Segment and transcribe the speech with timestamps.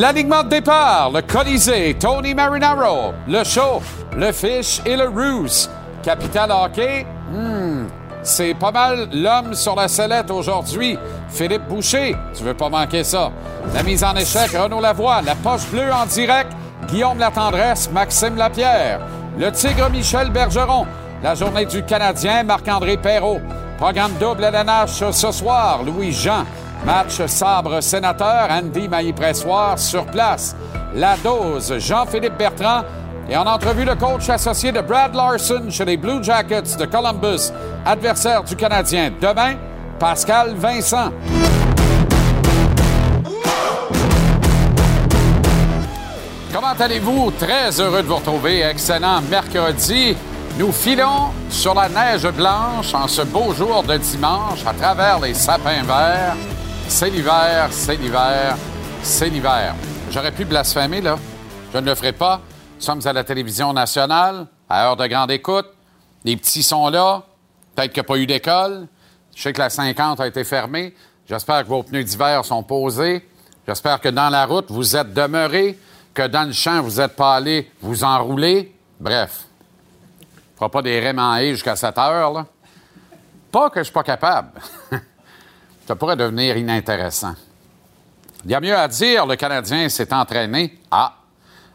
[0.00, 3.82] L'alignement de départ, le Colisée, Tony Marinaro, le Show,
[4.16, 5.68] le Fish et le Ruse.
[6.02, 7.84] Capital Hockey, hmm,
[8.22, 10.98] c'est pas mal l'homme sur la sellette aujourd'hui.
[11.28, 13.30] Philippe Boucher, tu veux pas manquer ça.
[13.74, 16.50] La mise en échec, Renaud Lavoie, la poche bleue en direct,
[16.88, 19.00] Guillaume Latendresse, Maxime Lapierre,
[19.38, 20.86] le Tigre Michel Bergeron,
[21.22, 23.42] la journée du Canadien, Marc-André Perrault.
[23.76, 26.46] Programme double LNH ce soir, Louis Jean.
[26.84, 30.56] Match sabre sénateur, Andy Mailly-Pressoir sur place.
[30.94, 32.82] La dose, Jean-Philippe Bertrand.
[33.28, 37.52] Et en entrevue, le coach associé de Brad Larson chez les Blue Jackets de Columbus,
[37.84, 39.12] adversaire du Canadien.
[39.20, 39.54] Demain,
[39.98, 41.12] Pascal Vincent.
[46.52, 47.30] Comment allez-vous?
[47.38, 48.62] Très heureux de vous retrouver.
[48.62, 50.16] Excellent mercredi.
[50.58, 55.34] Nous filons sur la neige blanche en ce beau jour de dimanche à travers les
[55.34, 56.36] sapins verts.
[56.90, 58.56] C'est l'hiver, c'est l'hiver,
[59.02, 59.74] c'est l'hiver.
[60.10, 61.18] J'aurais pu blasphémer, là.
[61.72, 62.42] Je ne le ferai pas.
[62.76, 65.66] Nous sommes à la télévision nationale, à heure de grande écoute.
[66.24, 67.22] Les petits sont là.
[67.74, 68.88] Peut-être qu'il n'y a pas eu d'école.
[69.34, 70.94] Je sais que la 50 a été fermée.
[71.26, 73.26] J'espère que vos pneus d'hiver sont posés.
[73.66, 75.78] J'espère que dans la route, vous êtes demeurés,
[76.12, 78.74] que dans le champ, vous n'êtes pas allés vous enrouler.
[78.98, 79.46] Bref,
[80.20, 82.32] ne fera pas des haie jusqu'à 7 heures.
[82.32, 82.46] Là.
[83.50, 84.60] Pas que je suis pas capable.
[85.90, 87.34] Ça pourrait devenir inintéressant.
[88.44, 90.78] Il y a mieux à dire, le Canadien s'est entraîné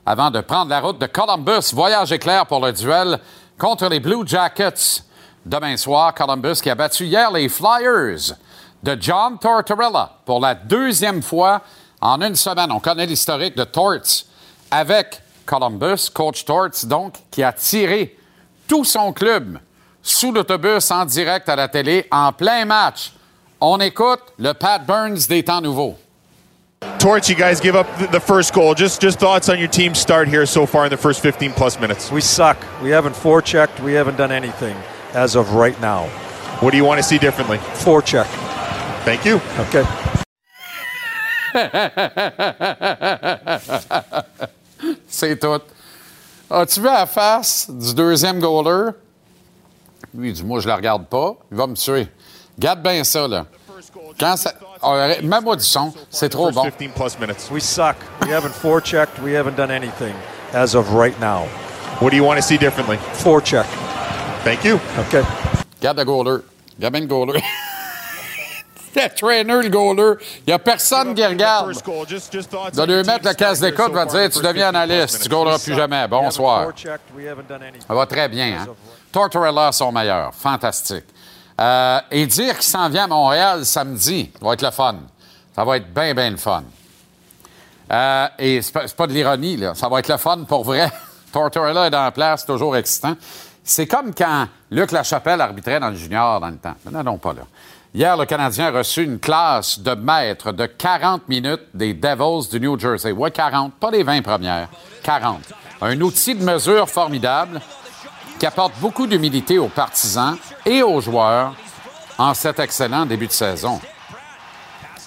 [0.05, 1.73] avant de prendre la route de Columbus.
[1.73, 3.19] Voyage éclair pour le duel
[3.57, 5.03] contre les Blue Jackets.
[5.45, 8.37] Demain soir, Columbus qui a battu hier les Flyers
[8.81, 11.61] de John Tortorella pour la deuxième fois
[11.99, 12.71] en une semaine.
[12.71, 14.23] On connaît l'historique de Torts
[14.71, 18.17] avec Columbus, coach Torts donc, qui a tiré
[18.65, 19.59] tout son club
[20.01, 23.11] sous l'autobus en direct à la télé en plein match.
[23.61, 25.95] On écoute le Pat Burns des temps nouveaux.
[26.99, 28.75] Torch, you guys give up th- the first goal.
[28.75, 31.79] Just just thoughts on your team's start here so far in the first 15 plus
[31.79, 32.11] minutes?
[32.11, 32.57] We suck.
[32.83, 33.79] We haven't forechecked.
[33.81, 34.75] We haven't done anything
[35.13, 36.07] as of right now.
[36.61, 37.57] What do you want to see differently?
[37.83, 38.27] Forecheck.
[39.03, 39.39] Thank you.
[39.69, 39.83] Okay.
[45.07, 45.61] C'est tout.
[46.49, 48.91] As-tu vu la face du deuxième goaler?
[50.13, 51.35] Lui, il dit Moi, je la regarde pas.
[51.51, 52.07] Il va me tuer.
[52.57, 53.45] Garde bien ça, là.
[54.19, 54.53] Quand ça.
[54.81, 55.93] Ah, Mets-moi du son.
[56.09, 56.63] C'est trop bon.
[56.63, 57.49] 15 plus minutes.
[57.51, 57.95] We suck.
[58.21, 59.19] We haven't forechecked.
[59.21, 60.13] We haven't done anything
[60.53, 61.45] as of right now.
[61.99, 62.97] What do you want to see differently?
[63.13, 63.65] Forecheck.
[64.43, 64.79] Thank you.
[65.07, 65.23] Okay.
[65.81, 66.43] Garde le goaler.
[66.79, 67.41] Garde bien le goaler.
[68.95, 70.15] le trainer, le goaler.
[70.39, 71.67] Il n'y a personne qui regarde.
[71.67, 72.05] First goal.
[72.07, 72.75] Just just thoughts.
[72.75, 75.17] De lui mettre team's casse d'écoute, va dire the Tu deviens 15 plus analyste, tu
[75.19, 75.31] minutes.
[75.31, 76.07] goaleras plus jamais.
[76.07, 76.67] Bonsoir.
[77.87, 78.67] Ça va très bien, hein?
[79.11, 80.33] Tortorella, son meilleur.
[80.33, 81.05] Fantastique.
[81.59, 84.95] Euh, et dire qu'il s'en vient à Montréal samedi, ça va être le fun.
[85.55, 86.63] Ça va être bien, bien le fun.
[87.91, 89.73] Euh, et c'est pas, pas de l'ironie, là.
[89.75, 90.91] Ça va être le fun pour vrai.
[91.31, 93.15] Tortorella est dans la place, toujours excitant.
[93.63, 96.75] C'est comme quand Luc Lachapelle arbitrait dans le junior dans le temps.
[96.91, 97.41] Non, non, pas là.
[97.93, 102.59] Hier, le Canadien a reçu une classe de maître de 40 minutes des Devils du
[102.59, 103.13] New Jersey.
[103.13, 104.67] Ouais, 40, pas les 20 premières.
[105.01, 105.39] 40.
[105.81, 107.61] Un outil de mesure formidable
[108.39, 111.53] qui apporte beaucoup d'humilité aux partisans et aux joueurs
[112.17, 113.79] en cet excellent début de saison.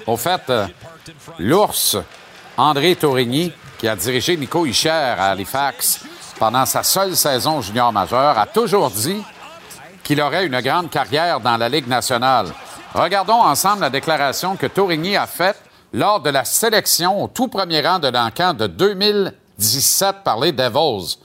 [0.06, 0.66] Au fait, euh,
[1.38, 1.96] l'ours
[2.56, 6.00] André Tourigny, qui a dirigé Nico Hischer à Halifax
[6.38, 9.22] pendant sa seule saison junior majeure, a toujours dit
[10.02, 12.46] qu'il aurait une grande carrière dans la Ligue nationale.
[12.94, 15.60] Regardons ensemble la déclaration que Tourigny a faite
[15.92, 21.16] lors de la sélection au tout premier rang de l'encan de 2017 par les Devils.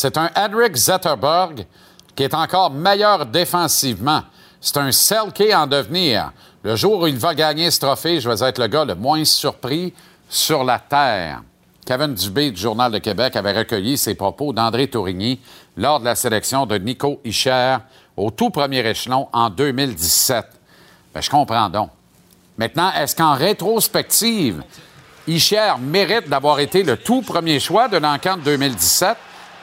[0.00, 1.66] C'est un Henrik Zetterberg
[2.14, 4.22] qui est encore meilleur défensivement.
[4.60, 6.30] C'est un Selke en devenir.
[6.62, 9.24] Le jour où il va gagner ce trophée, je vais être le gars le moins
[9.24, 9.92] surpris
[10.28, 11.42] sur la Terre.
[11.84, 15.40] Kevin Dubé du Journal de Québec avait recueilli ces propos d'André Tourigny
[15.76, 17.78] lors de la sélection de Nico Ischer
[18.16, 20.46] au tout premier échelon en 2017.
[21.12, 21.90] Ben, je comprends donc.
[22.56, 24.62] Maintenant, est-ce qu'en rétrospective,
[25.26, 29.16] Ischer mérite d'avoir été le tout premier choix de l'enquête 2017?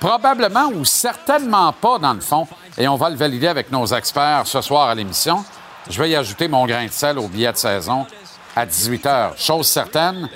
[0.05, 2.47] Probablement ou certainement pas, dans le fond.
[2.77, 5.43] Et on va le valider avec nos experts ce soir à l'émission.
[5.89, 8.05] Je vais y ajouter mon grain de sel au billet de saison
[8.55, 9.29] à 18 h.
[9.35, 10.29] Chose certaine,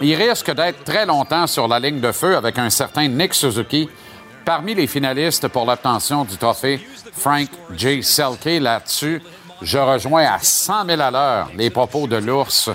[0.00, 3.88] il risque d'être très longtemps sur la ligne de feu avec un certain Nick Suzuki
[4.44, 8.02] parmi les finalistes pour l'obtention du trophée Frank J.
[8.02, 8.60] Selke.
[8.60, 9.22] Là-dessus,
[9.62, 12.70] je rejoins à 100 000 à l'heure les propos de l'ours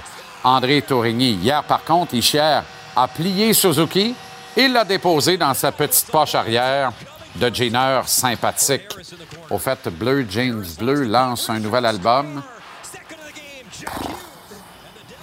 [0.45, 1.33] André Tourigny.
[1.33, 2.61] Hier, par contre, Ischier
[2.95, 4.15] a plié Suzuki
[4.57, 6.91] et l'a déposé dans sa petite poche arrière
[7.35, 8.87] de jeaner sympathique.
[9.49, 12.41] Au fait, Bleu James Bleu lance un nouvel album.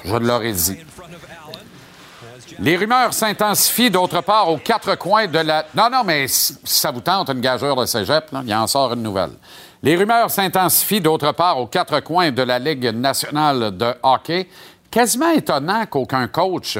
[0.05, 0.79] Je l'aurais dit.
[2.61, 5.67] Les rumeurs s'intensifient d'autre part aux quatre coins de la.
[5.75, 8.95] Non, non, mais si ça vous tente une gageure de cégep, là, il en sort
[8.95, 9.33] une nouvelle.
[9.83, 14.49] Les rumeurs s'intensifient d'autre part aux quatre coins de la Ligue nationale de hockey.
[14.91, 16.79] Quasiment étonnant qu'aucun coach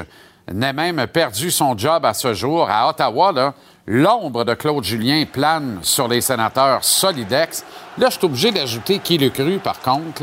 [0.53, 2.69] n'ait même perdu son job à ce jour.
[2.71, 3.55] À Ottawa,
[3.87, 7.65] l'ombre de Claude Julien plane sur les sénateurs Solidex.
[7.97, 10.23] Là, je suis obligé d'ajouter qui le cru, par contre.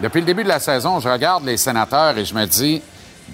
[0.00, 2.82] Depuis le début de la saison, je regarde les sénateurs et je me dis,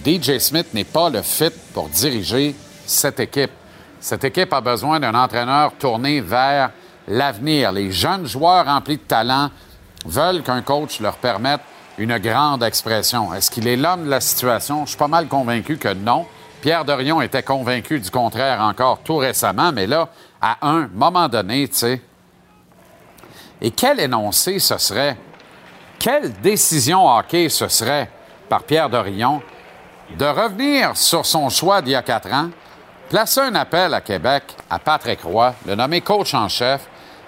[0.04, 2.54] DJ Smith n'est pas le fit pour diriger
[2.86, 3.50] cette équipe.
[3.98, 6.70] Cette équipe a besoin d'un entraîneur tourné vers
[7.08, 7.72] l'avenir.
[7.72, 9.50] Les jeunes joueurs remplis de talent
[10.06, 11.60] veulent qu'un coach leur permette
[12.00, 13.34] une grande expression.
[13.34, 14.86] Est-ce qu'il est l'homme de la situation?
[14.86, 16.26] Je suis pas mal convaincu que non.
[16.62, 20.08] Pierre Dorion était convaincu du contraire encore tout récemment, mais là,
[20.40, 22.02] à un moment donné, tu sais.
[23.60, 25.18] Et quel énoncé ce serait?
[25.98, 28.10] Quelle décision hockey ce serait
[28.48, 29.42] par Pierre Dorion
[30.18, 32.48] de revenir sur son choix d'il y a quatre ans,
[33.10, 36.80] placer un appel à Québec à Patrick Roy, le nommer coach en chef,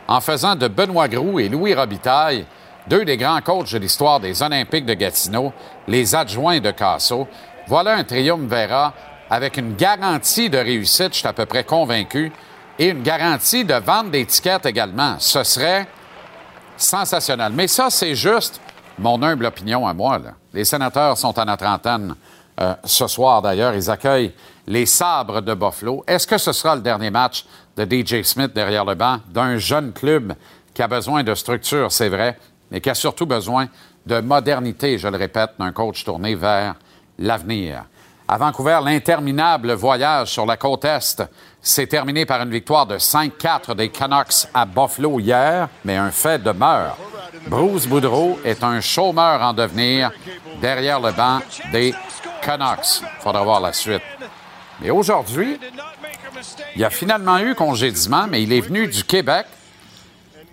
[0.08, 2.46] en faisant de Benoît Groux et Louis Robitaille
[2.88, 5.52] deux des grands coachs de l'histoire des Olympiques de Gatineau,
[5.86, 7.28] les adjoints de Casso.
[7.66, 8.92] Voilà un triumvirat
[9.30, 12.32] avec une garantie de réussite, je suis à peu près convaincu,
[12.78, 15.16] et une garantie de vente d'étiquettes également.
[15.18, 15.86] Ce serait
[16.76, 17.52] sensationnel.
[17.54, 18.60] Mais ça, c'est juste
[18.98, 20.18] mon humble opinion à moi.
[20.18, 20.32] là.
[20.52, 22.14] Les sénateurs sont à notre antenne
[22.60, 23.74] euh, ce soir, d'ailleurs.
[23.74, 24.32] Ils accueillent
[24.66, 26.04] les sabres de Buffalo.
[26.06, 27.44] Est-ce que ce sera le dernier match
[27.76, 30.34] de DJ Smith derrière le banc d'un jeune club
[30.74, 32.38] qui a besoin de structure, c'est vrai,
[32.72, 33.68] mais qui a surtout besoin
[34.06, 36.74] de modernité, je le répète, d'un coach tourné vers
[37.18, 37.84] l'avenir.
[38.26, 41.22] À Vancouver, l'interminable voyage sur la côte Est
[41.60, 46.42] s'est terminé par une victoire de 5-4 des Canucks à Buffalo hier, mais un fait
[46.42, 46.96] demeure.
[47.46, 50.10] Bruce Boudreau est un chômeur en devenir
[50.62, 51.40] derrière le banc
[51.72, 51.94] des
[52.40, 53.02] Canucks.
[53.20, 54.02] Faudra voir la suite.
[54.80, 55.60] Mais aujourd'hui,
[56.74, 59.44] il a finalement eu congédiement, mais il est venu du Québec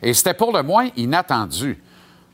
[0.02, 1.82] et c'était pour le moins inattendu.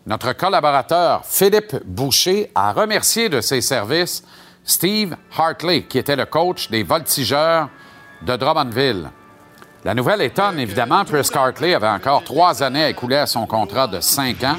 [0.07, 4.23] Notre collaborateur Philippe Boucher a remercié de ses services
[4.63, 7.69] Steve Hartley, qui était le coach des voltigeurs
[8.21, 9.09] de Drummondville.
[9.83, 13.87] La nouvelle étonne évidemment, Chris Hartley avait encore trois années à écouler à son contrat
[13.87, 14.57] de cinq ans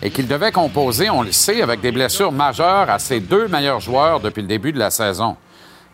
[0.00, 3.80] et qu'il devait composer, on le sait, avec des blessures majeures à ses deux meilleurs
[3.80, 5.36] joueurs depuis le début de la saison.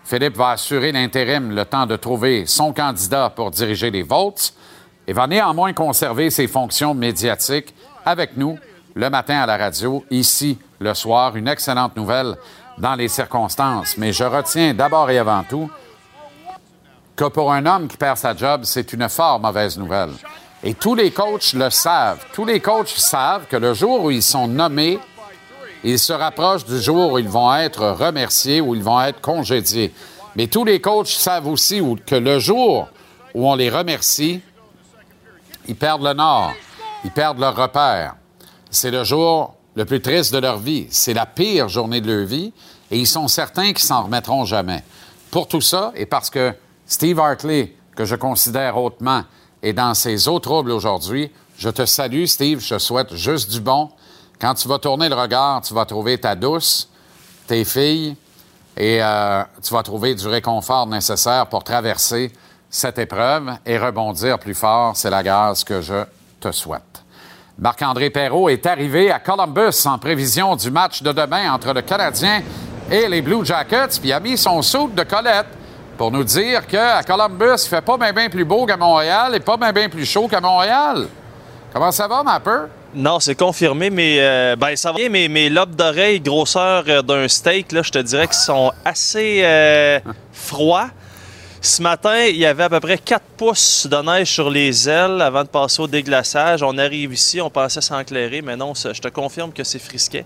[0.05, 4.55] Philippe va assurer l'intérim le temps de trouver son candidat pour diriger les Volts
[5.09, 8.57] et va néanmoins conserver ses fonctions médiatiques avec nous
[8.99, 11.37] le matin à la radio, ici le soir.
[11.37, 12.35] Une excellente nouvelle
[12.79, 13.97] dans les circonstances.
[13.97, 15.71] Mais je retiens d'abord et avant tout
[17.15, 20.11] que pour un homme qui perd sa job, c'est une fort mauvaise nouvelle.
[20.65, 22.25] Et tous les coachs le savent.
[22.33, 24.99] Tous les coachs savent que le jour où ils sont nommés,
[25.85, 29.95] ils se rapprochent du jour où ils vont être remerciés, où ils vont être congédiés.
[30.35, 32.89] Mais tous les coachs savent aussi que le jour
[33.33, 34.41] où on les remercie,
[35.69, 36.53] ils perdent le nord,
[37.05, 38.17] ils perdent leur repère.
[38.71, 40.87] C'est le jour le plus triste de leur vie.
[40.91, 42.53] C'est la pire journée de leur vie
[42.91, 44.83] et ils sont certains qu'ils s'en remettront jamais.
[45.31, 46.55] Pour tout ça, et parce que
[46.87, 49.23] Steve Hartley, que je considère hautement,
[49.63, 52.61] est dans ses eaux troubles aujourd'hui, je te salue, Steve.
[52.61, 53.91] Je te souhaite juste du bon.
[54.41, 56.89] Quand tu vas tourner le regard, tu vas trouver ta douce,
[57.49, 58.17] tes filles,
[58.77, 62.33] et euh, tu vas trouver du réconfort nécessaire pour traverser
[62.71, 64.97] cette épreuve et rebondir plus fort.
[64.97, 66.05] C'est la grâce que je
[66.41, 66.88] te souhaite.
[67.61, 72.41] Marc-André Perrault est arrivé à Columbus en prévision du match de demain entre le Canadien
[72.89, 75.49] et les Blue Jackets, puis a mis son soude de Colette
[75.97, 79.57] pour nous dire qu'à Columbus, il fait pas bien plus beau qu'à Montréal et pas
[79.57, 81.09] bien plus chaud qu'à Montréal.
[81.73, 82.69] Comment ça va, ma peur?
[82.95, 85.09] Non, c'est confirmé, mais euh, ben, ça va bien.
[85.09, 89.41] Mais mes lobes d'oreille, grosseur euh, d'un steak, là, je te dirais qu'ils sont assez
[89.43, 89.99] euh,
[90.33, 90.91] froids.
[91.61, 95.21] Ce matin, il y avait à peu près 4 pouces de neige sur les ailes
[95.21, 96.63] avant de passer au déglaçage.
[96.63, 100.25] On arrive ici, on pensait s'enclairer, mais non, je te confirme que c'est frisquet.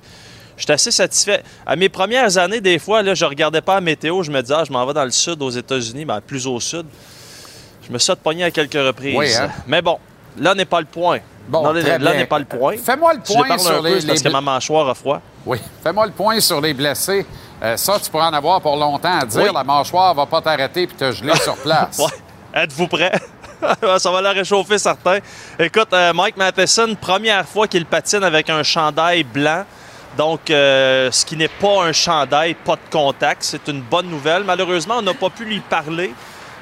[0.56, 1.42] Je suis assez satisfait.
[1.64, 4.54] À mes premières années, des fois, là, je regardais pas la météo, je me disais,
[4.58, 6.84] ah, je m'en vais dans le sud, aux États-Unis, ben, plus au sud.
[7.86, 9.16] Je me suis pogné à quelques reprises.
[9.16, 9.50] Oui, hein?
[9.66, 9.98] Mais bon,
[10.38, 11.20] là n'est pas le point.
[11.48, 12.76] Bon, Non, là, n'est pas le point.
[12.76, 15.20] Fais-moi le point sur peu, les, parce les que ma mâchoire a froid.
[15.44, 15.58] Oui.
[15.82, 17.26] Fais-moi le point sur les blessés.
[17.62, 19.42] Euh, ça, tu pourras en avoir pour longtemps à dire.
[19.42, 19.50] Oui.
[19.54, 21.98] La mâchoire va pas t'arrêter puis te geler sur place.
[21.98, 22.62] Ouais.
[22.62, 23.18] Êtes-vous prêts?
[23.98, 25.18] Ça va la réchauffer, certain.
[25.58, 29.64] Écoute, euh, Mike Matheson, première fois qu'il patine avec un chandail blanc.
[30.16, 33.42] Donc, euh, ce qui n'est pas un chandail, pas de contact.
[33.42, 34.44] C'est une bonne nouvelle.
[34.44, 36.12] Malheureusement, on n'a pas pu lui parler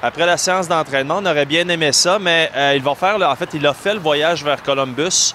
[0.02, 1.18] après la séance d'entraînement.
[1.18, 3.94] On aurait bien aimé ça, mais euh, il va faire, en fait, il a fait
[3.94, 5.34] le voyage vers Columbus.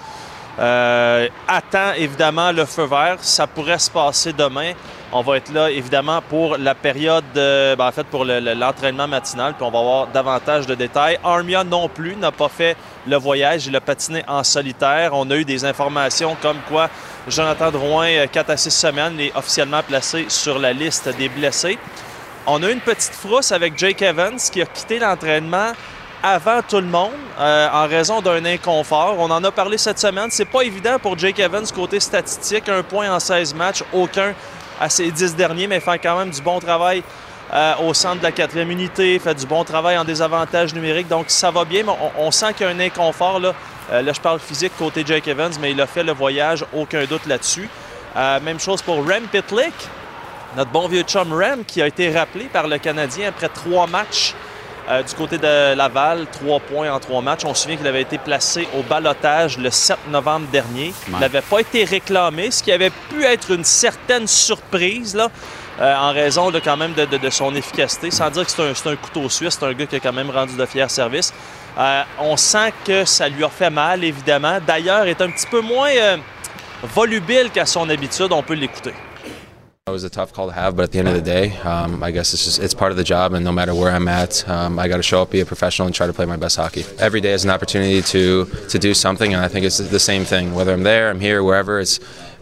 [0.57, 3.17] Euh, attend évidemment le feu vert.
[3.19, 4.71] Ça pourrait se passer demain.
[5.17, 8.53] On va être là évidemment pour la période, euh, ben, en fait pour le- le-
[8.53, 11.17] l'entraînement matinal, puis on va avoir davantage de détails.
[11.23, 12.75] Armia non plus n'a pas fait
[13.07, 15.11] le voyage, il a patiné en solitaire.
[15.13, 16.89] On a eu des informations comme quoi
[17.29, 21.79] Jonathan Drouin, euh, 4 à 6 semaines, est officiellement placé sur la liste des blessés.
[22.45, 25.71] On a eu une petite frousse avec Jake Evans qui a quitté l'entraînement
[26.21, 29.15] avant tout le monde euh, en raison d'un inconfort.
[29.17, 30.27] On en a parlé cette semaine.
[30.29, 32.67] C'est pas évident pour Jake Evans côté statistique.
[32.67, 34.33] Un point en 16 matchs, aucun
[34.79, 37.03] à ses 10 derniers, mais fait quand même du bon travail
[37.53, 41.07] euh, au centre de la quatrième unité, fait du bon travail en désavantage numérique.
[41.07, 43.39] Donc ça va bien, mais on, sent qu'il y a un inconfort.
[43.39, 43.53] Là.
[43.91, 47.05] Euh, là, je parle physique côté Jake Evans, mais il a fait le voyage, aucun
[47.05, 47.69] doute là-dessus.
[48.15, 49.73] Euh, même chose pour Rem Pitlick,
[50.57, 54.33] notre bon vieux chum Rem, qui a été rappelé par le Canadien après trois matchs
[54.89, 57.43] euh, du côté de Laval, trois points en trois matchs.
[57.45, 60.93] On se souvient qu'il avait été placé au balotage le 7 novembre dernier.
[61.07, 65.29] Il n'avait pas été réclamé, ce qui avait pu être une certaine surprise là,
[65.81, 68.11] euh, en raison de, quand même de, de- de son efficacité.
[68.11, 70.13] Sans dire que c'est un, c'est un couteau suisse, c'est un gars qui a quand
[70.13, 71.33] même rendu de fiers services.
[71.77, 74.59] Euh, on sent que ça lui a fait mal, évidemment.
[74.65, 76.17] D'ailleurs, est un petit peu moins euh,
[76.93, 78.27] volubile qu'à son habitude.
[78.31, 78.93] On peut l'écouter.
[79.87, 82.01] It was a tough call to have, but at the end of the day, um,
[82.01, 84.43] I guess it's just it's part of the job, and no matter where I'm at,
[84.49, 86.55] um, I got to show up, be a professional, and try to play my best
[86.55, 86.83] hockey.
[86.97, 90.25] Every day is an opportunity to to do something, and I think it's the same
[90.25, 90.55] thing.
[90.55, 91.99] Whether I'm there, I'm here, wherever, it's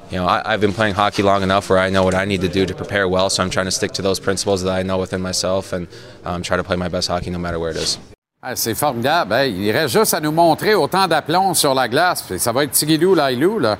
[0.09, 2.39] you know I, I've been playing hockey long enough where I know what I need
[2.39, 4.81] to do to prepare well, so I'm trying to stick to those principles that I
[4.81, 5.89] know within myself, and
[6.23, 7.99] um, try to play my best hockey no matter where it is.
[8.41, 9.33] Ah, c'est formidable.
[9.33, 12.23] Hey, il reste juste à nous montrer autant d'aplomb sur la glace.
[12.37, 13.77] Ça va être Tigilou, Lailou, là.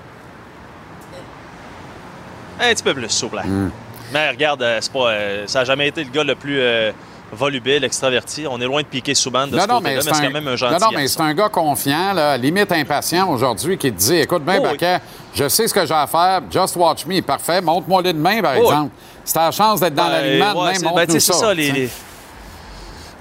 [2.60, 3.40] Un petit peu plus souple.
[3.40, 3.70] hein.
[4.12, 6.92] Mais regarde, euh, c'est pas, euh, ça n'a jamais été le gars le plus euh,
[7.32, 8.46] volubile, extraverti.
[8.48, 10.30] On est loin de piquer Souban de Non, ce non, mais mais c'est un, quand
[10.32, 13.92] même un gentil non, non, mais c'est un gars confiant, là, limite impatient aujourd'hui, qui
[13.92, 14.88] te dit Écoute bien, Oh, oui.
[15.34, 18.60] Je sais ce que j'ai à faire, just watch me, parfait, montre-moi-le demain, par Oh,
[18.60, 18.66] oui.
[18.68, 18.92] exemple.
[19.26, 21.34] Si t'as la chance d'être dans Ben, l'alignement ouais, demain, montre-nous ben, ça.
[21.34, 21.54] ça.
[21.56, 21.90] les- les-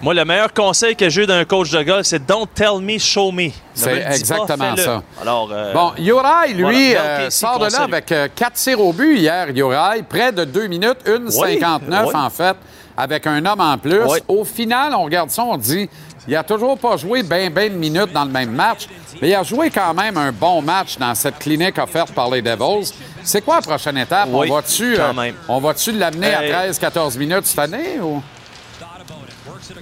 [0.03, 3.31] Moi, le meilleur conseil que j'ai d'un coach de golf, c'est Don't tell me, show
[3.31, 3.51] me.
[3.73, 5.01] C'est pas, exactement ça.
[5.21, 7.01] Alors, euh, Bon, Uri, lui, Voilà.
[7.21, 10.67] euh, sort de là avec euh, quatre tirs au but hier, Uri, près de 2
[10.67, 12.11] minutes, 1,59 oui.
[12.15, 12.57] en fait,
[12.97, 14.03] avec un homme en plus.
[14.03, 14.19] Oui.
[14.27, 15.89] Au final, on regarde ça, on dit,
[16.27, 18.89] il a toujours pas joué bien, bien de minutes dans le même match,
[19.21, 22.43] mais il a joué quand même un bon match dans cette clinique offerte par les
[22.43, 22.93] Devils.
[23.23, 24.29] C'est quoi la prochaine étape?
[24.33, 26.71] Oui, on va-tu euh, va-tu l'amener à Hey.
[26.73, 28.01] 13-14 minutes cette année?
[28.03, 28.21] Ou?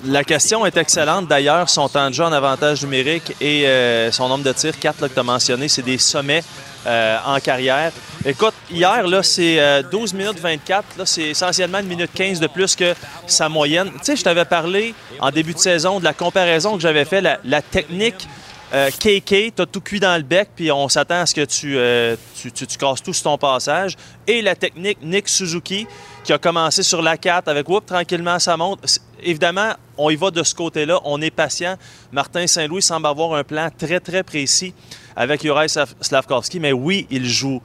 [0.05, 1.29] La question est excellente.
[1.29, 5.09] D'ailleurs, son temps de jeu en avantage numérique et euh, son nombre de tirs, 4
[5.09, 6.43] que tu as mentionné, c'est des sommets
[6.87, 7.93] euh, en carrière.
[8.25, 10.85] Écoute, hier, là, c'est euh, 12 minutes 24.
[10.99, 12.95] Là, c'est essentiellement une minute 15 de plus que
[13.27, 13.91] sa moyenne.
[13.99, 17.21] Tu sais, je t'avais parlé en début de saison de la comparaison que j'avais fait,
[17.21, 18.27] la, technique
[18.73, 21.45] euh, KK, tu as tout cuit dans le bec, puis on s'attend à ce que
[21.45, 23.97] tu, euh, tu, tu- tu casses tout sur ton passage.
[24.29, 25.89] Et la technique Nick Suzuki,
[26.31, 29.01] qui a commencé sur la 4 avec whoop, tranquillement ça monte.
[29.21, 31.75] Évidemment, on y va de ce côté-là, on est patient.
[32.13, 34.73] Martin Saint-Louis semble avoir un plan très, très précis
[35.17, 37.61] avec Juraj Slav- Slavkovski, mais oui, il joue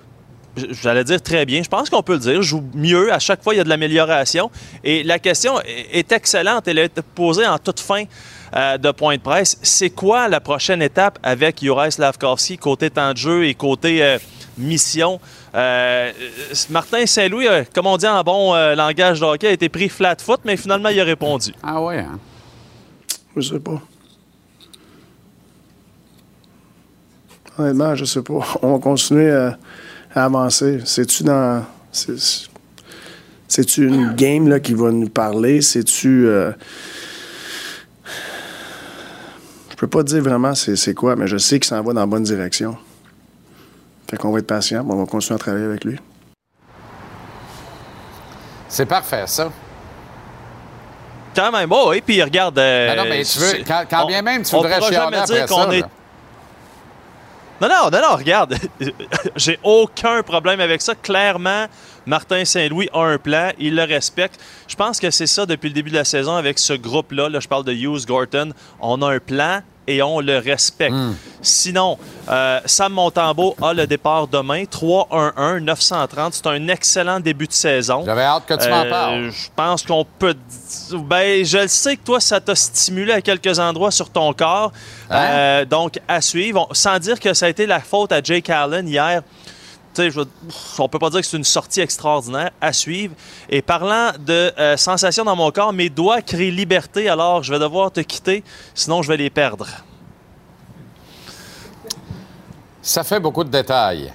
[0.82, 1.62] j'allais dire très bien.
[1.62, 2.42] Je pense qu'on peut le dire.
[2.42, 3.14] Joue mieux.
[3.14, 4.50] À chaque fois, il y a de l'amélioration.
[4.84, 6.68] Et la question est est excellente.
[6.68, 8.06] Elle est posée en toute fin
[8.56, 9.60] euh, de point de presse.
[9.62, 14.18] C'est quoi la prochaine étape avec Juraj Slavkovski, côté temps de jeu et côté euh,
[14.58, 15.20] mission?
[15.54, 19.52] Euh, euh, Martin Saint-Louis, euh, comme on dit en bon euh, langage de hockey, a
[19.52, 21.54] été pris flat foot, mais finalement, il a répondu.
[21.64, 22.20] Ah ouais, hein?
[23.36, 23.82] Je sais pas.
[27.58, 28.40] Honnêtement, je sais pas.
[28.62, 29.58] On va continuer à,
[30.14, 30.80] à avancer.
[30.86, 31.64] C'est-tu dans.
[31.92, 32.50] c'est-
[33.48, 35.62] C'est-tu une game là, qui va nous parler?
[35.62, 36.28] C'est-tu.
[36.28, 36.52] euh,
[39.70, 42.06] je peux pas dire vraiment c'est quoi, mais je sais qu'il s'en va dans la
[42.08, 42.76] bonne direction.
[44.10, 46.00] Fait qu'on va être patient, on va continuer à travailler avec lui.
[48.68, 49.52] C'est parfait, ça.
[51.36, 52.58] Quand même, oh, et puis regarde.
[52.60, 55.22] euh, Ben non, mais tu veux, quand, quand on- bien même tu voudrais chialer jamais
[55.26, 55.78] dire après qu'on ça.
[55.78, 55.84] est-.
[57.62, 58.56] Non, non, non, non, regarde.
[59.36, 60.94] J'ai aucun problème avec ça.
[60.96, 61.66] Clairement,
[62.06, 63.52] Martin Saint-Louis a un plan.
[63.60, 64.40] Il le respecte.
[64.68, 67.30] Je pense que c'est ça depuis le début de la saison avec ce groupe-là.
[67.30, 68.52] Là, je parle de Hughes Gorton.
[68.82, 70.96] On a un plan et on le respecte.
[71.42, 71.98] Sinon,
[72.30, 74.64] euh, Sam Montembeau a le départ demain.
[74.64, 76.34] 3-1-1, 930.
[76.34, 78.04] C'est un excellent début de saison.
[78.06, 79.32] J'avais hâte que tu m'en Euh, parles.
[79.32, 80.36] Je pense qu'on peut.
[80.92, 84.72] Ben, je le sais que toi, ça t'a stimulé à quelques endroits sur ton corps.
[85.10, 85.16] Hein?
[85.20, 86.68] Euh, donc, à suivre.
[86.72, 89.22] Sans dire que ça a été la faute à Jake Allen hier.
[89.96, 90.10] Sais,
[90.80, 93.16] on peut pas dire que c'est une sortie extraordinaire à suivre.
[93.50, 97.60] Et parlant de euh, sensations dans mon corps, mes doigts crient liberté, alors je vais
[97.60, 99.68] devoir te quitter, sinon je vais les perdre.
[102.82, 104.14] Ça fait beaucoup de détails.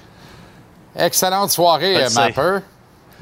[0.95, 2.07] Excellente soirée.
[2.13, 2.59] Mapper.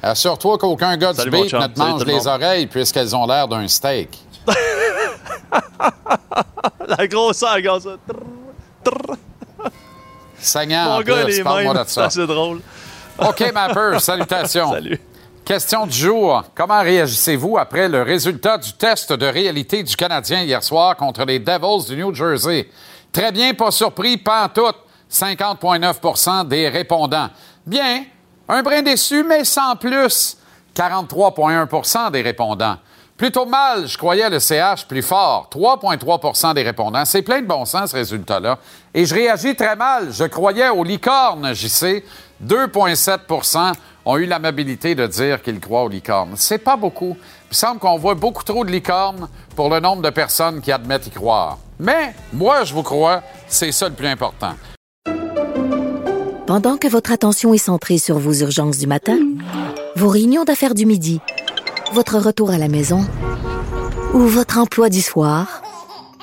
[0.01, 3.47] Assure-toi qu'aucun gars Salut, du beat ne te mange le les oreilles puisqu'elles ont l'air
[3.47, 4.17] d'un steak.
[6.87, 7.77] La grosseur, gars,
[10.41, 12.09] Saignant, Mon gars, Parle-moi de ça.
[12.09, 12.61] C'est drôle.
[13.17, 14.71] OK, Mapper, salutations.
[14.71, 14.99] Salut.
[15.45, 16.43] Question du jour.
[16.53, 21.39] Comment réagissez-vous après le résultat du test de réalité du Canadien hier soir contre les
[21.39, 22.69] Devils du New Jersey?
[23.11, 24.75] Très bien, pas surpris, pas en tout.
[25.11, 27.29] 50,9% des répondants.
[27.65, 28.03] Bien,
[28.47, 30.37] un brin déçu, mais sans plus.
[30.75, 32.77] 43,1% des répondants.
[33.17, 35.49] Plutôt mal, je croyais le CH plus fort.
[35.51, 37.03] 3,3% des répondants.
[37.03, 38.59] C'est plein de bon sens, ce résultat-là.
[38.93, 40.11] Et je réagis très mal.
[40.11, 42.03] Je croyais aux licornes, JC.
[42.45, 43.73] 2,7%
[44.05, 46.33] ont eu l'amabilité de dire qu'ils croient aux licornes.
[46.35, 47.17] C'est pas beaucoup.
[47.51, 51.07] Il semble qu'on voit beaucoup trop de licornes pour le nombre de personnes qui admettent
[51.07, 51.57] y croire.
[51.79, 54.53] Mais moi, je vous crois, c'est ça le plus important.
[56.47, 59.19] Pendant que votre attention est centrée sur vos urgences du matin,
[59.95, 61.21] vos réunions d'affaires du midi,
[61.93, 63.05] votre retour à la maison
[64.13, 65.61] ou votre emploi du soir,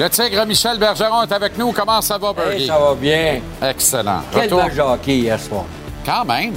[0.00, 1.72] Le tigre Michel Bergeron est avec nous.
[1.72, 2.66] Comment ça va, Hey, Bergie?
[2.68, 3.40] ça va bien.
[3.62, 4.22] Excellent.
[4.32, 5.66] Quel Retour- match hockey hier soir?
[6.06, 6.54] Quand même.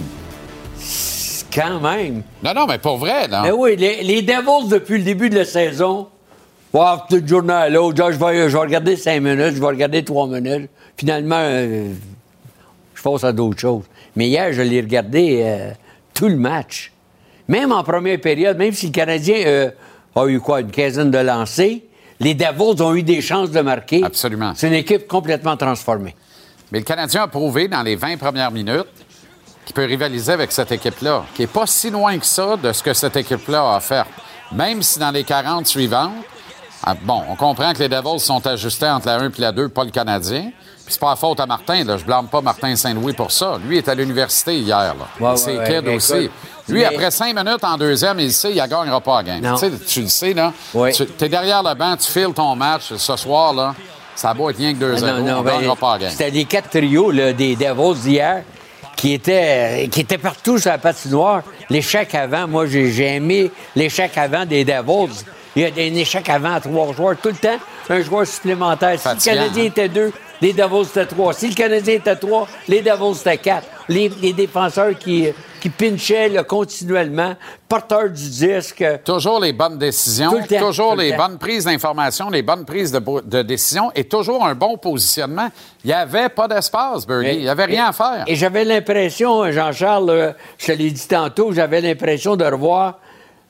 [1.54, 2.24] Quand même?
[2.42, 3.42] Non, non, mais pour vrai, là.
[3.44, 6.08] Mais oui, les, les Devils, depuis le début de la saison,
[6.72, 10.06] wow, toute journée à l'autre, je vais, je vais regarder cinq minutes, je vais regarder
[10.06, 10.70] trois minutes.
[10.96, 11.90] Finalement, euh,
[12.96, 13.84] je passe à d'autres choses.
[14.16, 15.72] Mais hier, je l'ai regardé euh,
[16.14, 16.94] tout le match.
[17.50, 19.70] Même en première période, même si le Canadien euh,
[20.16, 21.80] a eu quoi, une quinzaine de lancers,
[22.20, 24.04] les Devils ont eu des chances de marquer.
[24.04, 24.54] Absolument.
[24.56, 26.16] C'est une équipe complètement transformée.
[26.72, 28.88] Mais le Canadien a prouvé dans les 20 premières minutes
[29.66, 32.84] qu'il peut rivaliser avec cette équipe-là, qui n'est pas si loin que ça de ce
[32.84, 34.06] que cette équipe-là a offert.
[34.52, 36.12] Même si dans les 40 suivantes,
[36.86, 39.70] ah, bon, on comprend que les Devils sont ajustés entre la 1 et la 2,
[39.70, 40.52] pas le Canadien.
[40.84, 41.96] Puis c'est pas la faute à Martin, là.
[41.96, 43.58] Je blâme pas Martin Saint-Louis pour ça.
[43.66, 45.08] Lui est à l'université hier, là.
[45.18, 46.30] Ouais, ouais, c'est ouais, kid écoute, aussi.
[46.68, 49.42] Lui, mais- après cinq minutes en deuxième, il sait, il ne gagnera pas la game.
[49.42, 49.56] Non.
[49.56, 50.54] Tu sais, tu le sais, là.
[50.74, 50.92] Ouais.
[50.92, 53.76] Tu es derrière le banc, tu files ton match ce soir, là.
[54.16, 55.04] Ça va être rien que 2-0.
[55.04, 56.10] Ah, non, non, on ne ben, gagnera pas la game.
[56.12, 58.44] C'était les quatre trios là, des Devils d'hier
[58.96, 61.42] qui étaient, qui étaient partout sur la patinoire.
[61.70, 65.24] L'échec avant, moi, j'ai j'ai aimé l'échec avant des Devils.
[65.56, 67.16] Il y a un échec avant à trois joueurs.
[67.22, 67.58] Tout le temps,
[67.90, 69.00] un joueur supplémentaire.
[69.00, 69.68] Si le Canadien hein?
[69.68, 71.34] était deux, les Devils étaient trois.
[71.34, 73.68] Si le Canadien était trois, les Devils étaient quatre.
[73.90, 75.28] Les, les défenseurs qui,
[75.64, 77.36] qui pinchaient là, continuellement,
[77.70, 78.84] porteurs du disque.
[79.06, 81.18] Toujours les bonnes décisions, Tout le temps, toujours tout le les temps.
[81.30, 85.48] bonnes prises d'informations, les bonnes prises de, de décision et toujours un bon positionnement.
[85.86, 87.36] Il n'y avait pas d'espace, Bernie.
[87.36, 88.24] Il n'y avait rien et- à faire.
[88.28, 93.00] Et j'avais l'impression, Jean-Charles, euh, je te l'ai dit tantôt, j'avais l'impression de revoir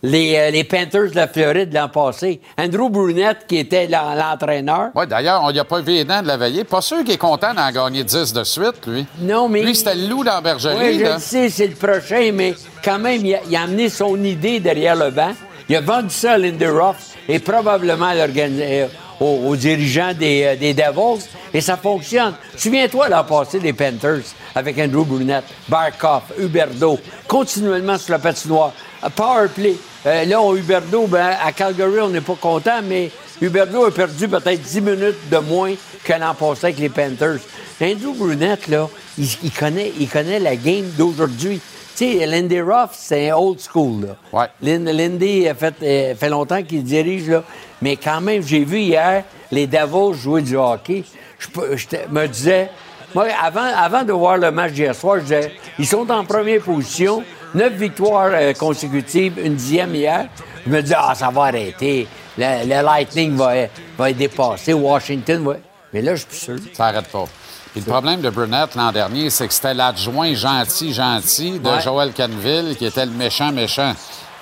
[0.03, 2.41] les, euh, les Panthers de la Floride l'an passé.
[2.59, 4.89] Andrew Brunette, qui était l'en- l'entraîneur.
[4.93, 6.63] Ouais, D'ailleurs, on n'y a pas vu les dents de la veillée.
[6.65, 9.05] Pas sûr qu'il est content d'en gagner 10 de suite, lui.
[9.19, 9.63] Non, mais.
[9.63, 10.75] Lui, c'était le loup dans la bergerie.
[10.77, 11.13] Oui, je là.
[11.15, 14.59] le sais, c'est le prochain, mais quand même, il a, il a amené son idée
[14.59, 15.31] derrière le banc.
[15.69, 16.97] Il a vendu ça à Linderoff
[17.29, 18.87] et probablement euh,
[19.21, 21.23] aux, aux dirigeants des, euh, des Devils.
[21.53, 22.33] Et ça fonctionne.
[22.57, 28.73] Souviens-toi l'an passé des Panthers avec Andrew Brunette, Barkov, Huberdo, continuellement sur la patinoire.
[29.03, 29.75] Euh, Power play.
[30.05, 33.09] Euh, là, on Huberdo, ben, à Calgary, on n'est pas content, mais
[33.41, 37.39] Huberdo a perdu peut-être 10 minutes de moins que l'an passé avec les Panthers.
[37.81, 41.61] Andrew Brunette, là, il, il connaît, il connaît la game d'aujourd'hui.
[41.95, 44.07] Tu sais, Lindy Ruff, c'est old school.
[44.07, 44.15] Là.
[44.39, 44.47] Ouais.
[44.61, 47.43] Lin- Lindy a fait, euh, fait longtemps qu'il dirige, là.
[47.81, 51.03] mais quand même, j'ai vu hier les Devils jouer du hockey.
[51.39, 52.69] Je, je me disais,
[53.13, 56.61] moi, avant, avant de voir le match d'hier soir, je disais, ils sont en première
[56.61, 60.27] position, neuf victoires euh, consécutives, une dixième hier.
[60.65, 62.07] Je me dis, ah, ça va arrêter.
[62.37, 63.53] Le, le Lightning va,
[63.97, 65.53] va être dépassé, Washington va.
[65.93, 66.55] Mais là, je suis sûr.
[66.73, 67.25] Ça n'arrête pas.
[67.71, 71.81] Puis le problème de Brunette l'an dernier, c'est que c'était l'adjoint gentil, gentil de Ouais.
[71.81, 73.93] Joël Canville qui était le méchant, méchant.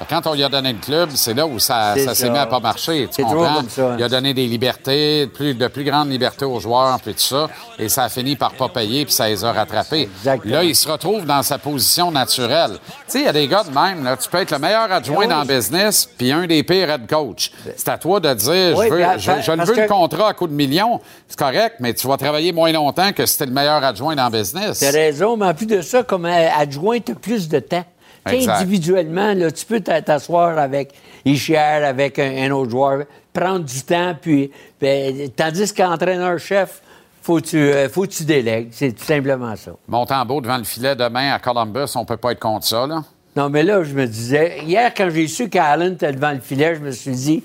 [0.10, 2.46] Quand on lui a donné le club, c'est là où ça, ça s'est mis à
[2.46, 3.08] pas marcher.
[3.14, 3.56] Tu comprends?
[3.56, 3.96] comme ça, hein.
[3.98, 7.50] Il a donné des libertés, plus, de plus grandes libertés aux joueurs, puis tout ça.
[7.78, 10.10] Et ça a fini par pas payer, puis ça les a rattrapés.
[10.20, 10.54] Exactement.
[10.54, 12.72] Là, il se retrouve dans sa position naturelle.
[12.72, 14.18] Tu sais, il y a des gars de même, là.
[14.18, 15.28] Tu peux être le meilleur adjoint oui.
[15.28, 17.52] dans le business, puis un des pires head coach.
[17.76, 20.48] C'est à toi de dire, Oui, je, veux, à- je, veux le contrat à coup
[20.48, 21.00] de millions.
[21.28, 24.26] C'est correct, mais tu vas travailler moins longtemps que si t'es le meilleur adjoint dans
[24.26, 24.80] le business.
[24.80, 27.86] T'as raison, mais en plus de ça, comme euh, adjoint, t'as plus de temps.
[28.26, 30.94] Individuellement, là, tu peux t'a- t'asseoir avec
[31.26, 36.82] Ishier, avec un, un autre joueur, prendre du temps, puis, puis, tandis qu'entraîneur-chef,
[37.24, 38.70] faut que tu, euh, faut que tu délègues.
[38.72, 39.72] C'est tout simplement ça.
[39.88, 43.04] Montembeau devant le filet demain à Columbus, on peut pas être contre ça, là?
[43.36, 46.76] Non, mais là, je me disais, hier, quand j'ai su qu'Allen était devant le filet,
[46.76, 47.44] je me suis dit,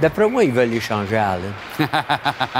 [0.00, 1.52] d'après moi, ils veulent échanger Allen.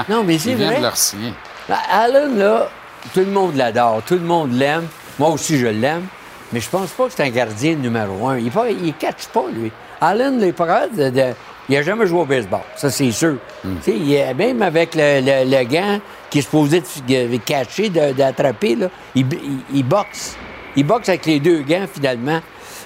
[0.08, 0.76] non, mais c'est vrai.
[0.78, 1.32] de leur signer.
[1.68, 2.68] Ben, Allen, là,
[3.12, 4.86] tout le monde l'adore, tout le monde l'aime.
[5.18, 6.06] Moi aussi, je l'aime.
[6.52, 8.38] Mais je pense pas que c'est un gardien numéro un.
[8.38, 9.70] Il ne catch pas, lui.
[10.00, 11.34] Allen, de, de-
[11.68, 13.36] Il n'a jamais joué au baseball, ça, c'est sûr.
[13.82, 15.98] Sais, il même avec le, le- le gant
[16.30, 18.76] qui est supposé de, catcher, d'attraper,
[19.14, 20.36] il, il- il boxe.
[20.76, 22.40] Il boxe avec les deux gants, finalement.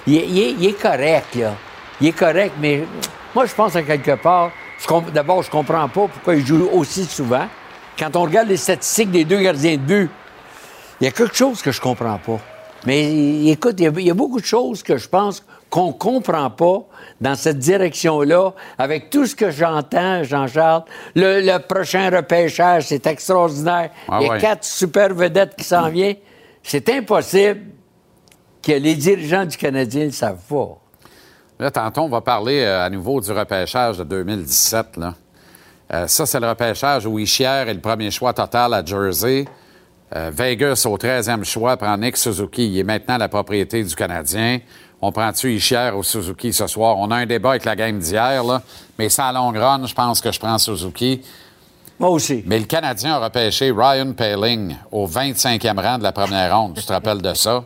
[0.07, 1.53] Il, est- il correct, là.
[1.99, 2.83] Il est correct, mais
[3.35, 4.51] moi, je pense à quelque part.
[5.13, 7.45] D'abord, je comprends pas pourquoi il joue aussi souvent.
[7.99, 10.09] Quand on regarde les statistiques des deux gardiens de but,
[10.99, 12.39] il y a quelque chose que je comprends pas.
[12.85, 15.93] Mais écoute, il y a, il y a beaucoup de choses que je pense qu'on
[15.93, 16.81] comprend pas
[17.21, 20.83] dans cette direction-là, avec tout ce que j'entends, Jean-Charles.
[21.15, 23.91] Le, le prochain repêchage, c'est extraordinaire.
[24.09, 24.39] Ah il y a ouais.
[24.39, 26.17] quatre super vedettes qui s'en viennent.
[26.63, 27.61] C'est impossible
[28.61, 30.77] que les dirigeants du Canadien ne le savent pas.
[31.59, 34.97] Là, tantôt, on va parler euh, à nouveau du repêchage de 2017.
[34.97, 35.13] Là.
[35.93, 39.45] Euh, ça, c'est le repêchage où Ishier est le premier choix total à Jersey.
[40.13, 42.67] Euh, Vegas, au 13e choix, prend Nick Suzuki.
[42.67, 44.59] Il est maintenant la propriété du Canadien.
[45.01, 46.97] On prend-tu Ishier ou Suzuki ce soir?
[46.97, 48.61] On a un débat avec la game d'hier, là.
[48.99, 51.21] mais sans long run, je pense que je prends Suzuki.
[51.97, 52.43] Moi aussi.
[52.45, 56.75] Mais le Canadien a repêché Ryan Paling au 25e rang de la première ronde.
[56.75, 57.63] Tu te rappelles de ça?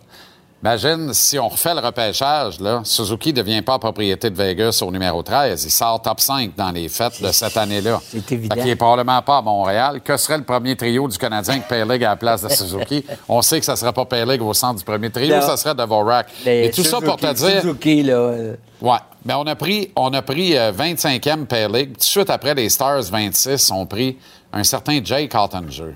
[0.69, 4.89] Imagine si on refait le repêchage, là, Suzuki ne devient pas propriété de Vegas au
[4.91, 5.63] numéro 13.
[5.63, 8.01] Il sort top 5 dans les fêtes de cette année-là.
[8.09, 8.55] C'est évident.
[8.55, 10.01] Fait qu'il est probablement pas à Montréal.
[10.03, 13.05] Que serait le premier trio du Canadien que Paling à la place de Suzuki?
[13.29, 15.41] on sait que ça ne sera pas Paling au centre du premier trio, Non.
[15.43, 16.29] ça serait Dvorak.
[16.47, 17.61] Mais Et tout ça pour te Suzuki- dire...
[17.61, 18.97] Suzuki, là, euh, Ouais.
[19.23, 21.91] Ben, on a pris, on a pris euh, 25e Pay League.
[21.93, 24.17] Tout de suite après, les Stars 26 ont pris
[24.51, 25.95] un certain Jake Ottinger,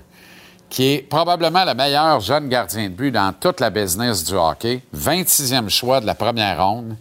[0.70, 4.80] qui est probablement le meilleur jeune gardien de but dans toute la business du hockey.
[4.96, 6.96] 26e choix de la première ronde.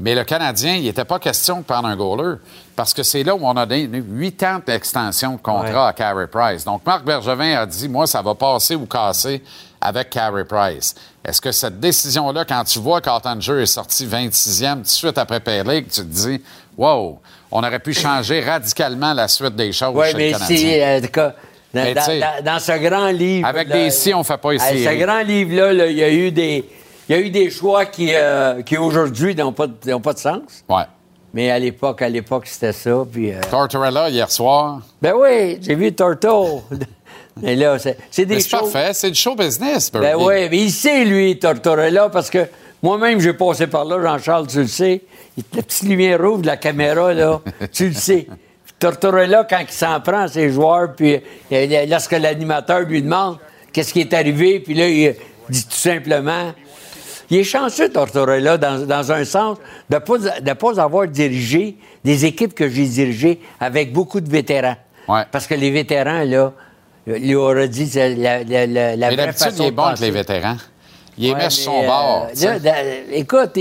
[0.00, 2.36] Mais le Canadien, il n'était pas question de prendre un goaler
[2.76, 5.88] parce que c'est là où on a donné 8 ans d'extension de contrat Ouais.
[5.88, 6.64] à Carey Price.
[6.64, 9.42] Donc, Marc Bergevin a dit, moi, ça va passer ou casser
[9.80, 10.94] avec Carey Price.
[11.24, 15.40] Est-ce que cette décision-là, quand tu vois qu'Ottinger est sorti 26e tout de suite après
[15.40, 16.40] Payleg, tu te dis,
[16.76, 17.18] wow,
[17.50, 21.00] on aurait pu changer radicalement la suite des choses Oui, chez mais le Canadien.
[22.44, 23.46] Dans, ce grand livre.
[23.46, 24.98] avec là, des si, on fait pas euh, Ce séries.
[24.98, 26.64] grand livre-là, là, il y a eu des.
[27.08, 30.64] Il y a eu des choix qui, euh, qui aujourd'hui n'ont pas, pas de sens.
[30.68, 30.82] Ouais.
[31.32, 33.02] Mais à l'époque, à l'époque, c'était ça.
[33.10, 34.80] Puis, euh, Tortorella, hier soir.
[35.00, 36.62] ben oui, j'ai vu Torto.
[37.42, 40.24] mais là, c'est, c'est des c'est parfait, c'est du show business, Ben Bernie.
[40.24, 42.46] oui, mais il sait, lui, Tortorella, parce que
[42.82, 45.02] moi-même, j'ai passé par là, Jean-Charles, tu le sais.
[45.54, 47.40] La petite lumière rouge de la caméra, là,
[47.72, 48.26] tu le sais.
[48.78, 51.20] Tortorella, quand il s'en prend à ses joueurs, puis
[51.52, 53.38] euh, lorsque l'animateur lui demande
[53.72, 55.14] qu'est-ce qui est arrivé, puis là, il
[55.48, 56.52] dit tout simplement.
[57.30, 59.58] Il est chanceux, Tortorella, dans, dans un sens,
[59.90, 64.30] de ne pas, de pas avoir dirigé des équipes que j'ai dirigées avec beaucoup de
[64.30, 64.76] vétérans.
[65.08, 65.22] Ouais.
[65.30, 66.52] Parce que les vétérans, là,
[67.06, 70.04] il aurait dit la, la, la, la vraie façon il est de bon avec penser.
[70.06, 70.56] les vétérans.
[71.20, 72.28] Il Ouais, son bord.
[72.42, 72.72] euh, là,
[73.12, 73.58] écoute,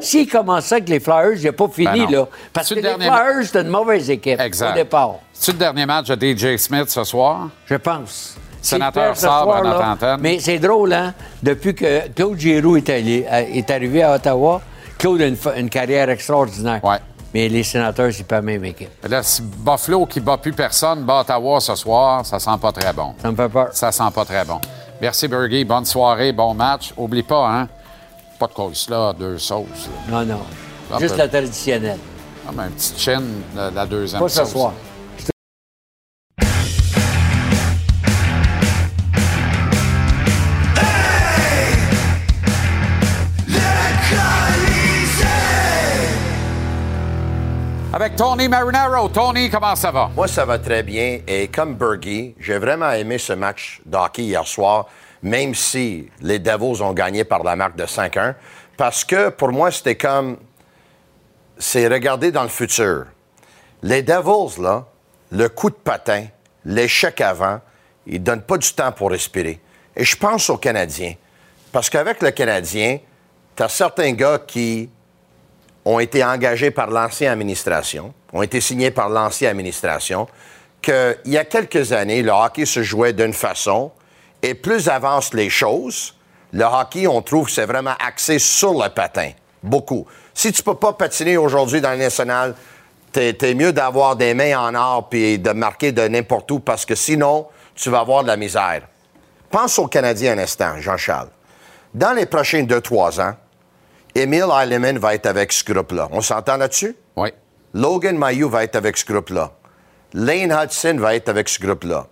[0.00, 2.26] s'il commence ça avec les Flyers, il n'a pas fini, Ben là.
[2.52, 4.70] Parce que le les dernier- Flyers, c'est une mauvaise équipe Exact.
[4.70, 7.48] au départ, C'est le dernier match de DJ Smith ce soir?
[7.66, 8.36] je pense.
[8.62, 10.18] Sénateur Sabre à notre antenne.
[10.20, 11.14] Mais c'est drôle, hein?
[11.42, 14.60] Depuis que Claude Giroux est, allé- euh, est arrivé à Ottawa,
[14.98, 16.80] Claude a une, une carrière extraordinaire.
[16.84, 16.98] Ouais.
[17.32, 18.90] Mais les sénateurs, c'est pas la même équipe.
[19.08, 22.92] Là, si Buffalo, qui bat plus personne, bat Ottawa ce soir, ça sent pas très
[22.92, 23.14] bon.
[23.22, 23.68] Ça me fait peur.
[23.72, 24.60] Ça sent pas très bon.
[25.00, 25.64] Merci, Bergie.
[25.64, 26.92] Bonne soirée, bon match.
[26.96, 27.68] Oublie pas, hein?
[28.38, 29.88] Pas de coleslaw, deux sauces.
[30.10, 30.24] là.
[30.24, 30.40] Non, non.
[30.92, 31.98] Ah, Juste ben- la traditionnelle.
[32.46, 34.50] Ah, ben, une petite chaîne, la, la deuxième Pas ce sauce.
[34.52, 34.72] soir.
[48.20, 49.08] Tony Marinaro.
[49.08, 50.10] Tony, comment ça va?
[50.14, 51.20] Moi, ça va très bien.
[51.26, 54.88] Et comme Bergie, j'ai vraiment aimé ce match de hockey hier soir,
[55.22, 58.34] même si les Devils ont gagné par la marque de 5-1.
[58.76, 60.36] Parce que pour moi, c'était comme.
[61.56, 63.06] C'est regarder dans le futur.
[63.82, 64.84] Les Devils, là,
[65.30, 66.26] le coup de patin,
[66.66, 67.60] l'échec avant,
[68.06, 69.58] ils ne donnent pas du temps pour respirer.
[69.96, 71.14] Et je pense aux Canadiens.
[71.72, 72.98] Parce qu'avec le Canadien,
[73.56, 74.90] tu as certains gars qui
[75.84, 80.28] ont été engagés par l'ancienne administration, ont été signés par l'ancienne administration,
[80.82, 83.90] qu'il y a quelques années, le hockey se jouait d'une façon,
[84.42, 86.14] et plus avancent les choses,
[86.52, 89.30] le hockey, on trouve que c'est vraiment axé sur le patin.
[89.62, 90.06] Beaucoup.
[90.34, 92.54] Si tu peux pas patiner aujourd'hui dans le national,
[93.12, 96.84] t'es es mieux d'avoir des mains en or puis de marquer de n'importe où parce
[96.84, 98.82] que sinon, tu vas avoir de la misère.
[99.50, 101.28] Pense aux Canadiens un instant, Jean-Charles.
[101.92, 103.34] Dans les prochains 2-3 ans,
[104.14, 106.08] Emile Heilemann va être avec ce groupe-là.
[106.12, 106.96] On s'entend là-dessus?
[107.16, 107.30] Oui.
[107.74, 109.52] Logan Mayou va être avec ce groupe-là.
[110.14, 112.06] Lane Hudson va être avec ce groupe-là.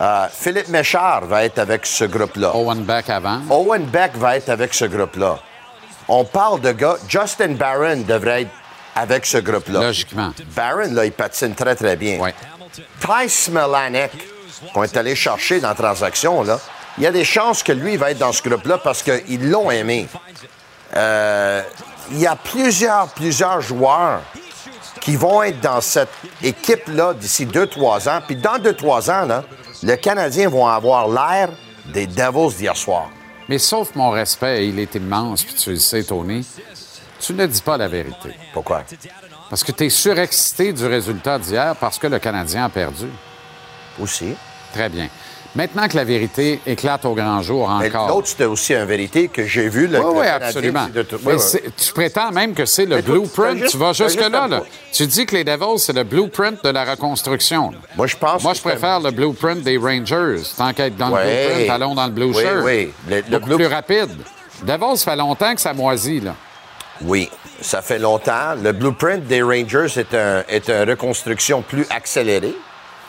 [0.00, 2.54] Euh, Philippe Méchard va être avec ce groupe-là.
[2.54, 3.40] Owen Beck avant.
[3.50, 5.38] Owen Beck va être avec ce groupe-là.
[6.08, 6.96] On parle de gars.
[7.08, 8.50] Justin Barron devrait être
[8.94, 9.80] avec ce groupe-là.
[9.80, 10.32] Logiquement.
[10.54, 12.18] Barron, là, il patine très, très bien.
[12.20, 12.30] Oui.
[13.00, 14.10] Ty Smelanek,
[14.74, 16.58] qu'on est allé chercher dans la transaction, là,
[16.98, 19.70] il y a des chances que lui va être dans ce groupe-là parce qu'ils l'ont
[19.70, 20.08] aimé.
[20.94, 21.62] Euh,
[22.10, 24.20] il y a plusieurs, plusieurs joueurs
[25.00, 26.10] qui vont être dans cette
[26.42, 28.20] équipe-là d'ici 2-3 ans.
[28.26, 29.44] Puis dans 2-3 ans, là,
[29.82, 31.48] le Canadien vont avoir l'air
[31.92, 33.10] des Devils d'hier soir.
[33.48, 36.46] Mais sauf mon respect, il est immense, puis tu le sais, Tony,
[37.20, 38.36] tu ne dis pas la vérité.
[38.52, 38.84] Pourquoi?
[39.50, 43.08] Parce que tu es surexcité du résultat d'hier parce que le Canadien a perdu.
[44.00, 44.34] Aussi.
[44.72, 45.08] Très bien.
[45.54, 48.08] Maintenant que la vérité éclate au grand jour encore.
[48.08, 49.86] l'autre, c'était aussi une vérité que j'ai vu.
[49.86, 50.86] Le, Oui, oui, absolument.
[50.88, 51.60] de tout- Mais oui, oui.
[51.76, 53.66] Tu prétends même que c'est le Mais blueprint.
[53.66, 54.48] tu vas jusque-là.
[54.48, 54.62] là.
[54.92, 57.70] Tu dis que les Devils, c'est le blueprint de la reconstruction.
[57.70, 57.76] là.
[57.96, 60.42] Moi, je pense Moi, je préfère le blueprint des Rangers.
[60.56, 61.24] Tant qu'être dans Ouais.
[61.24, 62.64] le blueprint, allons dans le blue Oui, shirt.
[62.64, 62.90] oui.
[63.10, 64.10] Le- le blue- plus rapide.
[64.62, 66.20] Devils, ça fait longtemps que ça moisit.
[66.20, 66.34] Là.
[67.02, 67.28] Oui,
[67.60, 68.54] ça fait longtemps.
[68.62, 72.54] Le blueprint des Rangers est, un, est une reconstruction plus accélérée.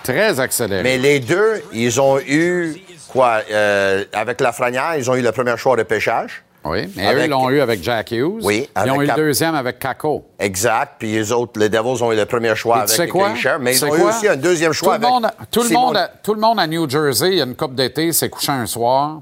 [0.04, 0.84] Très accéléré.
[0.84, 2.76] Mais les deux, ils ont eu,
[3.08, 6.44] quoi, euh, avec Lafrenière, ils ont eu le premier choix de pêchage.
[6.66, 8.40] Oui, mais Avec- eux l'ont eu avec Jack Hughes.
[8.42, 10.26] Oui, Ils ont avec eu le deuxième avec Kako.
[10.40, 10.94] Exact.
[10.98, 13.30] Puis les autres, les Devils ont eu le premier choix Et avec tu sais quoi?
[13.32, 15.70] Grisha, mais ils ont eu aussi un deuxième choix tout le avec monde, tout, le
[15.70, 18.30] monde à, tout le monde à New Jersey, il y a une coupe d'été, s'est
[18.30, 19.22] couché un soir.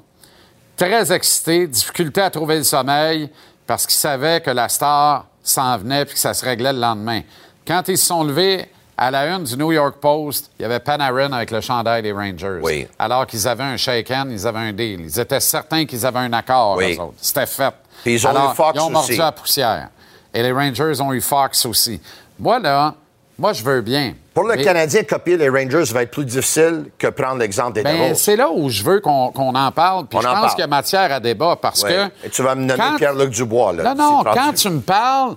[0.78, 3.30] Très excité, difficulté à trouver le sommeil
[3.66, 7.22] parce qu'il savait que la star s'en venait puis que ça se réglait le lendemain.
[7.68, 10.80] Quand ils se sont levés à la une du New York Post, il y avait
[10.80, 12.60] Panarin avec le chandail des Rangers.
[12.62, 12.88] Oui.
[13.00, 15.02] Alors qu'ils avaient un shake-hand, ils avaient un deal.
[15.02, 16.96] Ils étaient certains qu'ils avaient un accord, Oui.
[16.96, 17.14] eux autres.
[17.22, 17.74] C'était fait.
[18.04, 19.20] Puis ils ont Alors, eu Fox Ils ont mordu aussi.
[19.20, 19.90] la poussière.
[20.34, 22.00] Et les Rangers ont eu Fox aussi.
[22.40, 22.94] Moi, là,
[23.38, 24.14] moi, je veux bien.
[24.34, 27.84] Pour le Mais- Canadien, copier les Rangers va être plus difficile que prendre l'exemple des
[27.84, 30.06] ben, c'est là où je veux qu'on en parle.
[30.06, 32.06] Puis je en pense qu'il y a matière à débat parce que.
[32.24, 33.94] Et tu vas me nommer Pierre-Luc Dubois, là.
[33.94, 35.36] Non, non, quand tu me parles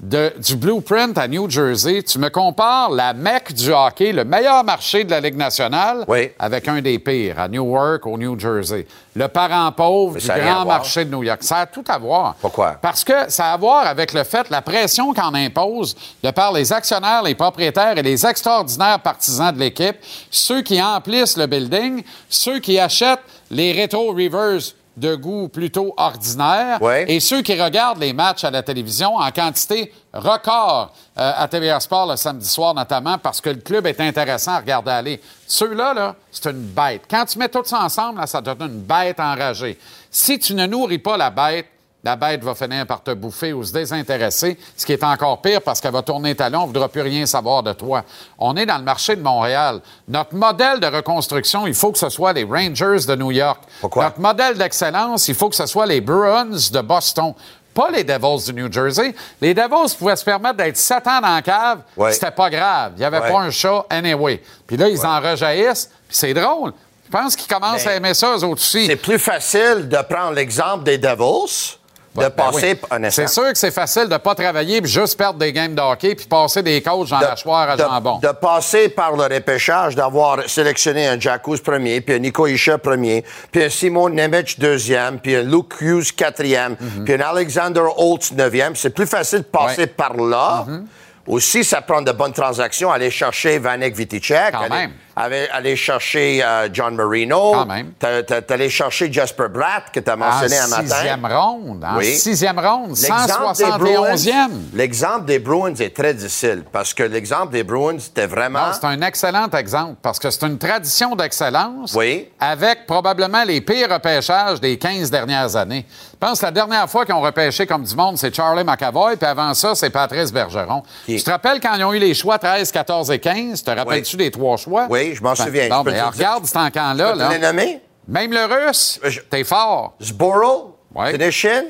[0.00, 4.62] de- du blueprint à New Jersey, tu me compares la mecque du hockey, le meilleur
[4.62, 6.30] marché de la Ligue nationale, Oui.
[6.38, 8.86] avec un des pires, à Newark, au New Jersey.
[9.16, 11.42] Le parent pauvre Mais du grand marché de New York.
[11.42, 12.36] Ça a tout à voir.
[12.40, 12.76] Pourquoi?
[12.80, 16.52] Parce que ça a à voir avec le fait, la pression qu'on impose de par
[16.52, 19.96] les actionnaires, les propriétaires et les extraordinaires partisans de l'équipe,
[20.30, 23.18] ceux qui emplissent le building, ceux qui achètent
[23.50, 24.60] les rétro rivers
[24.98, 27.04] de goût plutôt ordinaire Ouais.
[27.08, 31.80] et ceux qui regardent les matchs à la télévision en quantité record euh, à TVA
[31.80, 35.20] Sport le samedi soir notamment parce que le club est intéressant à regarder aller.
[35.46, 37.02] Ceux-là, là, c'est une bête.
[37.10, 39.78] Quand tu mets tout ça ensemble, là, ça te donne une bête enragée.
[40.10, 41.66] Si tu ne nourris pas la bête,
[42.04, 45.60] la bête va finir par te bouffer ou se désintéresser, ce qui est encore pire
[45.62, 48.04] parce qu'elle va tourner talon, on ne voudra plus rien savoir de toi.
[48.38, 49.80] On est dans le marché de Montréal.
[50.06, 53.60] Notre modèle de reconstruction, il faut que ce soit les Rangers de New York.
[53.80, 54.04] Pourquoi?
[54.04, 57.34] Notre modèle d'excellence, il faut que ce soit les Bruins de Boston.
[57.74, 59.14] Pas les Devils du New Jersey.
[59.40, 61.80] Les Devils pouvaient se permettre d'être sept ans dans la cave.
[61.96, 62.12] Ouais.
[62.12, 62.92] C'était pas grave.
[62.96, 63.30] Il n'y avait Ouais.
[63.32, 64.42] pas un chat anyway.
[64.66, 65.86] Puis là, ils en rejaillissent.
[66.08, 66.72] Puis c'est drôle.
[67.06, 68.86] Je pense qu'ils commencent Mais à aimer ça, eux autres aussi.
[68.86, 71.77] C'est plus facile de prendre l'exemple des Devils
[72.14, 72.98] de Ben passer oui.
[73.10, 75.80] C'est sûr que c'est facile de ne pas travailler puis juste perdre des games de
[75.80, 78.18] hockey puis passer des coachs dans la choire à de, jambon.
[78.18, 83.24] de passer par le repêchage, d'avoir sélectionné un Jacuz premier, puis un Nico Isha premier,
[83.52, 87.04] puis un Simon Nemec deuxième, puis un Luke Hughes quatrième, Mhm.
[87.04, 88.74] puis un Alexander Holtz neuvième.
[88.74, 90.64] C'est plus facile de passer par là.
[90.66, 90.86] Mhm.
[91.26, 92.90] Aussi, ça prend de bonnes transactions.
[92.90, 94.50] Aller chercher Vanek Viticek.
[94.52, 94.92] Quand aller, même.
[95.24, 97.52] Aller- chercher euh, John Marino.
[97.52, 97.92] Quand même.
[97.98, 100.82] T'es allé chercher Jasper Bratt, que tu as en mentionné un matin.
[100.86, 101.84] sixième ronde.
[101.84, 102.14] En Oui.
[102.16, 102.90] sixième ronde.
[102.90, 104.50] L'exemple des Bruins- 171e.
[104.74, 108.72] L'exemple des Bruins est très difficile parce que l'exemple des Bruins, c'était vraiment.
[108.72, 112.28] C'est un excellent exemple parce que c'est une tradition d'excellence Oui.
[112.40, 115.86] avec probablement les pires repêchages des 15 dernières années.
[116.12, 119.16] Je pense que la dernière fois qu'ils ont repêché comme du monde, c'est Charlie McAvoy,
[119.16, 120.82] puis avant ça, c'est Patrice Bergeron.
[121.06, 123.62] Tu te rappelles quand ils ont eu les choix 13, 14 et 15?
[123.62, 124.86] Te rappelles-tu des trois choix?
[124.90, 125.68] Oui, je m'en souviens.
[125.68, 127.06] Bon, ben, regarde cet encan-là.
[127.08, 127.28] Je peux te Là.
[127.30, 127.80] les nommer?
[128.08, 129.94] Même le russe, Je- t'es fort.
[130.02, 131.12] Zboril, Ouais.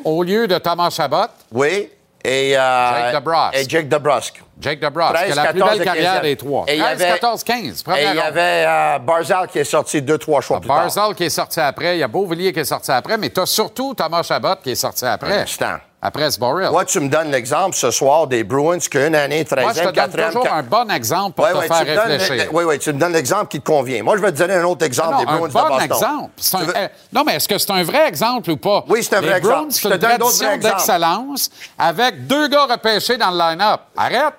[0.05, 1.91] Au lieu de Thomas Chabot, oui,
[2.25, 3.55] et, euh, Jake DeBrusk.
[3.57, 4.43] et Jake DeBrusk.
[4.61, 6.23] Jake DeBrusk, qui a 13, la plus 14 belle et carrière 15e.
[6.23, 6.65] des trois.
[6.69, 9.65] Et il y 13, avait- 14, 15, Et il y avait euh, Barzal qui est
[9.65, 10.77] sorti deux, trois choix plus tard.
[10.79, 13.41] Barzal qui est sorti après, il y a Beauvillier qui est sorti après, mais tu
[13.41, 15.41] as surtout Thomas Chabot qui est sorti après.
[15.43, 15.79] instant.
[16.01, 16.69] Après Sboril.
[16.71, 19.85] Moi, tu me donnes l'exemple ce soir des Bruins qu'une année, 13e, Moi, je te
[19.87, 22.49] donne 4e, toujours un bon exemple pour Ouais, te ouais, faire donnes- réfléchir.
[22.53, 24.05] Oui, oui, tu me donnes l'exemple qui te convient.
[24.05, 25.81] Moi, je vais te donner un autre exemple Non, des Bruins un de bon Boston.
[25.81, 26.31] exemple.
[26.55, 28.85] Un- veux- euh, non, mais est-ce que c'est un vrai exemple ou pas?
[28.89, 29.55] Oui, c'est un vrai exemple.
[29.57, 33.81] Bruins, c'est une tradition d'excellence avec deux gars repêchés dans le line-up.
[33.97, 34.35] Arrête!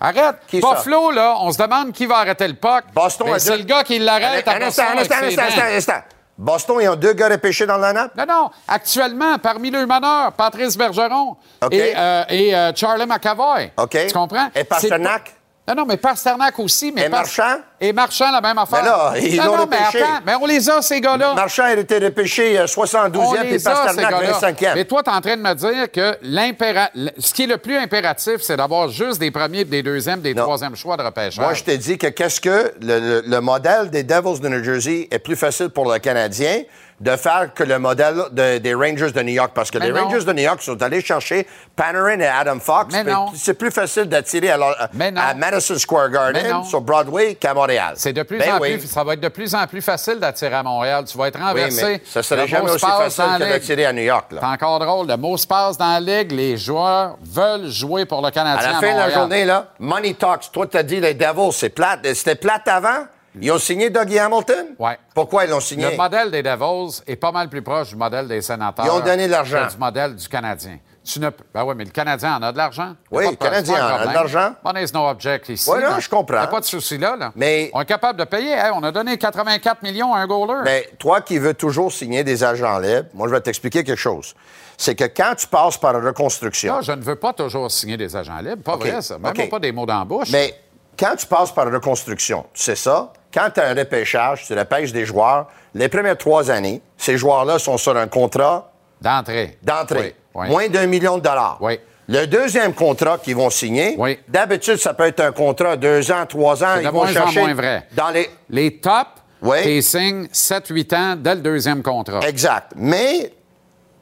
[0.00, 0.36] Arrête!
[0.48, 0.68] Qui ça?
[0.76, 2.84] Buffalo, là, on se demande qui va arrêter le puck.
[2.94, 6.02] Boston Ben, c'est le gars qui l'arrête instant, instant, instant, instant, instant.
[6.38, 8.12] Boston, ils ont deux gars repêchés dans le line-up?
[8.16, 8.50] Non, non.
[8.66, 11.36] Actuellement, parmi les meneurs, Patrice Bergeron
[11.70, 13.70] et, euh, et, euh, Charlie McAvoy.
[13.76, 14.06] OK.
[14.06, 14.48] Tu comprends?
[14.54, 15.34] Et Pasternak?
[15.68, 16.90] Non, non, mais Pasternak aussi.
[16.90, 17.58] Mais Et Marchand?
[17.80, 18.82] Et Marchand, la même affaire.
[18.82, 20.02] Mais là, ils non, l'ont non, mais repêché.
[20.02, 21.34] attends, mais on les a, ces gars-là.
[21.34, 24.32] Marchand a été repêché euh, On 72e et a, Pasternak gars-là.
[24.40, 24.74] 25e.
[24.74, 27.58] Mais toi, tu es en train de me dire que l'impéra- ce qui est le
[27.58, 30.42] plus impératif, c'est d'avoir juste des premiers, des deuxièmes, des Non.
[30.42, 31.38] troisièmes choix de repêchage.
[31.38, 34.64] Moi, je t'ai dit que qu'est-ce que le, le- le modèle des Devils de New
[34.64, 36.62] Jersey est plus facile pour le Canadien
[37.02, 39.50] de faire que le modèle de- des Rangers de New York.
[39.54, 40.04] Parce que Mais les non.
[40.04, 42.92] Rangers de New York sont allés chercher Panarin et Adam Fox.
[42.94, 43.26] Mais mais non.
[43.34, 47.94] C'est plus facile d'attirer à, à Madison Square Garden, sur Broadway, qu'à Montréal.
[47.96, 48.76] C'est de plus Ben en oui.
[48.78, 51.04] plus, ça va être de plus en plus facile d'attirer à Montréal.
[51.04, 51.84] Tu vas être Oui, renversé.
[51.84, 54.26] mais ça serait Le jamais aussi facile que la d'attirer à New York.
[54.30, 55.08] C'est encore drôle.
[55.08, 56.30] Le mot se passe dans la ligue.
[56.30, 58.70] Les joueurs veulent jouer pour le À Canadien.
[58.70, 60.52] la à fin de la journée, là, Money Talks.
[60.52, 62.00] Toi, t'as dit les Devils, c'est plate.
[62.14, 63.06] C'était plate avant?
[63.40, 64.74] Ils ont signé Dougie Hamilton?
[64.78, 64.98] Ouais.
[65.14, 65.90] Pourquoi ils l'ont signé?
[65.90, 68.84] Le modèle des Devils est pas mal plus proche du modèle des sénateurs.
[68.84, 69.66] Ils ont donné de l'argent.
[69.66, 70.78] que Du modèle du Canadien.
[71.04, 71.30] Tu ne...
[71.52, 72.94] Ben oui, mais le Canadien en a de l'argent.
[73.10, 73.34] Oui, le.
[73.36, 74.52] Canadien en a de l'argent.
[74.64, 75.68] Money is no object ici.
[75.68, 75.98] Oui, non, là.
[75.98, 76.36] je comprends.
[76.36, 77.32] Y a pas de souci là, là.
[77.34, 78.52] Mais- On est capable de payer.
[78.52, 80.60] Hey, on a donné 84 millions à un goaler.
[80.64, 84.34] Mais toi qui veux toujours signer des agents libres, moi, je vais t'expliquer quelque chose.
[84.76, 87.96] C'est que quand tu passes par la reconstruction, Là, je ne veux pas toujours signer
[87.96, 88.62] des agents libres.
[88.62, 89.18] Pas vrai, ça.
[89.18, 89.50] Même OK.
[89.50, 90.30] pas des mots dans la bouche.
[90.30, 90.54] mais
[90.98, 94.54] quand tu passes par la reconstruction, tu sais ça, quand tu as un repêchage, tu
[94.54, 99.58] repêches des joueurs, les premières trois années, ces joueurs-là sont sur un contrat D'entrée.
[99.62, 100.48] d'entrée, Oui, oui.
[100.48, 101.58] moins d'un million de dollars.
[101.60, 101.78] Oui.
[102.08, 104.18] Le deuxième contrat qu'ils vont signer, Oui.
[104.28, 106.76] d'habitude, ça peut être un contrat deux ans, trois ans.
[106.80, 107.86] Ils vont moins en chercher moins vrai.
[107.92, 108.28] Dans les...
[108.50, 109.58] Les tops, Oui.
[109.62, 112.20] tu signes 7-8 ans dès le deuxième contrat.
[112.28, 112.72] Exact.
[112.76, 113.32] Mais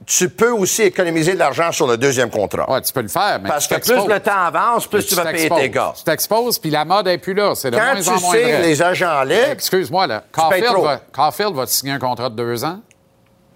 [0.07, 2.71] tu peux aussi économiser de l'argent sur le deuxième contrat.
[2.71, 5.15] Ouais, tu peux le faire, mais Parce tu que plus le temps avance, plus tu
[5.15, 5.93] vas payer tes gars.
[5.97, 7.55] Tu t'exposes, puis la mode n'est plus là.
[7.55, 8.63] C'est de Quand moins tu en moins signes vrai.
[8.63, 10.23] les agents libres, Excuse-moi, là.
[10.33, 12.81] Caulfield va, Caulfield va te signer un contrat de deux ans?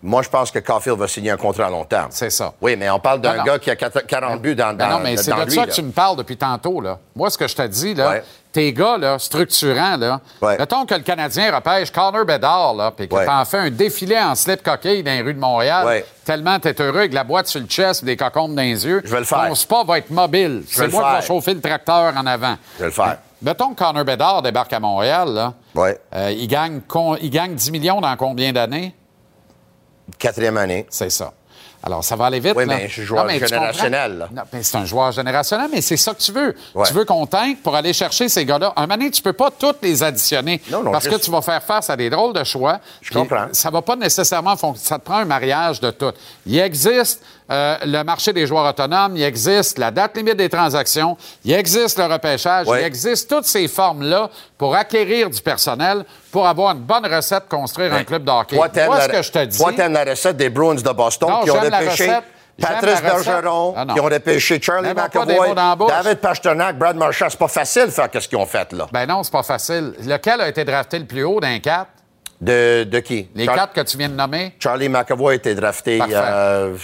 [0.06, 2.08] moi, je pense que Caulfield va signer un contrat à long terme.
[2.10, 2.52] C'est ça.
[2.60, 5.16] Oui, mais on parle d'un gars qui a 40 buts dans, Ben dans, non, mais
[5.16, 5.50] c'est de lui.
[5.52, 5.66] ça là.
[5.68, 6.78] que tu me parles depuis tantôt.
[6.82, 6.98] Là.
[7.16, 8.22] Moi, ce que je te dis, là, Ouais.
[8.54, 10.56] Tes gars là, structurants, là, Ouais.
[10.56, 13.26] mettons que le Canadien repêche Connor Bedard, là, puis que Ouais.
[13.26, 16.06] t'en fais un défilé en slip coquille dans les rues de Montréal, Ouais.
[16.24, 19.02] tellement t'es heureux avec la boîte sur le chest des cocombes dans les yeux.
[19.04, 19.48] Je vais le faire.
[19.48, 20.62] Ton spa va être mobile.
[20.68, 22.56] C'est moi qui vais chauffer le tracteur en avant.
[22.76, 23.18] Je vais le faire.
[23.42, 25.52] Mettons que Connor Bedard débarque à Montréal, là.
[25.74, 25.98] Ouais.
[26.14, 26.80] Euh, il, gagne,
[27.20, 28.94] il gagne 10 millions dans combien d'années?
[30.18, 30.86] Quatrième année.
[30.90, 31.32] C'est ça.
[31.86, 32.54] Alors, ça va aller vite.
[32.56, 32.76] Oui, là.
[32.76, 34.28] mais je suis joueur Non, mais générationnel,
[34.62, 36.54] c'est un joueur générationnel, mais c'est ça que tu veux.
[36.74, 36.86] Ouais.
[36.86, 38.72] Tu veux qu'on t'aide pour aller chercher ces gars-là.
[38.74, 40.62] Un moment donné, tu peux pas toutes les additionner.
[40.70, 42.80] Non, non, parce que tu vas faire face à des drôles de choix.
[43.02, 43.48] Je comprends.
[43.52, 44.88] Ça va pas nécessairement fonctionner.
[44.88, 46.12] Ça te prend un mariage de tout.
[46.46, 51.16] Il existe euh, le marché des joueurs autonomes, il existe la date limite des transactions,
[51.44, 52.80] il existe le repêchage, Ouais.
[52.82, 57.92] il existe toutes ces formes-là pour acquérir du personnel, pour avoir une bonne recette, construire
[57.92, 58.56] un club de hockey.
[58.56, 59.62] Moi, la, ce que je te dis...
[59.76, 62.12] t'aimes la recette des Bruins de Boston Non, qui ont la repêché
[62.60, 63.02] Patrice.
[63.02, 65.54] Bergeron, Ah, qui ont repêché Charlie McAvoy.
[65.88, 67.26] David Pasternak, Brad Marchand.
[67.28, 68.86] C'est pas facile de faire ce qu'ils ont fait, là?
[68.92, 69.92] Ben non, c'est pas facile.
[70.06, 71.86] Lequel a été drafté le plus haut d'un 4?
[72.40, 73.28] De, de qui?
[73.34, 74.54] Les Char- quatre que tu viens de nommer?
[74.58, 76.74] Charlie McAvoy a été drafté euh,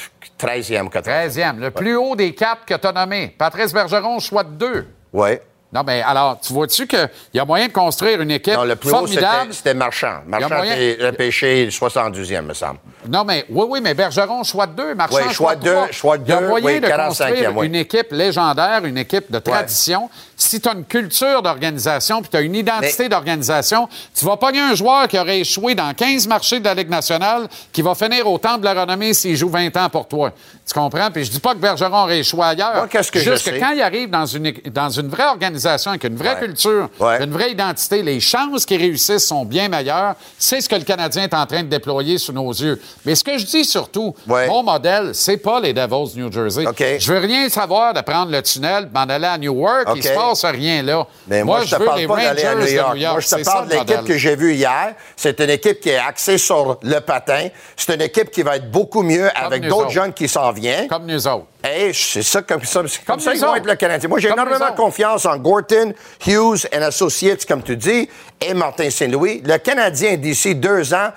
[0.40, 1.02] 13e, 14e.
[1.28, 1.58] 13e.
[1.58, 3.34] Le plus haut des quatre que tu as nommés.
[3.36, 4.86] Patrice Bergeron, choix de deux.
[5.12, 5.30] Oui.
[5.72, 8.74] Non, mais alors, tu vois-tu qu'il y a moyen de construire une équipe Non, le
[8.74, 9.36] plus haut, formidable?
[9.50, 10.16] c'était c'était Marchand.
[10.26, 12.80] Marchand moyen- était repêché 72e, me semble.
[13.08, 16.18] Non, mais oui, oui, mais Bergeron, choix de deux, Marchand, Oui, choix de deux, choix
[16.18, 17.66] de Il y a deux, moyen oui, de 45e, construire oui.
[17.66, 20.10] une équipe légendaire, une équipe de tradition.
[20.42, 24.36] Si tu as une culture d'organisation puis tu as une identité Mais- d'organisation, tu vas
[24.38, 27.94] pogner un joueur qui aurait échoué dans 15 marchés de la Ligue nationale qui va
[27.94, 30.32] finir au temple de la renommée s'il joue 20 ans pour toi.
[30.66, 31.10] Tu comprends?
[31.10, 32.74] Puis je dis pas que Bergeron aurait échoué ailleurs.
[32.74, 33.58] Moi, qu'est-ce que je Juste que sais?
[33.60, 36.40] quand il arrive dans une, dans une vraie organisation avec une vraie Ouais.
[36.46, 37.22] culture, Ouais.
[37.22, 40.14] une vraie identité, les chances qu'ils réussissent sont bien meilleures.
[40.38, 42.80] C'est ce que le Canadien est en train de déployer sous nos yeux.
[43.04, 44.46] Mais ce que je dis surtout, Ouais.
[44.48, 46.64] mon modèle, c'est pas les Devils de New Jersey.
[46.98, 49.84] Je veux rien savoir de prendre le tunnel, m'en aller à Newark.
[49.88, 50.02] Il OK.
[50.04, 51.06] se passe rien là.
[51.26, 52.94] Mais moi, je te parle pas d'aller à New de York.
[52.94, 53.12] New York.
[53.14, 54.94] Moi, je te parle de l'équipe que j'ai vue hier.
[55.16, 57.48] C'est une équipe qui est axée sur le patin.
[57.76, 59.90] C'est une équipe qui va être beaucoup mieux avec nous d'autres autres.
[59.90, 60.88] jeunes qui s'en viennent.
[60.88, 61.46] Comme nous autres.
[61.62, 64.08] Hey, c'est ça comme ça, comme Comme ça qu'ils vont être le Canadien.
[64.08, 65.92] Moi, j'ai Comme énormément confiance en Gorton,
[66.26, 68.08] Hughes and Associates, comme tu dis,
[68.40, 69.42] et Martin Saint-Louis.
[69.44, 71.10] Le Canadien, d'ici deux ans,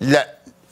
[0.00, 0.16] le-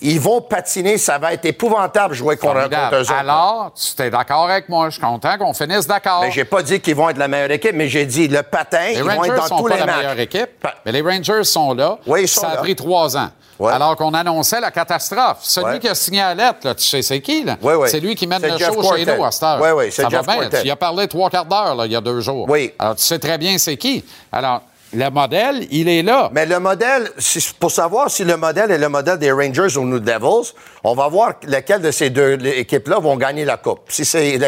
[0.01, 0.99] ils vont patiner.
[0.99, 3.13] Ça va être épouvantable jouer contre, contre eux autres.
[3.13, 4.87] Alors, tu es d'accord avec moi.
[4.91, 6.21] Je suis content qu'on finisse d'accord.
[6.23, 8.79] Mais j'ai pas dit qu'ils vont être la meilleure équipe, mais j'ai dit le patin,
[8.89, 9.97] Les ils vont Rangers être dans sont tous pas les la matchs.
[9.97, 11.99] meilleure équipe, mais les Rangers sont là.
[12.07, 13.31] Oui, ils sont ça a pris trois ans.
[13.59, 13.73] Ouais.
[13.73, 15.39] Alors qu'on annonçait la catastrophe.
[15.41, 15.79] Celui Ouais.
[15.81, 17.57] qui a signé à la lettre, là, tu sais c'est qui, là?
[17.61, 17.89] Oui, oui.
[17.91, 19.59] C'est lui qui mène le Jeff show chez nous à cette heure.
[19.61, 20.61] Oui, oui, c'est Ça va Jeff bien.
[20.61, 22.47] Tu y as parlé trois quarts d'heure, il y a deux jours.
[22.49, 22.73] Oui.
[22.79, 24.05] Alors, tu sais très bien c'est qui.
[24.31, 24.63] Alors,
[24.93, 26.31] le modèle, il est là.
[26.33, 27.11] Mais le modèle,
[27.59, 31.09] pour savoir si le modèle est le modèle des Rangers ou nous Devils, on va
[31.09, 33.81] voir lequel de ces deux équipes-là vont gagner la Coupe.
[33.89, 34.39] Si c'est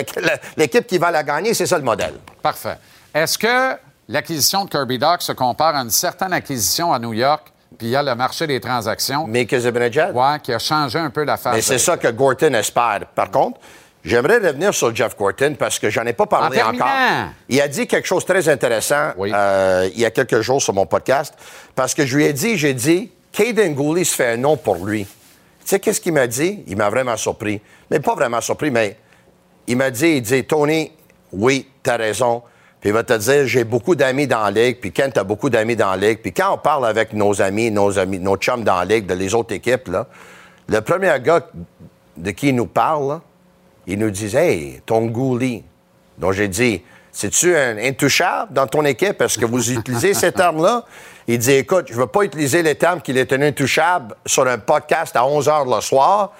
[0.57, 2.15] l'équipe qui va la gagner, c'est ça le modèle.
[2.43, 2.77] Parfait.
[3.15, 3.77] Est-ce que
[4.09, 7.91] l'acquisition de Kirby Doc se compare à une certaine acquisition à New York, puis il
[7.91, 11.37] y a le marché des transactions, Mais que ouais, qui a changé un peu la
[11.37, 11.55] face?
[11.55, 13.07] Mais c'est ça que Gorton espère.
[13.15, 13.59] Par contre,
[14.05, 16.89] j'aimerais revenir sur Jeff Gorton parce que j'en ai pas parlé En encore.
[17.49, 19.31] Il a dit quelque chose de très intéressant Oui.
[19.35, 21.35] euh, il y a quelques jours sur mon podcast
[21.75, 24.85] parce que je lui ai dit, j'ai dit, Caden Gooley se fait un nom pour
[24.85, 25.05] lui.
[25.05, 26.65] Tu sais qu'est-ce qu'il m'a dit?
[26.67, 27.61] Il m'a vraiment surpris.
[27.91, 28.97] Mais pas vraiment surpris, mais
[29.67, 30.91] il m'a dit, il dit, Tony,
[31.33, 32.43] oui, t'as raison.
[32.81, 35.51] Puis il va te dire, j'ai beaucoup d'amis dans la ligue, puis Kent a beaucoup
[35.51, 36.21] d'amis dans la ligue.
[36.21, 39.13] Puis quand on parle avec nos amis, nos amis, nos chums dans la ligue, de
[39.15, 40.07] les autres équipes, là,
[40.67, 41.41] le premier gars
[42.17, 43.21] de qui il nous parle, là,
[43.87, 45.65] il nous dit, hey, ton gouli.
[46.19, 49.21] Donc j'ai dit, c'est-tu un intouchable dans ton équipe?
[49.21, 50.85] Est-ce que vous utilisez ces termes-là?
[51.27, 54.47] Il dit, écoute, je ne veux pas utiliser les termes qu'il est un intouchable sur
[54.47, 56.33] un podcast à 11 h le soir,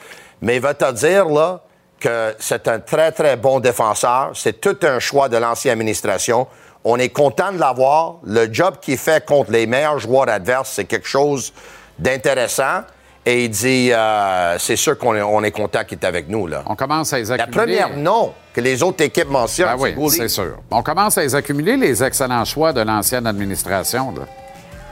[0.43, 1.63] mais il va te dire, là,
[2.01, 4.31] que c'est un très, très bon défenseur.
[4.35, 6.47] C'est tout un choix de l'ancienne administration.
[6.83, 8.17] On est content de l'avoir.
[8.25, 11.53] Le job qu'il fait contre les meilleurs joueurs adverses, c'est quelque chose
[11.99, 12.83] d'intéressant.
[13.27, 16.47] Et il dit, euh, c'est sûr qu'on est, on est content qu'il est avec nous.
[16.47, 16.63] Là.
[16.67, 17.59] On commence à les La accumuler.
[17.77, 20.57] première nom que les autres équipes mentionnent, Ben oui, c'est sûr.
[20.71, 24.13] On commence à les accumuler, les excellents choix de l'ancienne administration.
[24.17, 24.23] là.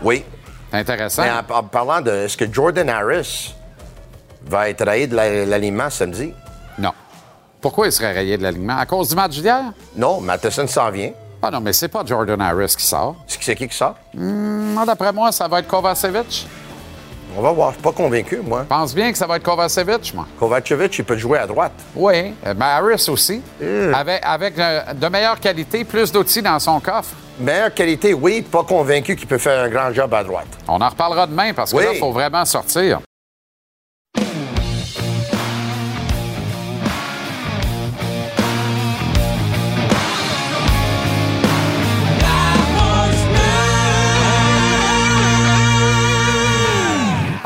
[0.02, 0.24] Oui.
[0.70, 1.22] C'est intéressant.
[1.22, 3.54] Mais en, en parlant de, est-ce que Jordan Harris
[4.44, 6.32] va être rayé de la- l'alignement samedi?
[6.78, 6.92] Non.
[7.62, 8.76] Pourquoi il serait rayé de l'alignement?
[8.76, 9.72] À cause du match d'hier?
[9.96, 11.12] Non, Matheson s'en vient.
[11.40, 13.16] Ah non, mais c'est pas Jordan Harris qui sort.
[13.26, 13.94] C'est c'est qui qui sort?
[14.12, 16.46] Moi, d'après moi, ça va être Kovacevic.
[17.36, 17.68] On va voir.
[17.70, 18.60] Je suis pas convaincu, moi.
[18.62, 20.26] Je pense bien que ça va être Kovacevic, moi.
[20.38, 21.72] Kovacevic, il peut jouer à droite.
[21.94, 23.40] Oui, euh, mais Harris aussi.
[23.62, 23.92] Euh.
[23.92, 27.10] Avec, avec euh, de meilleure qualité, plus d'outils dans son coffre.
[27.38, 28.42] Meilleure qualité, oui.
[28.42, 30.48] Pas convaincu qu'il peut faire un grand job à droite.
[30.66, 31.84] On en reparlera demain parce que Oui.
[31.84, 33.00] là, il faut vraiment sortir.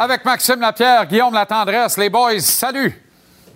[0.05, 3.01] Avec Maxime Lapierre, Guillaume Latendresse, les boys, salut!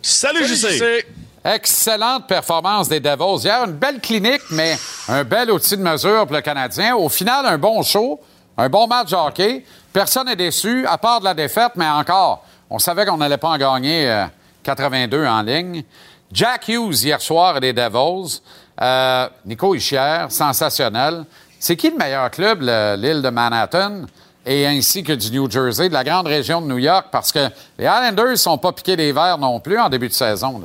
[0.01, 1.05] Salut, JC.
[1.44, 3.42] Excellente performance des Devils.
[3.44, 4.78] Hier, une belle clinique, mais
[5.09, 6.94] un bel outil de mesure pour le Canadien.
[6.94, 8.20] Au final, un bon show,
[8.57, 9.64] un bon match de hockey.
[9.92, 13.49] Personne n'est déçu, à part de la défaite, mais encore, on savait qu'on n'allait pas
[13.49, 14.26] en gagner euh,
[14.62, 15.82] 82 en ligne.
[16.30, 18.40] Jack Hughes, hier soir, des Devils.
[18.80, 21.24] Euh, Nico Ischier, sensationnel.
[21.59, 24.03] C'est qui le meilleur club, le- l'île de Manhattan?
[24.47, 27.49] Et ainsi que du New Jersey, de la grande région de New York, parce que
[27.78, 30.62] les Islanders ne sont pas piqués des verres non plus en début de saison.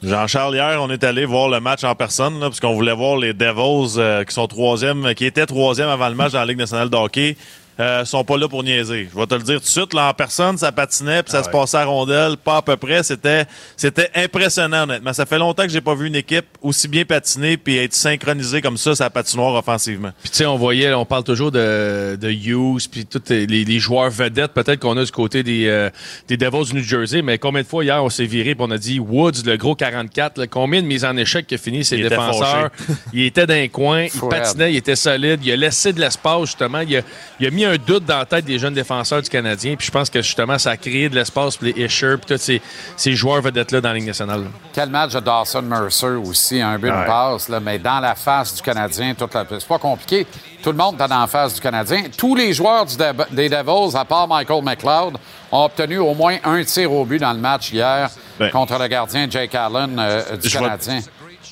[0.00, 3.16] Jean-Charles, hier, on est allé voir le match en personne, là, parce qu'on voulait voir
[3.16, 6.58] les Devils euh, qui sont troisième, qui étaient troisième avant le match dans la Ligue
[6.58, 7.36] nationale de hockey.
[7.80, 9.08] Euh, sont pas là pour niaiser.
[9.12, 9.94] Je vais te le dire tout de suite.
[9.94, 11.52] Là, en personne, ça patinait, puis ça Ah se ouais.
[11.52, 13.02] passait à rondelle, pas à peu près.
[13.02, 13.44] C'était,
[13.76, 15.12] c'était impressionnant, honnêtement.
[15.12, 18.60] Ça fait longtemps que j'ai pas vu une équipe aussi bien patiner puis être synchronisée
[18.60, 20.10] comme ça, sa patinoire offensivement.
[20.22, 23.78] Puis tu sais, on voyait, on parle toujours de, de Hughes, puis tous les, les
[23.78, 25.90] joueurs vedettes, peut-être qu'on a du côté des, euh,
[26.26, 28.70] des Devils du New Jersey, mais combien de fois hier on s'est viré puis on
[28.70, 31.96] a dit Woods, le gros 44, là, combien de mises en échec a fini ses
[31.96, 32.70] Il était défenseurs?
[33.12, 36.46] il était dans les coins, il patinait, il était solide, il a laissé de l'espace
[36.46, 37.00] justement, il a,
[37.40, 39.90] il a mis un doute dans la tête des jeunes défenseurs du Canadien, puis je
[39.92, 42.62] pense que justement ça a créé de l'espace pour les Isher, puis tous ces,
[42.96, 44.44] ces joueurs vedettes-là dans la Ligue nationale.
[44.72, 47.06] Quel match de Dawson Mercer aussi, un but, une Ouais.
[47.06, 49.44] passe, là, mais dans la face du Canadien, toute la...
[49.48, 50.26] c'est pas compliqué.
[50.62, 52.04] Tout le monde est dans la face du Canadien.
[52.16, 52.96] Tous les joueurs du
[53.30, 55.14] des Devils, à part Michael McLeod,
[55.52, 58.50] ont obtenu au moins un tir au but dans le match hier Ben.
[58.50, 61.00] contre le gardien Jake Allen euh, du Je Canadien.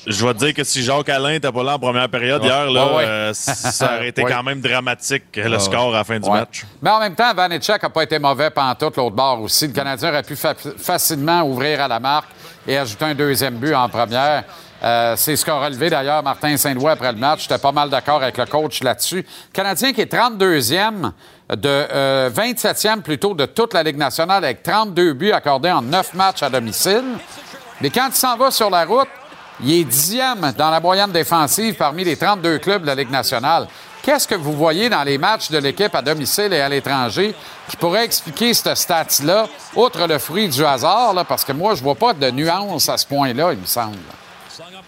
[0.09, 2.47] Je vais te dire que si Jacques Alain n'était pas là en première période Ouais.
[2.47, 3.03] hier, là, Ouais, ouais.
[3.05, 6.65] euh, ça aurait été quand même dramatique, le score à la fin du match.
[6.81, 9.67] Mais en même temps, Vanetchek n'a pas été mauvais pantoute l'autre bord aussi.
[9.67, 12.29] Le Canadien aurait pu fa- facilement ouvrir à la marque
[12.65, 14.45] et ajouter un deuxième but en première.
[14.83, 17.41] Euh, c'est ce qu'a relevé d'ailleurs Martin Saint-Louis après le match.
[17.41, 19.25] J'étais pas mal d'accord avec le coach là-dessus.
[19.25, 21.11] Le Canadien qui est 32e
[21.49, 26.13] de euh, 27e plutôt de toute la Ligue nationale avec 32 buts accordés en 9
[26.13, 27.03] matchs à domicile.
[27.81, 29.07] Mais quand il s'en va sur la route,
[29.63, 33.67] il est dixième dans la moyenne défensive parmi les 32 clubs de la Ligue nationale.
[34.03, 37.35] Qu'est-ce que vous voyez dans les matchs de l'équipe à domicile et à l'étranger
[37.67, 41.95] qui pourrait expliquer ce stat-là, outre le fruit du hasard, parce que moi, je vois
[41.95, 43.97] pas de nuance à ce point-là, il me semble.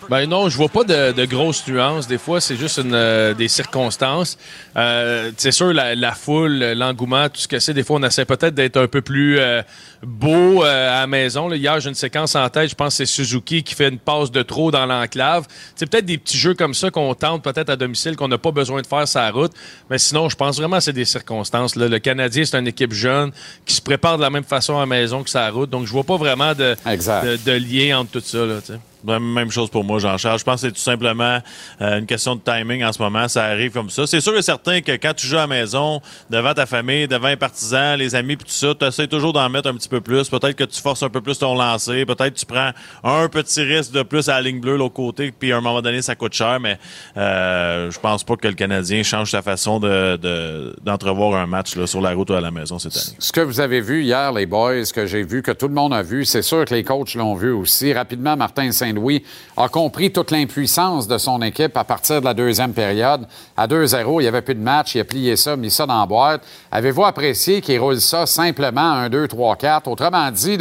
[0.10, 2.08] Ben non, je vois pas de, de grosses nuances.
[2.08, 4.38] Des fois, c'est juste une, euh, des circonstances.
[4.76, 8.26] Euh, c'est sûr, la, la foule, l'engouement, tout ce que c'est, des fois, on essaie
[8.26, 9.62] peut-être d'être un peu plus euh,
[10.02, 11.48] beau euh, à la maison.
[11.48, 12.70] Là, hier, j'ai une séquence en tête.
[12.72, 15.46] Je pense que c'est Suzuki qui fait une passe de trop dans l'enclave.
[15.76, 18.52] C'est peut-être des petits jeux comme ça qu'on tente peut-être à domicile, qu'on n'a pas
[18.52, 19.52] besoin de faire sa route.
[19.92, 21.76] Mais sinon, je pense vraiment que c'est des circonstances.
[21.76, 21.88] Là.
[21.88, 23.32] Le Canadien, c'est une équipe jeune
[23.64, 25.70] qui se prépare de la même façon à la maison que sa route.
[25.70, 26.76] Donc, je vois pas vraiment de,
[27.24, 28.40] de, de lien entre tout ça.
[28.40, 28.56] Là,
[29.04, 30.40] Même chose pour moi, Jean-Charles.
[30.40, 31.40] Je pense que c'est tout simplement
[31.82, 33.28] euh, une question de timing en ce moment.
[33.28, 34.06] Ça arrive comme ça.
[34.08, 37.30] C'est sûr et certain que quand tu joues à la maison, devant ta famille, devant
[37.30, 40.02] les partisans, les amis, puis tout ça, tu essaies toujours d'en mettre un petit peu
[40.02, 40.28] plus.
[40.30, 42.06] Peut-être que tu forces un peu plus ton lancer.
[42.06, 42.72] Peut-être que tu prends
[43.04, 45.82] un petit risque de plus à la ligne bleue, l'autre côté, puis à un moment
[45.82, 46.60] donné, ça coûte cher.
[46.60, 46.78] Mais
[47.18, 51.78] euh, je pense pas que le Canadien change sa façon de- de- d'entrevoir un match
[51.86, 53.16] sur la route ou à la maison cette année.
[53.20, 55.74] Ce que vous avez vu hier, les boys, ce que j'ai vu, que tout le
[55.74, 57.94] monde a vu, c'est sûr que les coachs l'ont vu aussi.
[57.94, 59.24] Rapidement, Martin Saint-Louis
[59.56, 63.28] a compris toute l'impuissance de son équipe à partir de la deuxième période.
[63.56, 66.00] À 2-0, il n'y avait plus de match, il a plié ça, mis ça dans
[66.00, 66.42] la boîte.
[66.72, 69.88] Avez-vous apprécié qu'il roule ça simplement 1, 2, 3, 4?
[69.88, 70.58] Autrement dit,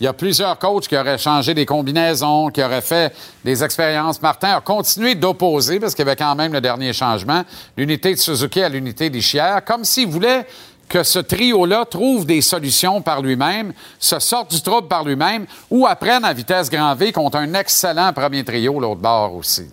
[0.00, 3.12] il y a plusieurs coachs qui auraient changé des combinaisons, qui auraient fait
[3.44, 4.22] des expériences.
[4.22, 7.42] Martin a continué d'opposer, parce qu'il y avait quand même le dernier changement,
[7.76, 10.46] l'unité de Suzuki à l'unité d'Ichière, comme s'il voulait
[10.88, 15.86] que ce trio-là trouve des solutions par lui-même, se sorte du trouble par lui-même, ou
[15.86, 19.68] apprenne à vitesse grand V contre un excellent premier trio, l'autre bord aussi.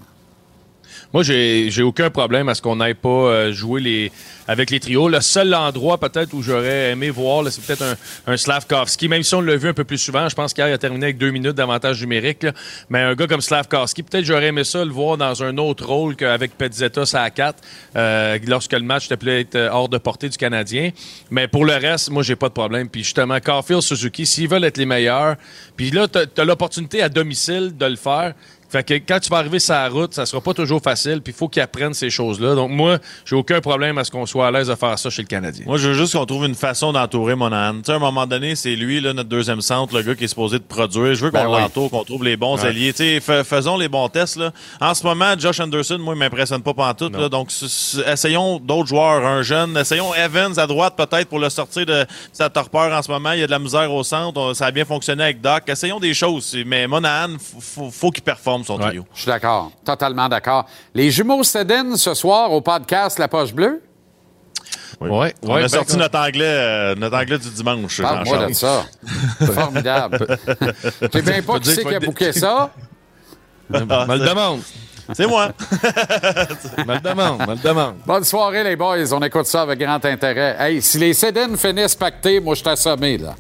[1.16, 4.11] Moi, j'ai aucun problème à ce qu'on n'aille pas euh, jouer les,
[4.49, 5.07] avec les trios.
[5.07, 9.34] Le seul endroit peut-être où j'aurais aimé voir, c'est peut-être un, un Slavkovski, même si
[9.34, 10.28] on l'a vu un peu plus souvent.
[10.28, 12.43] Je pense qu'il a terminé avec deux minutes d'avantage numérique.
[12.43, 12.51] là.
[12.89, 16.18] Mais un gars comme Slavkovski, peut-être j'aurais aimé ça le voir dans un autre rôle
[16.18, 17.63] qu'avec Pezzetta à 4,
[17.95, 20.89] euh, lorsque le match était peut-être euh, hors de portée du Canadien.
[21.32, 22.89] Mais pour le reste, moi, j'ai pas de problème.
[22.89, 25.38] Puis justement, Carfield, Suzuki, s'ils veulent être les meilleurs,
[25.78, 28.34] puis là, tu as, l'opportunité à domicile de le faire.
[28.70, 31.34] Fait que quand tu vas arriver sur la route, ça sera pas toujours facile, puis
[31.34, 32.55] il faut qu'ils apprennent ces choses-là.
[32.55, 35.22] Donc moi, j'ai aucun problème à ce qu'on soit à l'aise de faire ça chez
[35.22, 35.66] le Canadien.
[35.68, 37.76] Moi, je veux juste qu'on trouve une façon d'entourer Monahan.
[37.76, 40.24] Tu sais, à un moment donné, c'est lui, là, notre deuxième centre, le gars qui
[40.26, 41.13] est supposé de produire.
[41.16, 41.59] Je veux qu'on Ben oui.
[41.61, 42.68] l'entoure, qu'on trouve les bons Ouais.
[42.70, 42.91] alliés.
[42.93, 44.36] Tu sais, fais- faisons les bons tests.
[44.38, 44.51] Là.
[44.82, 47.16] En ce moment, Josh Anderson, moi, il m'impressionne pas pantoute.
[47.16, 47.49] Là, donc,
[48.07, 49.78] essayons d'autres joueurs, un jeune.
[49.78, 53.32] Essayons Evans à droite, peut-être, pour le sortir de sa torpeur en ce moment.
[53.34, 54.53] Il y a de la misère au centre.
[54.53, 55.63] Ça a bien fonctionné avec Doc.
[55.68, 56.55] Essayons des choses.
[56.66, 57.36] Mais Monahan,
[57.91, 59.06] faut qu'il performe son trio.
[59.14, 60.66] Je suis d'accord, totalement d'accord.
[60.93, 63.82] Les jumeaux Sedin ce soir au podcast La Poche Bleue?
[65.01, 65.10] Oui.
[65.10, 68.01] On ouais, a ben, sorti notre anglais, euh, notre anglais du dimanche.
[68.01, 68.56] Parle-moi de Jean-Charles.
[68.56, 69.45] ça.
[69.53, 70.38] Formidable.
[71.14, 72.72] J'ai bien pas qui c'est qui a bouqué ça?
[73.70, 74.62] me le demande.
[75.14, 75.49] C'est moi.
[76.88, 77.95] me le demande, me le demande.
[78.06, 79.12] Bonne soirée, les boys.
[79.14, 80.56] On écoute ça avec grand intérêt.
[80.60, 83.36] Hey, si les Sedin finissent pactés, moi, je suis assommé, là.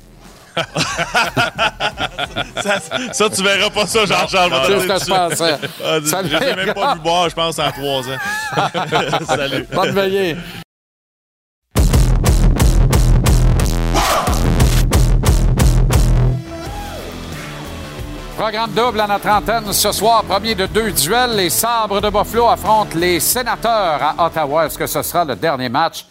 [2.61, 2.79] Ça,
[3.11, 4.51] ça, tu verras pas ça, Jean-Charles.
[4.67, 5.57] C'est ce que je pensais.
[5.83, 5.99] Ah,
[6.55, 9.25] même pas vu boire, je pense, en trois ans.
[9.27, 9.67] Salut.
[9.73, 10.37] Bonne veillée.
[18.37, 20.23] Programme double à notre antenne ce soir.
[20.25, 21.37] Premier de deux duels.
[21.37, 24.65] Les Sabres de Buffalo affrontent les Sénateurs à Ottawa.
[24.65, 26.05] Est-ce que ce sera le dernier match?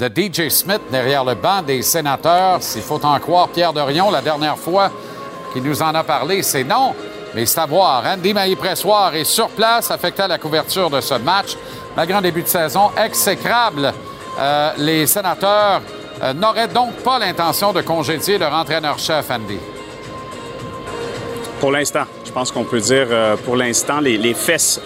[0.00, 2.62] De DJ Smith derrière le banc des sénateurs.
[2.62, 4.90] S'il faut en croire Pierre Dorion, la dernière fois
[5.52, 6.94] qu'il nous en a parlé, c'est non.
[7.34, 8.02] Mais c'est à voir.
[8.06, 11.54] Andy Maillé-Pressoir est sur place, affecté à la couverture de ce match.
[11.94, 13.92] Malgré un début de saison exécrable,
[14.38, 15.82] euh, les sénateurs
[16.22, 19.58] euh, n'auraient donc pas l'intention de congédier leur entraîneur-chef, Andy.
[21.60, 24.80] Pour l'instant, je pense qu'on peut dire euh, pour l'instant, les, fesses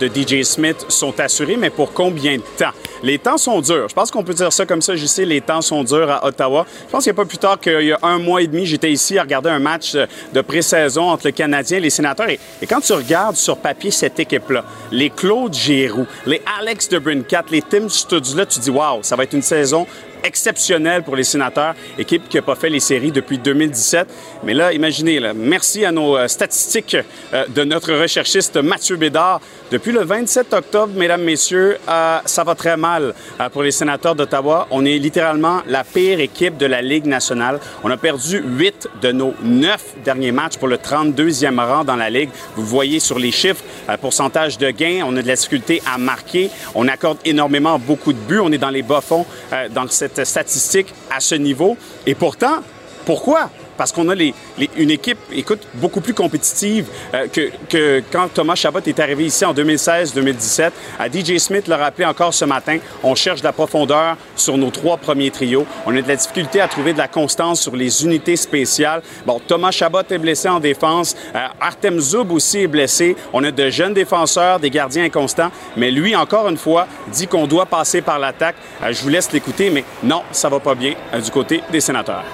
[0.00, 2.72] de DJ Smith sont assurées, mais pour combien de temps?
[3.04, 3.86] Les temps sont durs.
[3.90, 6.64] Je pense qu'on peut dire ça comme ça, sais, les temps sont durs à Ottawa.
[6.86, 8.64] Je pense qu'il n'y a pas plus tard qu'il y a un mois et demi,
[8.64, 12.30] j'étais ici à regarder un match euh, de pré-saison entre le Canadien et les sénateurs.
[12.30, 17.44] Et, quand tu regardes sur papier cette équipe-là, les Claude Giroux, les Alex de Brincat,
[17.50, 19.86] les Tim Studs-là, tu dis, waouh, ça va être une saison
[20.24, 24.08] exceptionnelle pour les sénateurs, équipe qui n'a pas fait les séries depuis 2017.
[24.42, 26.96] Mais là, imaginez, merci à nos euh, statistiques
[27.32, 29.40] euh, de notre recherchiste Mathieu Bédard.
[29.70, 33.14] Depuis le 27 octobre, mesdames, messieurs, euh, ça va très mal
[33.52, 34.66] pour les sénateurs d'Ottawa.
[34.70, 37.60] On est littéralement la pire équipe de la Ligue nationale.
[37.82, 42.08] On a perdu huit de nos neuf derniers matchs pour le 32e rang dans la
[42.10, 42.30] Ligue.
[42.56, 43.64] Vous voyez sur les chiffres,
[44.00, 46.50] pourcentage de gains, on a de la difficulté à marquer.
[46.74, 48.40] On accorde énormément beaucoup de buts.
[48.40, 49.26] On est dans les bas-fonds
[49.74, 51.76] dans cette statistique à ce niveau.
[52.06, 52.62] Et pourtant,
[53.04, 53.50] pourquoi?
[53.76, 59.00] Parce qu'on a une équipe, écoute, beaucoup plus compétitive euh, que, quand Thomas Chabot est
[59.00, 60.70] arrivé ici en 2016-2017.
[60.98, 64.70] À DJ Smith l'a rappelé encore ce matin, on cherche de la profondeur sur nos
[64.70, 65.66] trois premiers trios.
[65.86, 69.02] On a de la difficulté à trouver de la constance sur les unités spéciales.
[69.26, 71.16] Bon, Thomas Chabot est blessé en défense.
[71.34, 73.16] Euh, Artem Zub aussi est blessé.
[73.32, 75.50] On a de jeunes défenseurs, des gardiens inconstants.
[75.76, 78.56] Mais lui, encore une fois, dit qu'on doit passer par l'attaque.
[78.82, 82.24] Euh, je vous laisse l'écouter, mais non, ça va pas bien du côté des sénateurs.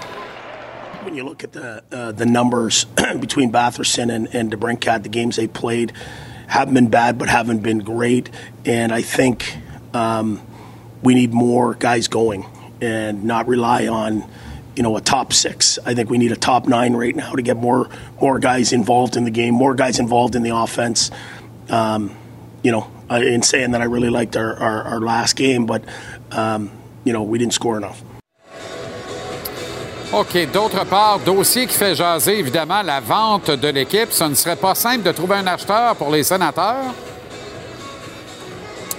[1.02, 2.84] When you look at the uh, the numbers
[3.20, 5.92] between Batherson and, and DeBrincat, the games they played
[6.46, 8.28] haven't been bad, but haven't been great.
[8.64, 9.56] And I think
[9.94, 10.42] um,
[11.02, 12.44] we need more guys going
[12.80, 14.28] and not rely on
[14.76, 15.78] you know a top six.
[15.84, 17.88] I think we need a top nine right now to get more
[18.20, 21.10] more guys involved in the game, more guys involved in the offense.
[21.68, 22.16] Um,
[22.62, 25.82] you know, in saying that I really liked our, our, our last game, but
[26.30, 26.70] um,
[27.04, 28.02] you know we didn't score enough.
[30.12, 30.50] OK.
[30.52, 34.10] D'autre part, dossier qui fait jaser, évidemment, la vente de l'équipe.
[34.10, 36.92] Ce ne serait pas simple de trouver un acheteur pour les sénateurs?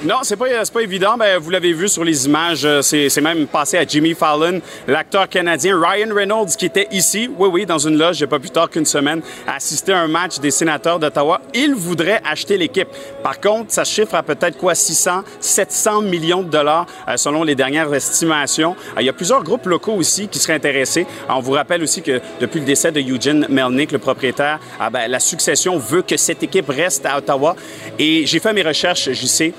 [0.04, 1.16] Non, c'est pas, pas évident.
[1.16, 2.66] Ben, vous l'avez vu sur les images.
[2.66, 7.50] euh, C'est, même passé à Jimmy Fallon, l'acteur canadien Ryan Reynolds, qui était ici, oui,
[7.52, 10.98] oui, dans une loge, pas plus tard qu'une semaine, assister à un match des sénateurs
[10.98, 11.40] d'Ottawa.
[11.54, 12.88] Il voudrait acheter l'équipe.
[13.22, 17.54] Par contre, ça chiffre à peut-être quoi, 600, 700 millions de dollars, euh, selon les
[17.54, 18.76] dernières estimations.
[18.98, 21.06] Euh, il y a plusieurs groupes locaux aussi qui seraient intéressés.
[21.30, 25.08] On vous rappelle aussi que depuis le décès de Eugene Melnick, le propriétaire, ah ben,
[25.08, 27.56] la succession veut que cette équipe reste à Ottawa.
[28.00, 29.54] Et j'ai fait mes recherches, je sais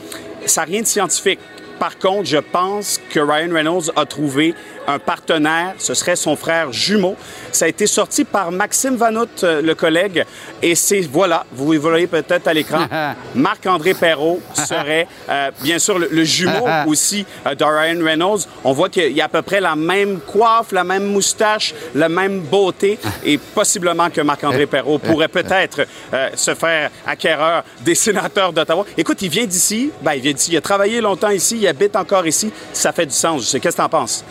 [0.47, 1.41] ça n'a rien de scientifique.
[1.83, 4.55] Par contre, je pense que Ryan Reynolds a trouvé
[4.87, 7.17] un partenaire, ce serait son frère jumeau.
[7.51, 10.25] Ça a été sorti par Maxime Vanout, euh, le collègue,
[10.63, 12.87] et c'est, voilà, vous le voyez peut-être à l'écran,
[13.35, 18.43] Marc-André Perrault serait, euh, bien sûr, le, le jumeau aussi euh, de Ryan Reynolds.
[18.63, 22.09] On voit qu'il y a à peu près la même coiffe, la même moustache, la
[22.09, 25.81] même beauté, et possiblement que Marc-André Perrault pourrait peut-être
[26.15, 28.85] euh, se faire acquéreur des sénateurs d'Ottawa.
[28.97, 32.27] Écoute, il vient d'ici, ben, il vient d'ici, il a travaillé longtemps ici, il encore
[32.27, 33.43] ici, ça fait du sens.
[33.43, 34.25] Je sais, qu'est-ce que t'en penses?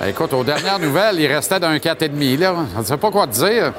[0.00, 2.38] Ben, Écoute, aux dernières nouvelles, il restait d'un 4,5.
[2.38, 2.54] Là.
[2.74, 3.72] Je ne sais pas quoi te dire.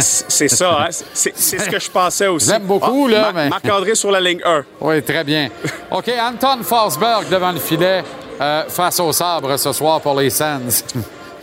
[0.00, 0.88] C'est ça, hein?
[1.12, 2.46] C'est ce que je pensais aussi.
[2.48, 4.64] J'aime beaucoup, Ah, là, mais- Marc-André sur la ligne 1.
[4.80, 5.48] Oui, très bien.
[5.90, 8.04] OK, Anton Forsberg devant le filet
[8.40, 10.84] euh, face au sabre ce soir pour les Sens.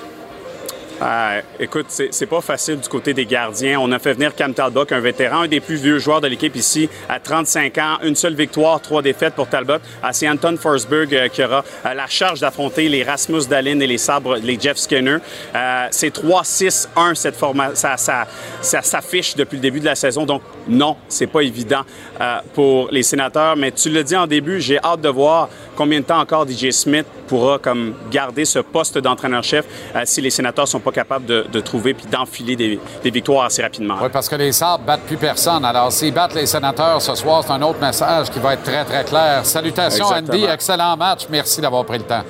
[1.03, 3.81] Ah, écoute, c'est pas facile du côté des gardiens.
[3.81, 6.55] On a fait venir Cam Talbot, un vétéran, un des plus vieux joueurs de l'équipe
[6.55, 7.97] ici, à 35 ans.
[8.03, 9.79] Une seule victoire, trois défaites pour Talbot.
[10.03, 13.87] Ah, c'est Anton Forsberg euh, qui aura euh, la charge d'affronter les Rasmus Dahlin et
[13.87, 15.19] les Sabres, les Jeff Skinner.
[15.55, 18.27] Euh, c'est 3-6-1 cette forma ça, ça,
[18.61, 20.27] ça s'affiche depuis le début de la saison.
[20.27, 21.83] Donc, non, c'est pas évident
[22.21, 23.57] euh, pour les sénateurs.
[23.57, 26.71] Mais tu l'as dit en début, j'ai hâte de voir combien de temps encore DJ
[26.71, 29.65] Smith pourra comme garder ce poste d'entraîneur-chef
[29.95, 33.45] euh, si les sénateurs sont pas capables de, de trouver puis d'enfiler des, des victoires
[33.45, 33.95] assez rapidement.
[34.03, 35.65] Oui, parce que les Sabres battent plus personne.
[35.65, 38.85] Alors, s'ils battent les sénateurs ce soir, c'est un autre message qui va être très,
[38.85, 39.47] très clair.
[39.47, 40.39] Salutations, Exactement.
[40.45, 40.53] Andy.
[40.53, 41.27] Excellent match.
[41.31, 42.25] Merci d'avoir pris le temps.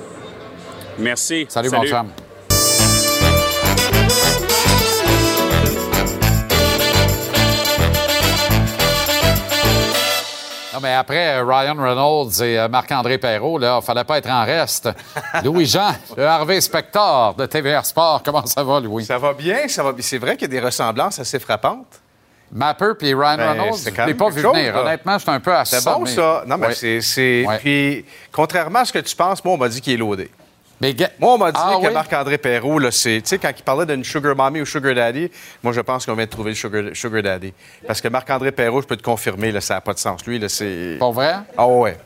[0.99, 1.47] Merci.
[1.49, 2.09] Salut, mon chum.
[10.81, 14.45] Mais après euh, Ryan Reynolds et euh, Marc-André Perrault, là, il fallait pas être en
[14.45, 14.89] reste.
[15.45, 19.05] Louis-Jean, le Harvey Spector de TVR Sport, comment ça va, Louis?
[19.05, 20.03] Ça va bien, ça va bien.
[20.03, 22.01] C'est vrai qu'il y a des ressemblances assez frappantes.
[22.53, 24.75] Mapper puis Ryan Ben, Reynolds, je l'ai pas vu chose, venir.
[24.75, 24.81] là.
[24.83, 26.43] Honnêtement, je suis un peu à C'est bon, ça.
[26.47, 27.45] Non, mais c'est- c'est.
[27.47, 27.59] Ouais.
[27.59, 30.29] Puis, contrairement à ce que tu penses, moi, on m'a dit qu'il est loadé.
[30.81, 31.93] Mais Moi, on m'a dit Ah que oui?
[31.93, 33.21] Marc-André Perrault, là, c'est.
[33.21, 35.31] Tu sais, quand il parlait d'une Sugar Mommy ou Sugar Daddy,
[35.63, 37.53] moi, je pense qu'on vient de trouver le Sugar, sugar Daddy.
[37.87, 40.25] Parce que Marc-André Perrault, je peux te confirmer, là, ça n'a pas de sens.
[40.27, 40.97] Lui, là, c'est.
[40.99, 41.35] Pas vrai?
[41.57, 41.97] Ah ouais.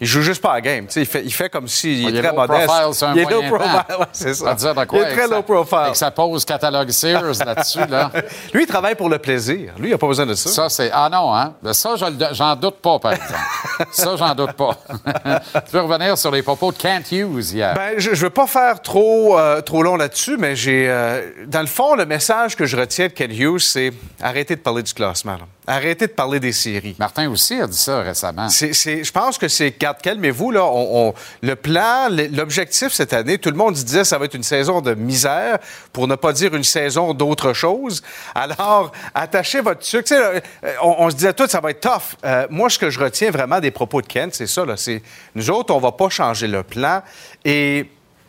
[0.00, 0.86] Il joue juste pas à la game.
[0.94, 2.66] Il, fait, il fait comme s'il Il est est très modeste.
[2.66, 4.54] profile un il est low profile, ouais, c'est ça.
[4.54, 5.78] dire de quoi il est très low profile.
[5.78, 8.10] Avec sa pause catalogue Sears là-dessus, là.
[8.52, 9.72] Lui, il travaille pour le plaisir.
[9.78, 10.50] Lui, il n'a pas besoin de ça.
[10.50, 10.90] Ça, c'est.
[10.92, 11.54] Ah non, hein?
[11.72, 11.94] Ça,
[12.32, 13.40] j'en doute pas, par exemple.
[13.92, 14.76] ça, j'en doute pas.
[15.66, 17.74] tu peux revenir sur les propos de Kent Hughes hier.
[17.74, 20.86] Ben, je ne veux pas faire trop, euh, trop long là-dessus, mais j'ai.
[20.88, 23.92] euh, dans le fond, le message que je retiens de Ken Hughes, c'est
[24.22, 25.32] arrêtez de parler du classement.
[25.32, 25.46] là.
[25.68, 26.94] Arrêtez de parler des séries.
[26.98, 28.48] Martin aussi a dit ça récemment.
[28.48, 29.72] C'est- c'est- je pense que c'est.
[29.86, 30.64] Garde, calmez-vous, là.
[30.64, 34.42] On, le plan, l'objectif cette année, tout le monde disait que ça va être une
[34.42, 35.58] saison de misère,
[35.92, 38.02] pour ne pas dire une saison d'autre chose.
[38.34, 40.12] Alors, attachez votre sucre.
[40.12, 42.18] Là, euh, on, on se disait tout, ça va être tough.
[42.24, 44.76] Euh, moi, ce que je retiens vraiment des propos de Kent, c'est ça, là.
[44.76, 45.02] C'est
[45.36, 47.00] nous autres, on va pas changer le plan.
[47.44, 47.88] Et.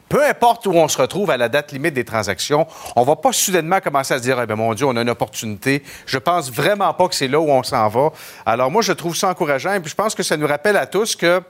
[0.09, 3.33] Peu importe où on se retrouve à la date limite des transactions, on va pas
[3.33, 5.83] soudainement commencer à se dire, eh bien, mon Dieu, on a une opportunité.
[6.05, 8.11] Je pense vraiment pas que c'est là où on s'en va.
[8.45, 9.73] Alors, moi, je trouve ça encourageant.
[9.73, 11.41] Et puis, je pense que ça nous rappelle à tous que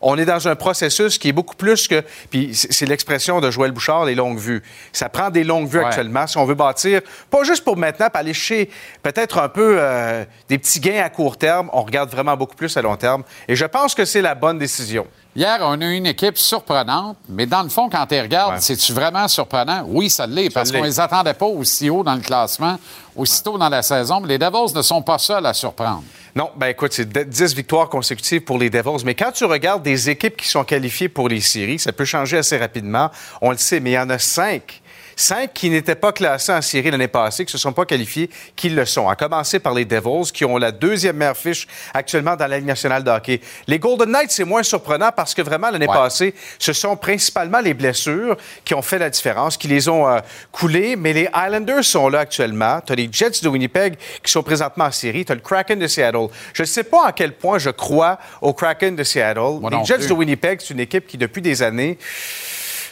[0.00, 2.02] on est dans un processus qui est beaucoup plus que.
[2.30, 4.62] Puis c'est l'expression de Joël Bouchard, les longues vues.
[4.92, 5.86] Ça prend des longues vues Ouais.
[5.86, 7.00] actuellement si on veut bâtir,
[7.30, 8.70] pas juste pour maintenant, pour aller chez
[9.02, 11.70] peut-être un peu euh, des petits gains à court terme.
[11.72, 13.22] On regarde vraiment beaucoup plus à long terme.
[13.48, 15.06] Et je pense que c'est la bonne décision.
[15.36, 18.60] Hier, on a eu une équipe surprenante, mais dans le fond, quand tu regardes, Ouais.
[18.60, 19.82] c'est-tu vraiment surprenant?
[19.86, 22.78] Oui, ça l'est, parce qu'on les attendait pas aussi haut dans le classement,
[23.14, 26.02] aussitôt dans la saison, mais les Devils ne sont pas seuls à surprendre.
[26.34, 29.04] Non, ben écoute, c'est de- 10 victoires consécutives pour les Devils.
[29.04, 32.38] Mais quand tu regardes des équipes qui sont qualifiées pour les séries, ça peut changer
[32.38, 33.10] assez rapidement.
[33.42, 34.80] On le sait, mais il y en a cinq.
[35.18, 38.28] Cinq qui n'étaient pas classés en série l'année passée, qui ne se sont pas qualifiés,
[38.54, 39.08] qui le sont.
[39.08, 42.66] À commencer par les Devils, qui ont la deuxième meilleure fiche actuellement dans la Ligue
[42.66, 43.40] nationale de hockey.
[43.66, 45.94] Les Golden Knights, c'est moins surprenant parce que vraiment, l'année Ouais.
[45.94, 50.18] passée, ce sont principalement les blessures qui ont fait la différence, qui les ont euh,
[50.52, 50.96] coulés.
[50.96, 52.80] Mais les Islanders sont là actuellement.
[52.86, 55.24] Tu as les Jets de Winnipeg qui sont présentement en série.
[55.24, 56.28] Tu as le Kraken de Seattle.
[56.52, 59.60] Je ne sais pas à quel point je crois au Kraken de Seattle.
[59.62, 60.08] Moi les Jets plus.
[60.08, 61.96] de Winnipeg, c'est une équipe qui, depuis des années,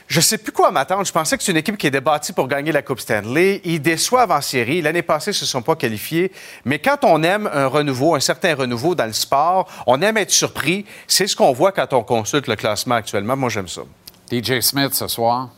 [0.06, 1.04] je sais plus quoi m'attendre.
[1.04, 3.60] Je pensais que c'est une équipe qui était bâtie pour gagner la Coupe Stanley.
[3.64, 4.82] Ils déçoivent en série.
[4.82, 6.30] L'année passée, ils ne se sont pas qualifiés.
[6.64, 10.30] Mais quand on aime un renouveau, un certain renouveau dans le sport, on aime être
[10.30, 10.84] surpris.
[11.06, 13.36] C'est ce qu'on voit quand on consulte le classement actuellement.
[13.36, 13.82] Moi, j'aime ça.
[14.30, 15.50] DJ Smith ce soir.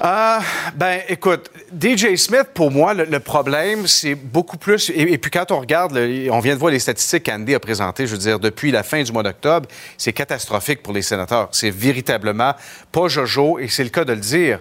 [0.00, 0.40] Ah,
[0.74, 4.90] ben, écoute, DJ Smith, pour moi, le, problème, c'est beaucoup plus.
[4.92, 8.12] Et, puis, quand on regarde, on vient de voir les statistiques qu'Andy a présentées, je
[8.12, 11.48] veux dire, depuis la fin du mois d'octobre, c'est catastrophique pour les sénateurs.
[11.52, 12.54] C'est véritablement
[12.90, 14.58] pas Jojo, et c'est le cas de le dire.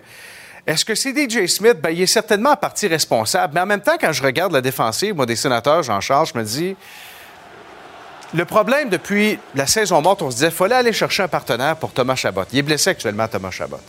[0.68, 1.78] Est-ce que c'est DJ Smith?
[1.82, 3.56] Ben, il est certainement en partie responsable.
[3.56, 6.40] Mais en même temps, quand je regarde la défensive, moi, des sénateurs, j'en charge, je
[6.40, 6.76] me dis.
[8.36, 11.76] Le problème depuis la saison morte, on se disait, il fallait aller chercher un partenaire
[11.76, 12.44] pour Thomas Chabot.
[12.52, 13.80] Il est blessé actuellement, Thomas Chabot.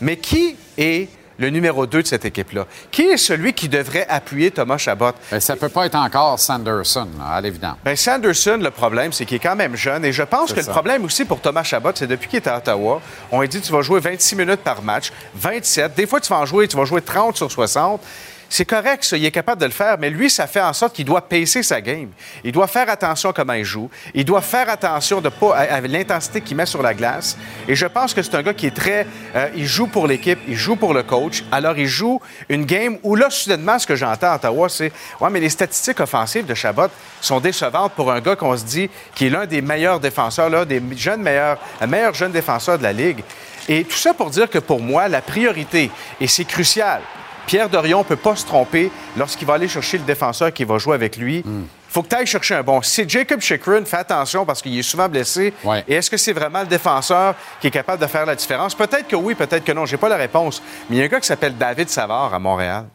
[0.00, 1.08] Mais qui est
[1.38, 2.66] le numéro 2 de cette équipe-là?
[2.90, 5.12] Qui est celui qui devrait appuyer Thomas Chabot?
[5.40, 7.76] Ça peut pas être encore Sanderson, à l'évidence.
[7.84, 10.04] Ben, Sanderson, le problème, c'est qu'il est quand même jeune.
[10.04, 10.68] Et je pense que ça.
[10.68, 13.00] le problème aussi pour Thomas Chabot, c'est depuis qu'il est à Ottawa,
[13.32, 15.94] on lui dit tu vas jouer 26 minutes par match, 27.
[15.94, 18.00] Des fois, tu vas en jouer, tu vas jouer 30 sur 60.
[18.48, 20.94] C'est correct, ça, il est capable de le faire, mais lui, ça fait en sorte
[20.94, 22.10] qu'il doit pacer sa game.
[22.44, 23.90] Il doit faire attention à comment il joue.
[24.14, 27.36] Il doit faire attention de pas, à, l'intensité qu'il met sur la glace.
[27.66, 29.06] Et je pense que c'est un gars qui est très.
[29.34, 31.44] euh, il joue pour l'équipe, il joue pour le coach.
[31.50, 35.30] Alors, il joue une game où là, soudainement, ce que j'entends à Ottawa, c'est Ouais,
[35.30, 36.88] mais les statistiques offensives de Chabot
[37.20, 40.64] sont décevantes pour un gars qu'on se dit qui est l'un des meilleurs défenseurs, là,
[40.64, 43.24] des jeunes meilleurs, un meilleur jeune défenseur de la Ligue.
[43.68, 45.90] Et tout ça pour dire que pour moi, la priorité,
[46.20, 47.00] et c'est crucial,
[47.46, 50.78] Pierre Dorion ne peut pas se tromper lorsqu'il va aller chercher le défenseur qui va
[50.78, 51.44] jouer avec lui.
[51.46, 51.52] Il
[51.88, 52.82] faut que tu ailles chercher un bon.
[52.82, 55.54] Si c'est Jacob Chikrin, fais attention parce qu'il est souvent blessé.
[55.62, 55.84] Ouais.
[55.86, 58.74] Et est-ce que c'est vraiment le défenseur qui est capable de faire la différence?
[58.74, 59.86] Peut-être que oui, peut-être que non.
[59.86, 60.60] J'ai pas la réponse.
[60.90, 62.86] Mais il y a un gars qui s'appelle David Savard à Montréal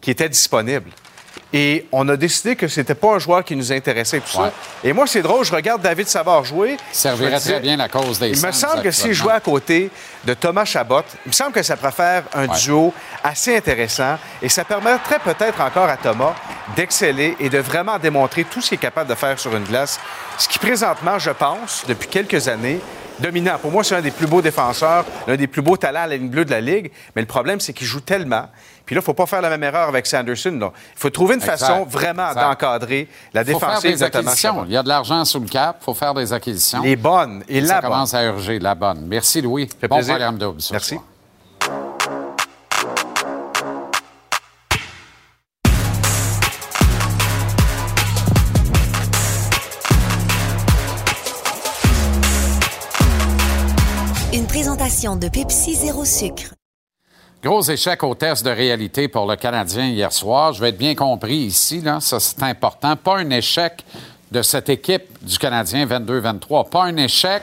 [0.00, 0.90] qui était disponible.
[1.52, 4.48] Et on a décidé que c'était pas un joueur qui nous intéressait et tout Ouais.
[4.48, 4.52] ça.
[4.82, 6.76] Et moi, c'est drôle, je regarde David Savard jouer.
[6.92, 9.90] Servirait très bien la cause des Il me semble que s'il jouait à côté
[10.24, 12.58] de Thomas Chabot, il me semble que ça pourrait faire un Ouais.
[12.58, 12.92] duo
[13.22, 16.34] assez intéressant et ça permettrait peut-être encore à Thomas
[16.74, 20.00] d'exceller et de vraiment démontrer tout ce qu'il est capable de faire sur une glace.
[20.38, 22.80] Ce qui présentement, je pense, depuis quelques années,
[23.20, 23.56] dominant.
[23.58, 26.16] Pour moi, c'est un des plus beaux défenseurs, l'un des plus beaux talents à la
[26.16, 26.90] ligne bleue de la Ligue.
[27.14, 28.48] Mais le problème, c'est qu'il joue tellement.
[28.86, 30.58] Puis là, il ne faut pas faire la même erreur avec Sanderson.
[30.62, 33.58] Il faut trouver une façon vraiment d'encadrer la faut.
[33.58, 34.64] Faire des acquisitions.
[34.66, 36.82] Il y a de l'argent sous le cap, il faut faire des acquisitions.
[36.82, 39.06] Les bonnes et, et la Ça commence à urger, la bonne.
[39.06, 39.68] Merci, Louis.
[39.80, 40.32] Fait bon plaisir.
[40.70, 40.98] Merci.
[54.32, 56.54] Une présentation de Pepsi Zéro Sucre.
[57.42, 60.54] Gros échec au test de réalité pour le Canadien hier soir.
[60.54, 62.00] Je vais être bien compris ici, là.
[62.00, 62.96] ça c'est important.
[62.96, 63.84] Pas un échec
[64.32, 66.68] de cette équipe du Canadien 22-23.
[66.70, 67.42] Pas un échec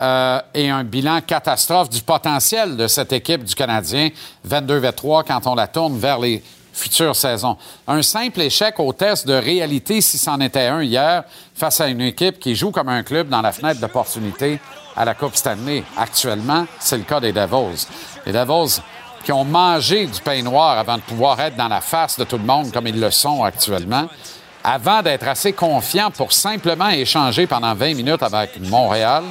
[0.00, 4.10] euh, et un bilan catastrophe du potentiel de cette équipe du Canadien
[4.48, 7.56] 22-23 quand on la tourne vers les futures saisons.
[7.88, 11.24] Un simple échec au test de réalité, si c'en était un hier,
[11.54, 14.60] face à une équipe qui joue comme un club dans la fenêtre d'opportunité
[14.94, 15.82] à la Coupe Stanley.
[15.96, 17.86] Actuellement, c'est le cas des Devils.
[18.24, 18.80] Les Devils
[19.26, 22.38] qui ont mangé du pain noir avant de pouvoir être dans la face de tout
[22.38, 24.08] le monde comme ils le sont actuellement,
[24.62, 29.24] avant d'être assez confiants pour simplement échanger pendant 20 minutes avec Montréal,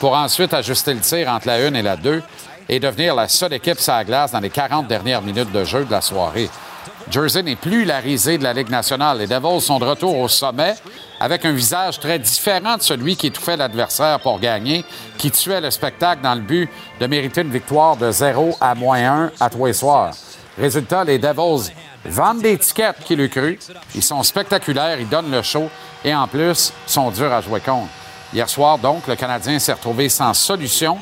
[0.00, 2.20] pour ensuite ajuster le tir entre la 1 et la 2
[2.68, 5.84] et devenir la seule équipe sur la glace dans les 40 dernières minutes de jeu
[5.84, 6.50] de la soirée.
[7.12, 9.18] Jersey n'est plus la risée de la Ligue nationale.
[9.18, 10.74] Les Devils sont de retour au sommet
[11.20, 14.82] avec un visage très différent de celui qui étouffait l'adversaire pour gagner,
[15.18, 19.24] qui tuait le spectacle dans le but de mériter une victoire de 0 à moins
[19.26, 20.14] 1 à tous les soirs.
[20.56, 21.70] Résultat, les Devils
[22.06, 23.58] vendent des tickets qui le cru.
[23.94, 25.68] Ils sont spectaculaires, ils donnent le show
[26.02, 27.90] et en plus, sont durs à jouer contre.
[28.32, 30.96] Hier soir, donc, le Canadien s'est retrouvé sans solution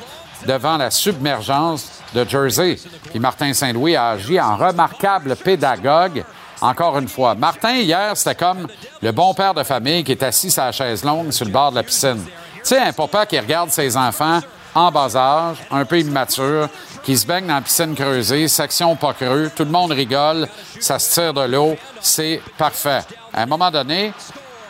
[0.45, 2.77] devant la submergence de Jersey.
[3.09, 6.23] Puis Martin Saint-Louis a agi en remarquable pédagogue.
[6.61, 8.67] Encore une fois, Martin, hier, c'était comme
[9.01, 11.77] le bon père de famille qui est assis la chaise longue sur le bord de
[11.77, 12.23] la piscine.
[12.55, 14.41] Tu sais, un papa qui regarde ses enfants
[14.75, 16.69] en bas âge, un peu immature,
[17.03, 20.47] qui se baigne dans la piscine creusée, section pas creux, tout le monde rigole,
[20.79, 23.01] ça se tire de l'eau, c'est parfait.
[23.33, 24.13] À un moment donné,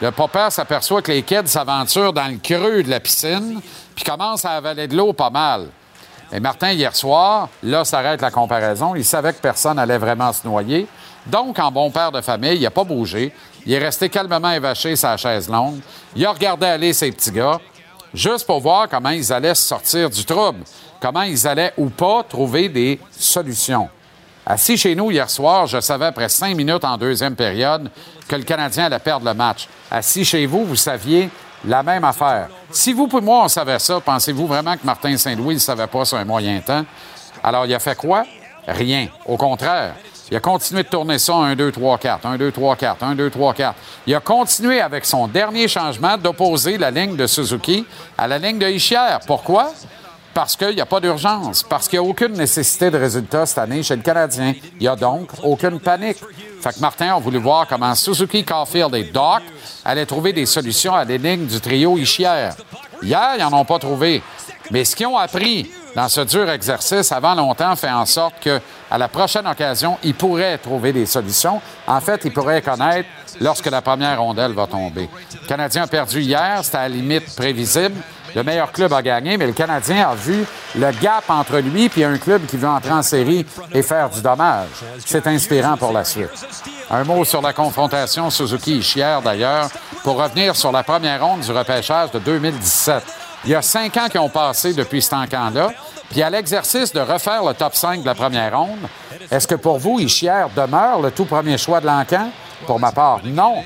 [0.02, 3.62] le papa s'aperçoit que les kids s'aventurent dans le creux de la piscine,
[3.96, 5.68] puis commencent à avaler de l'eau pas mal.
[6.34, 8.96] Et Martin, hier soir, là s'arrête la comparaison.
[8.96, 10.88] Il savait que personne allait vraiment se noyer.
[11.28, 13.34] Donc, en bon père de famille, il n'a pas bougé.
[13.66, 15.80] Il est resté calmement évaché sa chaise longue.
[16.16, 17.60] Il a regardé aller ses petits gars,
[18.14, 20.64] juste pour voir comment ils allaient sortir du trouble,
[21.02, 23.90] comment ils allaient ou pas trouver des solutions.
[24.46, 27.92] Assis chez nous hier soir, je savais après cinq minutes en deuxième période
[28.28, 29.68] que le Canadien allait perdre le match.
[29.92, 31.30] Assis chez vous, vous saviez
[31.66, 32.48] la même affaire.
[32.72, 36.06] Si vous et moi, on savait ça, pensez-vous vraiment que Martin Saint-Louis ne savait pas
[36.06, 36.86] sur un moyen temps?
[37.44, 38.24] Alors, il a fait quoi?
[38.68, 39.08] Rien.
[39.26, 39.96] Au contraire,
[40.30, 43.16] il a continué de tourner ça 1, 2, 3, 4, 1, 2, 3, 4, 1,
[43.16, 43.76] 2, 3, 4.
[44.08, 47.86] Il a continué avec son dernier changement d'opposer la ligne de Suzuki
[48.18, 49.20] à la ligne de Ischière.
[49.28, 49.74] Pourquoi?
[50.34, 53.58] Parce qu'il n'y a pas d'urgence, parce qu'il n'y a aucune nécessité de résultat cette
[53.58, 54.54] année chez le Canadien.
[54.76, 56.18] Il n'y a donc aucune panique.
[56.62, 59.42] Fait que Martin a voulu voir comment Suzuki, Caulfield et Doc
[59.84, 62.56] allaient trouver des solutions à l'énigme du trio Ischière.
[63.02, 64.22] Hier, ils n'en ont pas trouvé.
[64.70, 68.62] Mais ce qu'ils ont appris dans ce dur exercice avant longtemps fait en sorte que,
[68.90, 71.60] à la prochaine occasion, ils pourraient trouver des solutions.
[71.86, 73.10] En fait, ils pourraient connaître
[73.42, 75.10] lorsque la première rondelle va tomber.
[75.42, 77.96] Le Canadien a perdu hier, c'était à la limite prévisible.
[78.36, 82.06] Le meilleur club a gagné, mais le Canadien a vu le gap entre lui et
[82.06, 84.70] un club qui veut entrer en série et faire du dommage.
[85.06, 86.30] C'est inspirant pour la suite.
[86.90, 89.70] Un mot sur la confrontation Suzuki-Ischière, d'ailleurs,
[90.04, 93.04] pour revenir sur la première ronde du repêchage de 2017.
[93.46, 95.70] Il y a cinq ans qui ont passé depuis ce temps-là.
[96.12, 98.88] Puis à l'exercice de refaire le top 5 de la première ronde,
[99.32, 102.30] est-ce que pour vous, Ischière demeure le tout premier choix de l'encan?
[102.68, 103.64] Pour ma part, non.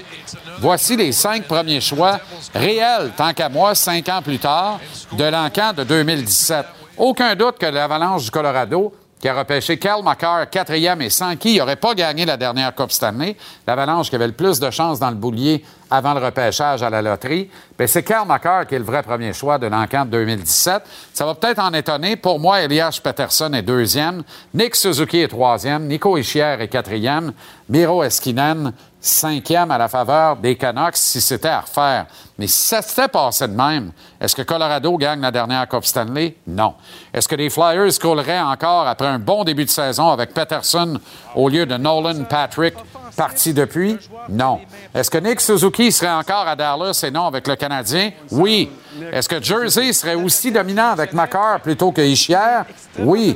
[0.59, 2.19] Voici les cinq premiers choix
[2.53, 4.79] réels, tant qu'à moi, cinq ans plus tard,
[5.11, 6.65] de l'encan de 2017.
[6.97, 11.55] Aucun doute que l'Avalanche du Colorado, qui a repêché Cal McCarr, quatrième et sans qui
[11.55, 13.35] il n'aurait pas gagné la dernière Coupe année,
[13.65, 17.01] l'Avalanche qui avait le plus de chances dans le boulier avant le repêchage à la
[17.01, 17.49] loterie,
[17.85, 20.83] c'est Cal McCarr qui est le vrai premier choix de l'encan de 2017.
[21.13, 22.15] Ça va peut-être en étonner.
[22.15, 24.23] Pour moi, Elias Peterson est deuxième,
[24.53, 27.33] Nick Suzuki est troisième, Nico Ischier est quatrième,
[27.69, 28.73] Miro Eskinen
[29.05, 32.07] cinquième à la faveur des Canucks si c'était à refaire.
[32.37, 36.35] Mais si ça s'était passé de même, est-ce que Colorado gagne la dernière Coupe Stanley?
[36.47, 36.73] Non.
[37.13, 40.99] Est-ce que les Flyers couleraient encore après un bon début de saison avec Peterson
[41.35, 42.73] au lieu de Nolan Patrick
[43.15, 43.97] parti depuis?
[44.27, 44.59] Non.
[44.93, 48.11] Est-ce que Nick Suzuki serait encore à Dallas et non avec le Canadien?
[48.31, 48.69] Oui.
[49.11, 52.61] Est-ce que Jersey serait aussi dominant avec Macar plutôt que Ischier?
[52.99, 53.35] Oui.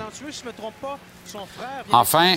[1.92, 2.36] Enfin,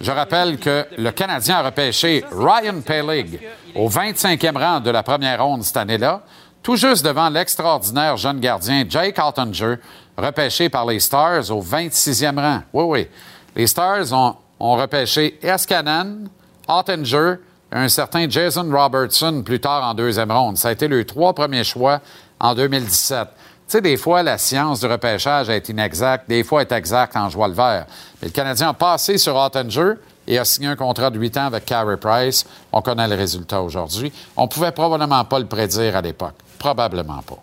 [0.00, 3.38] je rappelle que le Canadien a repêché Ryan Pelig
[3.74, 6.22] au 25e rang de la première ronde cette année-là,
[6.62, 9.76] tout juste devant l'extraordinaire jeune gardien Jake Ottinger,
[10.16, 12.62] repêché par les Stars au 26e rang.
[12.72, 13.08] Oui, oui.
[13.56, 14.36] Les Stars ont,
[14.76, 16.28] repêché Eskanen,
[16.68, 20.56] Ottinger et un certain Jason Robertson plus tard en deuxième ronde.
[20.56, 22.00] Ça a été le trois premiers choix
[22.38, 23.28] en 2017.
[23.70, 27.28] Tu sais, des fois, la science du repêchage est inexacte, des fois, est exacte en
[27.28, 27.86] joie le vert.
[28.20, 29.92] Mais le Canadien a passé sur Ottinger
[30.26, 32.44] et a signé un contrat de 8 ans avec Carey Price.
[32.72, 34.12] On connaît le résultat aujourd'hui.
[34.36, 36.34] On pouvait probablement pas le prédire à l'époque.
[36.58, 37.38] Probablement pas.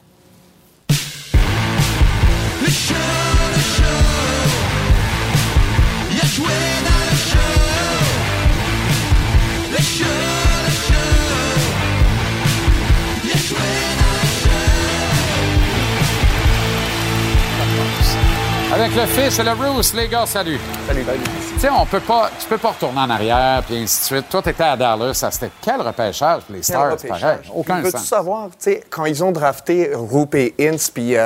[18.80, 20.59] Avec le fils et le Bruce, les gars, salut.
[20.86, 21.19] Salut, salut.
[21.55, 24.30] Tu sais, on peut pas, tu peux pas retourner en arrière, puis ainsi de suite.
[24.30, 26.43] Toi, t'étais à Dallas, ça c'était quel repêchage?
[26.43, 27.38] Pour les Stars, pareil.
[27.55, 28.05] Aucun Veux-tu sens.
[28.05, 31.19] savoir, tu sais, quand ils ont drafté Roop et Ince, puis euh,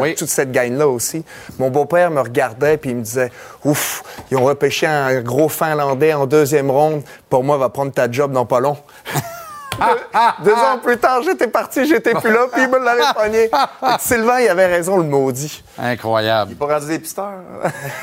[0.00, 1.24] euh, toute cette gang-là aussi,
[1.58, 3.32] mon beau-père me regardait, puis il me disait
[3.64, 7.02] Ouf, ils ont repêché un gros Finlandais en deuxième ronde.
[7.28, 8.76] Pour moi, va prendre ta job dans pas long.
[9.78, 13.50] Deux, deux ans plus tard, j'étais parti, j'étais plus là, puis il me l'avait pogné.
[13.98, 15.62] Sylvain, il avait raison, le maudit.
[15.78, 16.50] Incroyable.
[16.50, 17.32] Il n'est pas rendu dépisteur.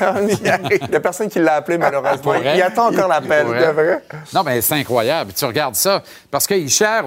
[0.28, 2.34] il n'y a personne qui l'a appelé, malheureusement.
[2.34, 4.02] Il attend encore l'appel, de vrai?
[4.32, 5.32] Non, mais c'est incroyable.
[5.34, 6.02] Tu regardes ça.
[6.30, 6.54] Parce que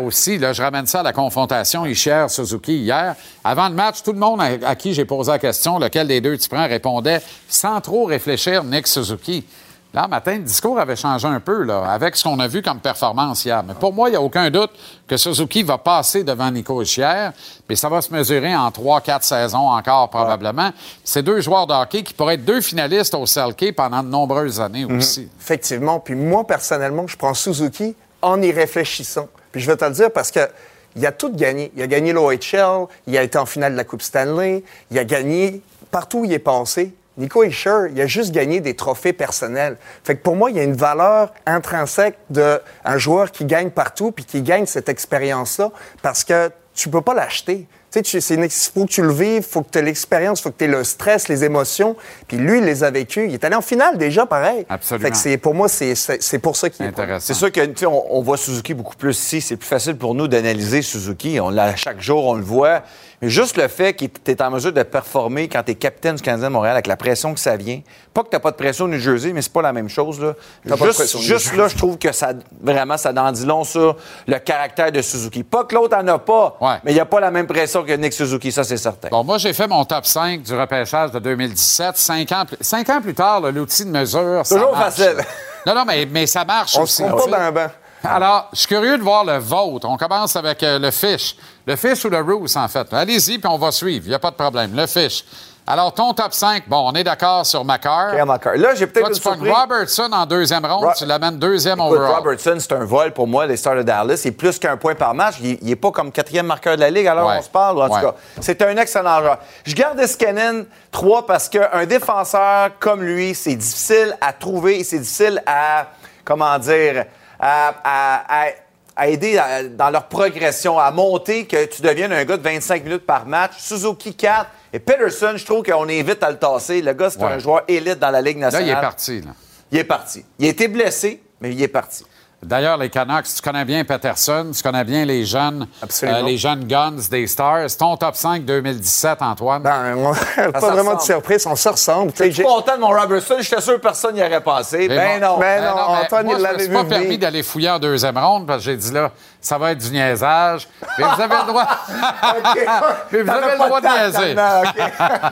[0.04, 3.16] aussi, là, je ramène ça à la confrontation Isher-Suzuki hier.
[3.44, 6.22] Avant le match, tout le monde à, à qui j'ai posé la question, lequel des
[6.22, 9.46] deux tu prends, répondait sans trop réfléchir, Nick Suzuki.
[9.94, 12.80] Là, matin, le discours avait changé un peu, là, avec ce qu'on a vu comme
[12.80, 13.64] performance hier.
[13.64, 14.72] Mais pour moi, il n'y a aucun doute
[15.08, 17.30] que Suzuki va passer devant Nico Ischier,
[17.70, 20.72] mais ça va se mesurer en trois, quatre saisons encore, probablement.
[21.04, 24.60] C'est deux joueurs de hockey qui pourraient être deux finalistes au Selke pendant de nombreuses
[24.60, 25.22] années aussi.
[25.22, 25.30] Mhm.
[25.40, 26.00] Effectivement.
[26.00, 29.28] Puis moi, personnellement, je prends Suzuki en y réfléchissant.
[29.52, 30.50] Puis je vais te le dire parce que
[30.96, 31.72] il a tout gagné.
[31.76, 35.04] Il a gagné l'OHL, il a été en finale de la Coupe Stanley, il a
[35.04, 36.96] gagné partout où il est passé.
[37.18, 39.78] Nico Hischer, il a juste gagné des trophées personnels.
[40.04, 42.60] Fait que pour moi, il y a une valeur intrinsèque d'un
[42.98, 47.68] joueur qui gagne partout puis qui gagne cette expérience-là parce que tu peux pas l'acheter.
[47.94, 49.84] Tu sais, tu- c'est une ex- faut que tu le vives, faut que tu aies
[49.84, 51.96] l'expérience, faut que tu aies le stress, les émotions.
[52.28, 53.28] Puis lui, il les a vécues.
[53.28, 54.66] Il est allé en finale déjà, pareil.
[54.68, 55.06] Absolument.
[55.06, 55.94] Fait que c'est, pour moi, c'est,
[56.40, 59.42] pour ça qu'il est pas- C'est sûr que on, on voit Suzuki beaucoup plus ici.
[59.42, 61.40] C'est plus facile pour nous d'analyser Suzuki.
[61.40, 62.82] On l'a chaque jour, on le voit.
[63.22, 66.16] Mais juste le fait que tu es en mesure de performer quand tu es capitaine
[66.16, 67.80] du Canadien de Montréal avec la pression que ça vient.
[68.14, 70.20] Pas que tu pas de pression au New Jersey, mais c'est pas la même chose.
[70.20, 70.34] Là.
[70.68, 73.14] T'as pas de Juste, pression au New juste là, je trouve que ça vraiment ça
[73.16, 73.96] en dit long sur
[74.28, 75.44] le caractère de Suzuki.
[75.44, 77.94] Pas que l'autre en a pas, mais il n'y a pas la même pression que
[77.94, 79.10] Nick Suzuki, ça c'est certain.
[79.10, 81.98] Bon, moi, j'ai fait mon top 5 du repêchage de 2017.
[81.98, 84.44] Cinq ans, plus- cinq ans plus tard, l'outil de mesure.
[84.48, 85.18] Toujours facile.
[85.66, 86.98] Non, non, mais, mais ça marche On aussi.
[86.98, 87.68] se pas dans un banc.
[88.04, 89.88] Alors, je suis curieux de voir le vôtre.
[89.90, 91.38] On commence avec euh, le fish.
[91.66, 92.92] Le fish ou le Roos, en fait?
[92.92, 94.04] Allez-y, puis on va suivre.
[94.06, 94.76] Il n'y a pas de problème.
[94.76, 95.24] Le fish.
[95.66, 98.14] Alors, ton top 5, bon, on est d'accord sur Macar.
[98.14, 99.50] Là, j'ai peut-être une surprise.
[99.50, 102.16] Robertson en deuxième ronde, Ro- tu l'amènes deuxième Écoute, overall.
[102.18, 104.18] Robertson, c'est un vol pour moi, les Stars de Dallas.
[104.18, 105.36] C'est plus qu'un point par match.
[105.42, 107.38] Il n'est pas comme quatrième marqueur de la Ligue, alors Ouais.
[107.40, 107.82] on se parle.
[107.82, 108.02] En Ouais.
[108.02, 109.38] tout cas, c'est un excellent joueur.
[109.66, 115.00] Je garde Escanen 3 parce qu'un défenseur comme lui, c'est difficile à trouver et c'est
[115.00, 115.86] difficile à,
[116.26, 117.06] comment dire,
[117.40, 118.50] à, à- à-
[118.98, 119.40] à aider
[119.72, 123.54] dans leur progression, à monter, que tu deviennes un gars de 25 minutes par match.
[123.58, 126.82] Suzuki 4 et Peterson, je trouve qu'on est vite à le tasser.
[126.82, 127.32] Le gars, c'est Ouais.
[127.32, 128.68] un joueur élite dans la Ligue Là, nationale.
[128.68, 129.22] il est parti.
[129.22, 129.32] Là.
[129.72, 130.26] Il est parti.
[130.40, 132.04] Il a été blessé, mais il est parti.
[132.46, 135.68] D'ailleurs, les Canucks, tu connais bien Peterson, tu connais bien les jeunes,
[136.04, 137.68] euh, les jeunes guns des Stars.
[137.78, 139.62] Ton top 5 2017, Antoine?
[139.62, 140.14] Ben, on-
[140.52, 142.12] pas vraiment de surprise, on se ressemble.
[142.12, 143.36] Tu sais, Je suis content de mon Robertson.
[143.40, 144.88] J'étais sûr que personne n'y aurait passé.
[144.88, 145.38] Ben non.
[145.40, 147.00] Ben non, mais Antoine, moi, il je me l'avait suis vu pas venir.
[147.00, 149.90] permis d'aller fouiller en deuxième ronde parce que j'ai dit là, ça va être du
[149.92, 150.68] niaisage.
[150.98, 151.68] Mais vous avez le droit.
[153.12, 154.36] Mais vous avez le droit de niaiser.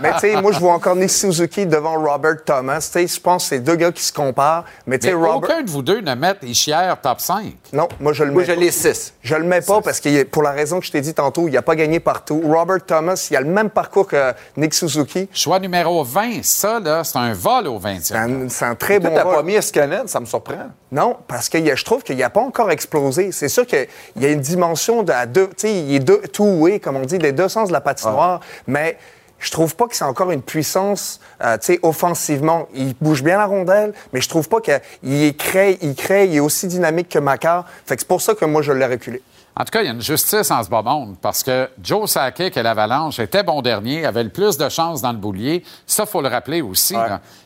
[0.01, 2.79] mais tu sais, moi, je vois encore Nick Suzuki devant Robert Thomas.
[2.81, 4.63] Tu sais, je pense que c'est deux gars qui se comparent.
[4.85, 5.35] Mais tu sais, Robert.
[5.35, 7.53] aucun de vous deux ne met Ischier top 5.
[7.73, 8.35] Non, moi, je le mets.
[8.35, 9.13] Moi, je l'ai 6.
[9.21, 11.53] Je le mets pas parce que pour la raison que je t'ai dit tantôt, il
[11.53, 12.41] n'a pas gagné partout.
[12.45, 15.27] Robert Thomas, il a le même parcours que Nick Suzuki.
[15.33, 17.99] Choix numéro 20, ça, là, c'est un vol au 20e.
[18.01, 19.35] C'est un, c'est un très Toi, bon t'as vol.
[19.35, 20.69] pas mis Escanen, ça me surprend.
[20.91, 23.31] Non, parce que je trouve qu'il n'a pas encore explosé.
[23.31, 23.87] C'est sûr qu'il
[24.19, 27.05] y a une dimension de à deux, tu sais, il est deux, two-way, comme on
[27.05, 28.97] dit, des deux sens de la patinoire, mais
[29.41, 32.67] je trouve pas que c'est encore une puissance, euh, tu sais, offensivement.
[32.73, 36.39] Il bouge bien la rondelle, mais je trouve pas qu'il crée, il crée, il est
[36.39, 37.65] aussi dynamique que Macar.
[37.85, 39.21] Fait que c'est pour ça que moi, je l'ai reculé.
[39.53, 42.09] En tout cas, il y a une justice en ce bas monde parce que Joe
[42.09, 45.63] Sakic et l'Avalanche étaient bon dernier, avaient le plus de chances dans le boulier.
[45.85, 46.95] Ça, faut le rappeler aussi.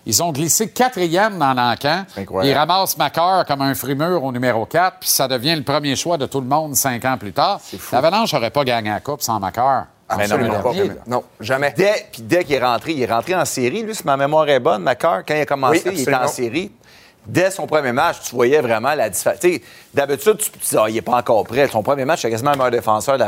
[0.05, 2.05] Ils ont glissé quatrième dans l'encan.
[2.43, 6.17] Ils ramassent Macar comme un frimur au numéro 4, puis ça devient le premier choix
[6.17, 7.59] de tout le monde cinq ans plus tard.
[7.91, 9.87] L'Avalanche n'aurait pas gagné la Coupe sans Macar.
[10.18, 10.72] Mais non, pas.
[11.08, 11.74] Non, jamais.
[11.76, 13.82] Dès, puis dès qu'il est rentré, il est rentré en série.
[13.82, 16.22] Lui, si ma mémoire est bonne, Macar, quand il a commencé, Oui, il était en
[16.22, 16.53] absolument.
[16.53, 16.72] série.
[17.26, 19.39] Dès son premier match, tu voyais vraiment la différence.
[19.91, 21.68] D'habitude, tu te dis, ah, il n'est pas encore prêt.
[21.68, 23.28] Son premier match, c'est quasiment le meilleur défenseur là,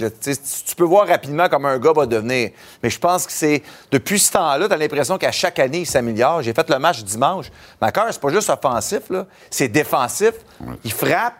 [0.00, 2.52] tu peux voir rapidement comment un gars va devenir.
[2.82, 3.62] Mais je pense que c'est.
[3.90, 6.40] Depuis ce temps-là, tu as l'impression qu'à chaque année, il s'améliore.
[6.40, 7.50] J'ai fait le match dimanche.
[7.82, 9.26] Macar, c'est pas juste offensif, là.
[9.50, 10.32] C'est défensif.
[10.82, 11.34] Il frappe.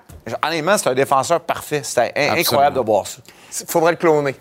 [0.47, 1.79] Honnêtement, c'est un défenseur parfait.
[1.79, 2.39] Absolument.
[2.39, 3.19] incroyable de voir ça.
[3.61, 4.35] Il faudrait le cloner.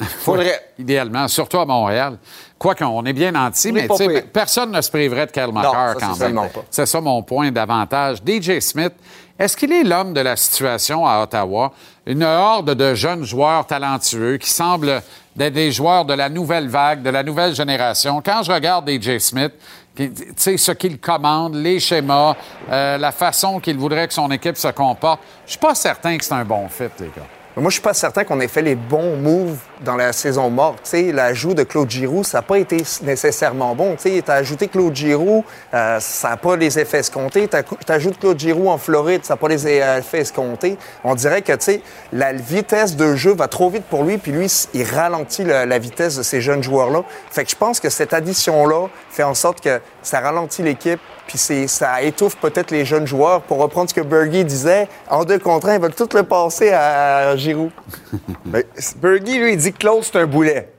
[0.00, 0.72] Faudrait.
[0.78, 2.18] Idéalement, surtout à Montréal.
[2.58, 6.18] Quoi qu'on est bien nanti, On est mais personne ne se priverait de Kyle quand
[6.18, 6.40] même.
[6.70, 8.18] C'est ça mon point d'avantage.
[8.26, 8.92] DJ Smith,
[9.38, 11.72] est-ce qu'il est l'homme de la situation à Ottawa?
[12.06, 15.02] Une horde de jeunes joueurs talentueux qui semblent
[15.34, 18.22] d'être des joueurs de la nouvelle vague, de la nouvelle génération.
[18.24, 19.52] Quand je regarde DJ Smith,
[19.94, 22.34] puis, tu sais, ce qu'il commande, les schémas,
[22.70, 26.24] euh, la façon qu'il voudrait que son équipe se comporte, je suis pas certain que
[26.24, 27.28] c'est un bon fit, les gars.
[27.56, 30.80] Moi, je suis pas certain qu'on ait fait les bons moves dans la saison morte.
[30.82, 33.94] Tu sais, l'ajout de Claude Giroux, ça n'a pas été nécessairement bon.
[33.94, 37.46] Tu t'as ajouté Claude Giroux, euh, ça n'a pas les effets escomptés.
[37.46, 40.76] T'as- T'ajoutes Claude Giroux en Floride, ça n'a pas les euh, effets escomptés.
[41.04, 41.80] On dirait que, tu
[42.12, 45.78] la vitesse de jeu va trop vite pour lui, puis lui, il ralentit le- la
[45.78, 47.04] vitesse de ces jeunes joueurs-là.
[47.30, 51.38] Fait que je pense que cette addition-là fait en sorte que ça ralentit l'équipe, puis
[51.38, 53.42] ça étouffe peut-être les jeunes joueurs.
[53.42, 56.70] Pour reprendre ce que Bergie disait, en deux contre un, ils veulent tout le passer
[56.72, 57.70] à Giroux.
[58.44, 60.70] Mais Bergie, lui, il dit que Claude, c'est un boulet.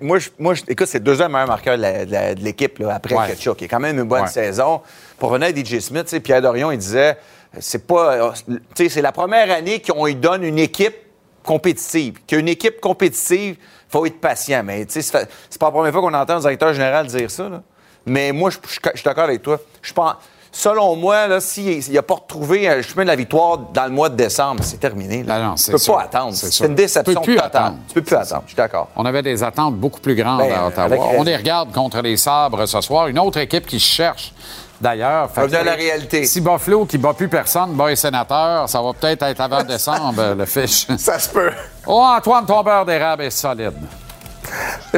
[0.00, 3.28] Moi, je, moi je- écoute, c'est le deuxième meilleur marqueur de l'équipe après Ouais.
[3.28, 4.26] Ketchuk, qui est quand même une bonne Ouais.
[4.28, 4.80] saison.
[5.18, 7.16] Pour revenir à DJ Smith, Pierre Dorion, il disait
[7.60, 8.34] c'est pas.
[8.76, 10.96] c'est la première année qu'on lui donne une équipe
[11.44, 12.18] compétitive.
[12.26, 14.62] Qu'une équipe compétitive, il faut être patient.
[14.64, 15.20] Mais c'est pas
[15.62, 17.48] la première fois qu'on entend un directeur général dire ça.
[17.48, 17.62] là.
[18.08, 19.58] Mais moi, je je- je suis d'accord avec toi.
[19.82, 20.14] Je pense.
[20.50, 24.16] Selon moi, s'il n'a pas retrouvé un chemin de la victoire dans le mois de
[24.16, 25.22] décembre, c'est terminé.
[25.22, 25.38] là.
[25.40, 25.94] Non, tu c'est peux sûr.
[25.96, 26.32] pas attendre.
[26.34, 27.50] C'est une déception Tu peux plus totale.
[27.62, 27.76] attendre.
[27.86, 28.42] Tu peux plus attendre.
[28.46, 28.88] Je suis d'accord.
[28.96, 30.84] On avait des attentes beaucoup plus grandes Ben, à Ottawa.
[30.86, 31.00] avec.
[31.18, 33.08] On les regarde contre les sabres ce soir.
[33.08, 34.32] Une autre équipe qui cherche.
[34.80, 36.24] D'ailleurs, Revient à la réalité.
[36.24, 40.34] Si Buffalo, qui bat plus personne, bat les sénateurs, ça va peut-être être avant décembre,
[40.36, 40.86] le fiche.
[40.98, 41.50] Ça se peut.
[41.86, 43.74] Oh, Antoine, ton beurre d'érable est solide.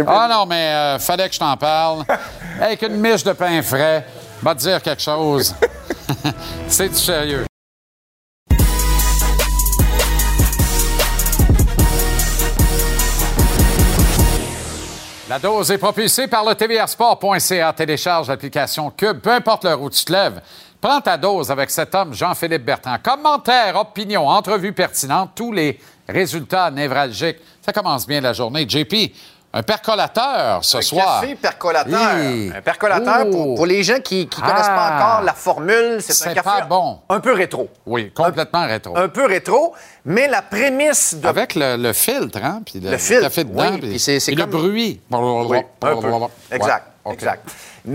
[0.07, 2.05] Ah non, mais euh, fallait que je t'en parle.
[2.61, 4.07] Avec une miche de pain frais,
[4.42, 5.55] va te dire quelque chose.
[6.68, 7.44] C'est du sérieux.
[15.30, 17.72] La dose est propulsée par le tvrsport.ca.
[17.72, 20.40] Télécharge l'application Cube, peu importe l'heure où tu te lèves.
[20.80, 22.96] Prends ta dose avec cet homme, Jean-Philippe Bertrand.
[23.01, 25.78] Commentaires, opinions, entrevues pertinentes, tous les
[26.09, 27.36] résultats névralgiques.
[27.61, 28.66] Ça commence bien la journée.
[28.68, 29.14] JP,
[29.53, 31.20] un percolateur ce un soir.
[31.22, 31.98] café percolateur.
[32.57, 33.30] Un percolateur, Oh.
[33.30, 34.96] pour, pour les gens qui ne connaissent pas Ah.
[35.14, 36.98] encore la formule, c'est un café pas bon.
[37.09, 37.68] un peu rétro.
[37.86, 38.96] Oui, complètement rétro.
[38.96, 39.74] Un peu rétro,
[40.05, 41.26] mais la prémisse de...
[41.26, 42.62] Avec le, le filtre, hein?
[42.64, 45.01] Puis le, Le filtre, café dedans, oui, puis, le bruit.
[45.11, 45.96] Oui, un peu.
[46.53, 47.48] Exact, Exact.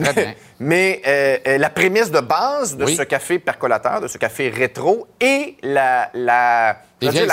[0.03, 0.33] Très bien.
[0.59, 2.95] Mais euh, euh, la prémisse de base de Oui.
[2.95, 6.09] ce café percolateur, de ce café rétro, et la...
[6.13, 7.27] la Des dire,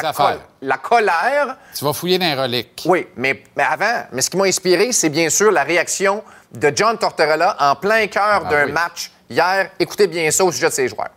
[0.60, 2.82] la, colère Tu vas fouiller dans les reliques.
[2.84, 6.70] Oui, mais, mais avant, mais ce qui m'a inspiré, c'est bien sûr la réaction de
[6.74, 8.72] John Tortorella en plein cœur Ah d'un oui.
[8.72, 9.70] match hier.
[9.78, 11.08] Écoutez bien ça au sujet de ses joueurs.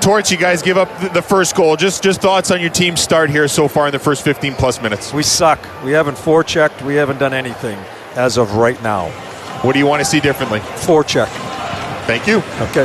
[0.00, 1.76] Torch, you guys give up th- the first goal.
[1.78, 4.80] Just just thoughts on your team's start here so far in the first 15 plus
[4.82, 5.14] minutes.
[5.14, 5.58] We suck.
[5.82, 6.82] We haven't forechecked.
[6.84, 7.78] We haven't done anything
[8.16, 9.08] as of right now.
[9.64, 10.60] What do you want to see differently?
[10.76, 11.28] Forecheck.
[12.06, 12.42] Thank you.
[12.60, 12.84] Okay.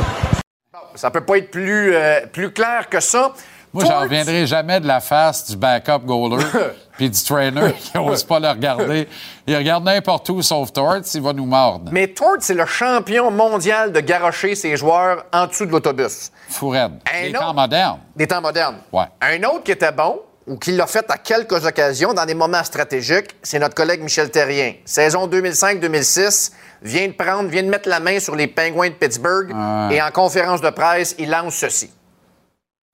[0.94, 3.34] Ça peut pas être plus, euh, plus clair que ça.
[3.72, 6.42] Moi, j'en reviendrai jamais de la face du backup goaler
[6.96, 9.06] puis du trainer qui n'ose pas le regarder.
[9.46, 11.90] Il regarde n'importe où sauf Torts, il va nous mordre.
[11.92, 16.32] Mais Tort, c'est le champion mondial de garrocher ses joueurs en dessous de l'autobus.
[16.62, 18.00] Les autre- temps modernes.
[18.16, 18.78] Des temps modernes.
[18.90, 19.04] Ouais.
[19.20, 22.64] Un autre qui était bon, ou qui l'a fait à quelques occasions dans des moments
[22.64, 24.72] stratégiques, c'est notre collègue Michel Terrien.
[24.84, 26.52] Saison 2005-2006,
[26.82, 29.96] vient de prendre, vient de mettre la main sur les Penguins de Pittsburgh Ouais.
[29.96, 31.90] et en conférence de presse, il lance ceci.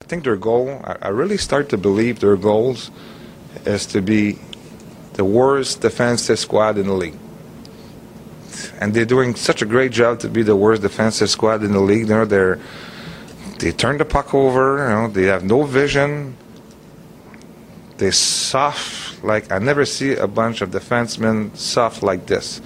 [0.03, 2.91] I think their goal, I, I really start to believe their goals
[3.65, 4.37] is to be
[5.13, 7.15] the worst defensive squad in the league.
[8.79, 11.79] And they're doing such a great job to be the worst defensive squad in the
[11.79, 12.07] league.
[12.07, 12.59] You know, they're,
[13.59, 16.35] they turn the puck over, you know, they have no vision.
[17.97, 22.61] They're soft, like I never see a bunch of defensemen soft like this.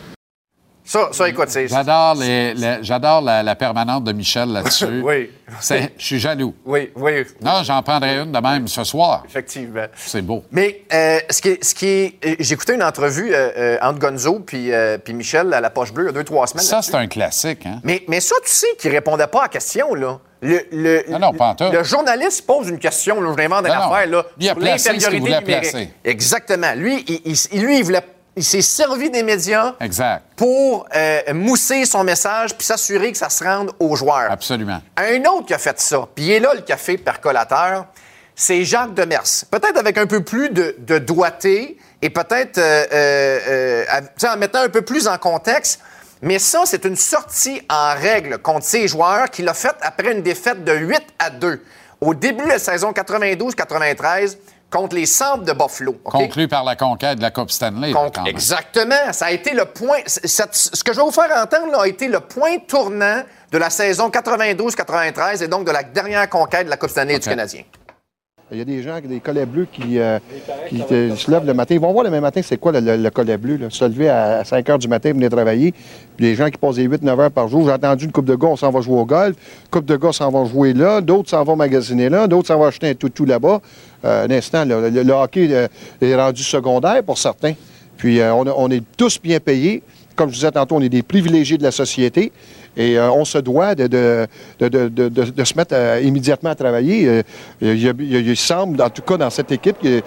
[0.92, 1.70] Ça, ça écoute, c'est.
[1.70, 5.02] J'adore, les- les- j'adore la, la permanente de Michel là-dessus.
[5.04, 5.30] Oui.
[5.62, 6.54] C'est- Je suis jaloux.
[6.66, 9.24] Oui, oui, Non, j'en prendrai une de même ce soir.
[9.26, 9.86] effectivement.
[9.96, 10.44] C'est beau.
[10.52, 11.64] Mais euh, ce qui est.
[11.64, 15.54] Ce qui est euh, j'ai écouté une entrevue euh, entre Gonzo puis, euh, puis Michel
[15.54, 16.66] à la poche bleue il y a deux, trois semaines.
[16.66, 17.80] Ça, c'est un classique, hein?
[17.86, 20.20] Mais, mais ça, tu sais qu'il répondait pas à la question, là.
[20.42, 23.94] Le, le, Non, pas le journaliste pose une question, là, je l'invente une Non, non.
[23.94, 25.72] affaire, là, il a sur placé ce qu'il l'infériorité voulait numérique.
[25.72, 25.90] placer.
[26.04, 26.74] Exactement.
[26.76, 27.22] Lui, il,
[27.54, 28.02] il- lui, il voulait.
[28.36, 30.24] Il s'est servi des médias Exact.
[30.38, 34.32] pour euh, mousser son message puis s'assurer que ça se rende aux joueurs.
[34.32, 34.82] Absolument.
[34.96, 37.88] Un autre qui a fait ça, puis il est là le café percolateur,
[38.34, 39.24] c'est Jacques Demers.
[39.52, 43.86] Peut-être avec un peu plus de, de doigté et peut-être euh, euh,
[44.26, 45.82] en mettant un peu plus en contexte.
[46.22, 50.22] Mais ça, c'est une sortie en règle contre ses joueurs qu'il a faite après une
[50.22, 51.62] défaite de 8 à 2.
[52.00, 54.38] Au début de la saison 92-93,
[54.72, 55.94] contre les Sables de Buffalo.
[56.04, 57.92] Conclu par la conquête de la Coupe Stanley.
[57.92, 59.12] là, exactement.
[59.12, 59.98] Ça a été le point.
[60.06, 63.22] cette- ce que je vais vous faire entendre là, a été le point tournant
[63.52, 67.20] de la saison 92-93 et donc de la dernière conquête de la Coupe Stanley du
[67.32, 67.64] Canadien.
[68.52, 70.20] Il y a des gens avec des collets bleus qui, euh,
[70.70, 71.74] se lèvent le matin.
[71.76, 73.58] Ils vont voir le même matin c'est quoi le, le- le collet bleu.
[73.70, 75.72] Se lever à 5 heures du matin, venir travailler.
[76.18, 77.66] Puis les gens qui passent des 8-9 heures par jour.
[77.66, 79.38] J'ai entendu une coupe de gars, on s'en va jouer au golf.
[79.70, 81.00] coupe de gars s'en vont jouer là.
[81.00, 82.28] D'autres s'en vont magasiner là.
[82.28, 83.62] D'autres s'en vont acheter un toutou là-bas.
[84.04, 85.68] Euh, un instant, le, hockey euh,
[86.02, 87.54] est rendu secondaire pour certains.
[87.96, 89.82] Puis euh, on, on est tous bien payés.
[90.14, 92.34] Comme je disais tantôt, on est des privilégiés de la société.
[92.78, 94.28] Et euh, on se doit de, de,
[94.60, 97.08] de, de- se mettre euh, immédiatement à travailler.
[97.08, 97.22] Euh,
[97.62, 100.02] il, il il semble, en tout cas dans cette équipe, qu'il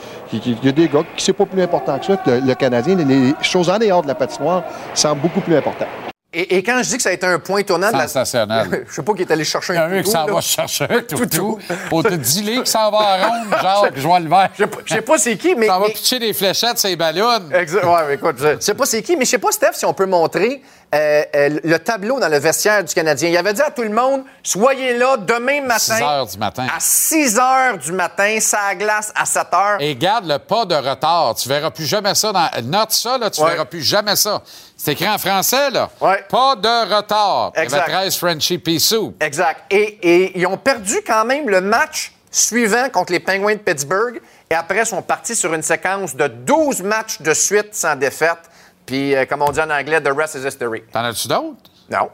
[0.64, 2.96] y a, des gars qui c'est pas plus important que ça, que le, le Canadien.
[2.96, 4.64] Les, les choses en dehors de la patinoire
[4.94, 6.13] semblent beaucoup plus importantes.
[6.34, 8.08] Et, et quand je dis que ça a été un point tournant de la...
[8.08, 8.84] Sensationnel.
[8.88, 10.26] je sais pas qui est allé chercher Il y a un un qui toutou, s'en
[10.26, 11.58] va chercher un toutou.
[11.88, 14.50] Pour te dire que ça va à ronde, genre, je vois le vert.
[14.56, 15.66] Je sais pas c'est qui, mais...
[15.66, 17.50] Ça va pitcher des fléchettes, ces ballons.
[17.52, 17.84] Exact.
[17.84, 19.94] Ouais, mais écoute, je sais pas c'est qui, mais je sais pas, Steph, si on
[19.94, 20.62] peut montrer
[20.94, 23.28] euh, euh, le tableau dans le vestiaire du Canadien.
[23.28, 25.96] Il avait dit à tout le monde soyez là demain matin.
[25.96, 26.66] 6 heures du matin.
[26.74, 29.76] À 6 heures du matin, ça glace à 7 heures.
[29.80, 31.34] Et garde le pas de retard.
[31.34, 32.32] Tu verras plus jamais ça.
[32.32, 32.48] Dans...
[32.62, 33.50] Note ça, là, tu Ouais.
[33.52, 34.40] verras plus jamais ça.
[34.84, 35.88] C'est écrit en français, là.
[35.98, 36.22] Ouais.
[36.28, 37.52] Pas de retard.
[37.56, 37.82] Il y Exact.
[37.84, 39.14] avait 13 Frenchie Pissou.
[39.18, 39.62] Exact.
[39.70, 44.20] Et, et ils ont perdu quand même le match suivant contre les Penguins de Pittsburgh.
[44.50, 48.40] Et après, ils sont partis sur une séquence de 12 matchs de suite sans défaite.
[48.84, 50.82] Puis, euh, comme on dit en anglais, the rest is history.
[50.92, 51.56] T'en as-tu d'autres?
[51.88, 52.10] Non.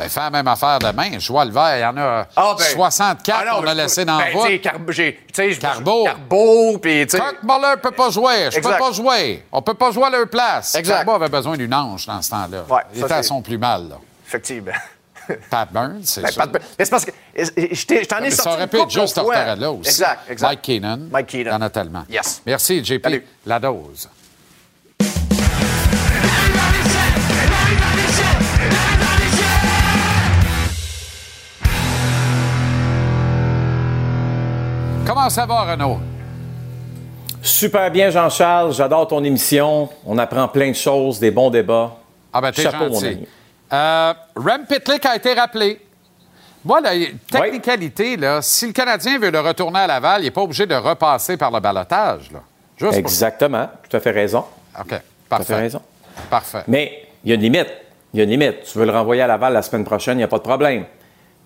[0.00, 1.18] Ben, fais la même affaire demain.
[1.18, 1.76] Je vois le vert.
[1.76, 4.32] Il y en a Ah, ben- 64 Ah qu'on a mais- laissé dans ben, le
[4.32, 4.92] tu sais, Carbo,
[5.60, 6.04] Carbo.
[6.04, 7.06] Carbo, puis.
[7.06, 8.48] Kirk Muller peut pas jouer.
[8.50, 9.44] Je peux pas jouer.
[9.52, 10.74] On peut pas jouer à leur place.
[10.74, 10.96] Exact.
[11.04, 12.64] Carbo avait besoin d'une ange dans ce temps-là.
[12.68, 13.96] Ouais, Il était à son plus mal, là.
[14.26, 14.72] Effectivement.
[15.50, 16.46] Pat Burns, c'est Ben, ça.
[16.46, 19.14] Pat- mais c'est parce que je t'en ai sorti ça aurait pu être juste.
[19.14, 19.90] Tortorella aussi.
[19.90, 20.48] Exact, exact.
[20.48, 20.98] Mike Keenan.
[21.12, 21.60] Mike Keenan.
[21.60, 22.04] A tellement.
[22.08, 22.40] Yes.
[22.46, 23.02] Merci, JP.
[23.04, 23.26] Salut.
[23.44, 24.08] La dose.
[35.12, 35.98] Comment ça va, Renaud?
[37.42, 38.74] Super bien, Jean-Charles.
[38.74, 39.88] J'adore ton émission.
[40.06, 41.96] On apprend plein de choses, des bons débats.
[42.32, 43.06] Ah ben, t'es Chapeau, mon gentil.
[43.06, 43.28] ami.
[43.72, 45.80] Euh, Rem Pitlick a été rappelé.
[46.64, 46.92] Moi, la
[47.28, 50.76] technicalité, là, si le Canadien veut le retourner à Laval, il n'est pas obligé de
[50.76, 52.30] repasser par le balotage.
[52.30, 52.42] Là.
[52.76, 53.68] Juste pour- Exactement.
[53.88, 54.44] Tout à fait raison.
[54.78, 55.56] OK, Tout à fait parfait.
[55.56, 55.82] raison.
[56.30, 56.62] Parfait.
[56.68, 57.66] Mais il y a une limite.
[58.14, 58.62] Il y a une limite.
[58.62, 60.84] Tu veux le renvoyer à Laval la semaine prochaine, il n'y a pas de problème.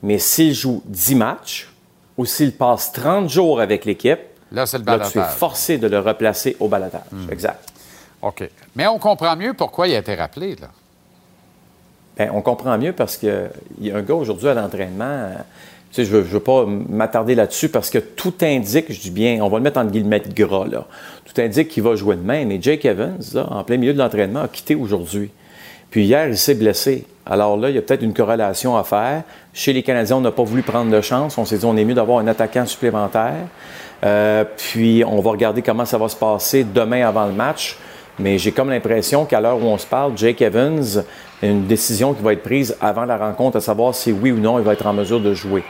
[0.03, 1.71] Mais s'il joue 10 matchs
[2.17, 4.19] ou s'il passe 30 jours avec l'équipe,
[4.53, 5.35] Là, c'est le là, tu balotage.
[5.35, 7.01] es forcé de le replacer au balotage.
[7.11, 7.31] Hmm.
[7.31, 7.69] Exact.
[8.23, 8.49] OK.
[8.77, 10.55] Mais on comprend mieux pourquoi il a été rappelé.
[10.57, 10.69] Là.
[12.17, 13.51] Ben, on comprend mieux parce qu'il
[13.81, 15.05] y a un gars aujourd'hui à l'entraînement.
[15.05, 15.35] euh,
[15.91, 19.41] Tu sais, je ne veux, pas m'attarder là-dessus parce que tout indique, je dis bien,
[19.43, 20.87] on va le mettre en guillemets de gras, là.
[21.25, 22.45] Tout indique qu'il va jouer demain.
[22.45, 25.31] Mais Jake Evans, là, en plein milieu de l'entraînement, a quitté aujourd'hui.
[25.95, 27.05] Puis hier, il s'est blessé.
[27.25, 29.23] Alors là, il y a peut-être une corrélation à faire.
[29.53, 31.39] Chez les Canadiens, on n'a pas voulu prendre de chance.
[31.39, 33.47] On s'est dit, on est mieux d'avoir un attaquant supplémentaire.
[34.05, 37.79] Euh, puis, on va regarder comment ça va se passer demain avant le match.
[38.19, 41.05] Mais j'ai comme l'impression qu'à l'heure où on se parle, Jake Evans,
[41.41, 44.41] a une décision qui va être prise avant la rencontre, à savoir si oui ou
[44.41, 45.63] non il va être en mesure de jouer.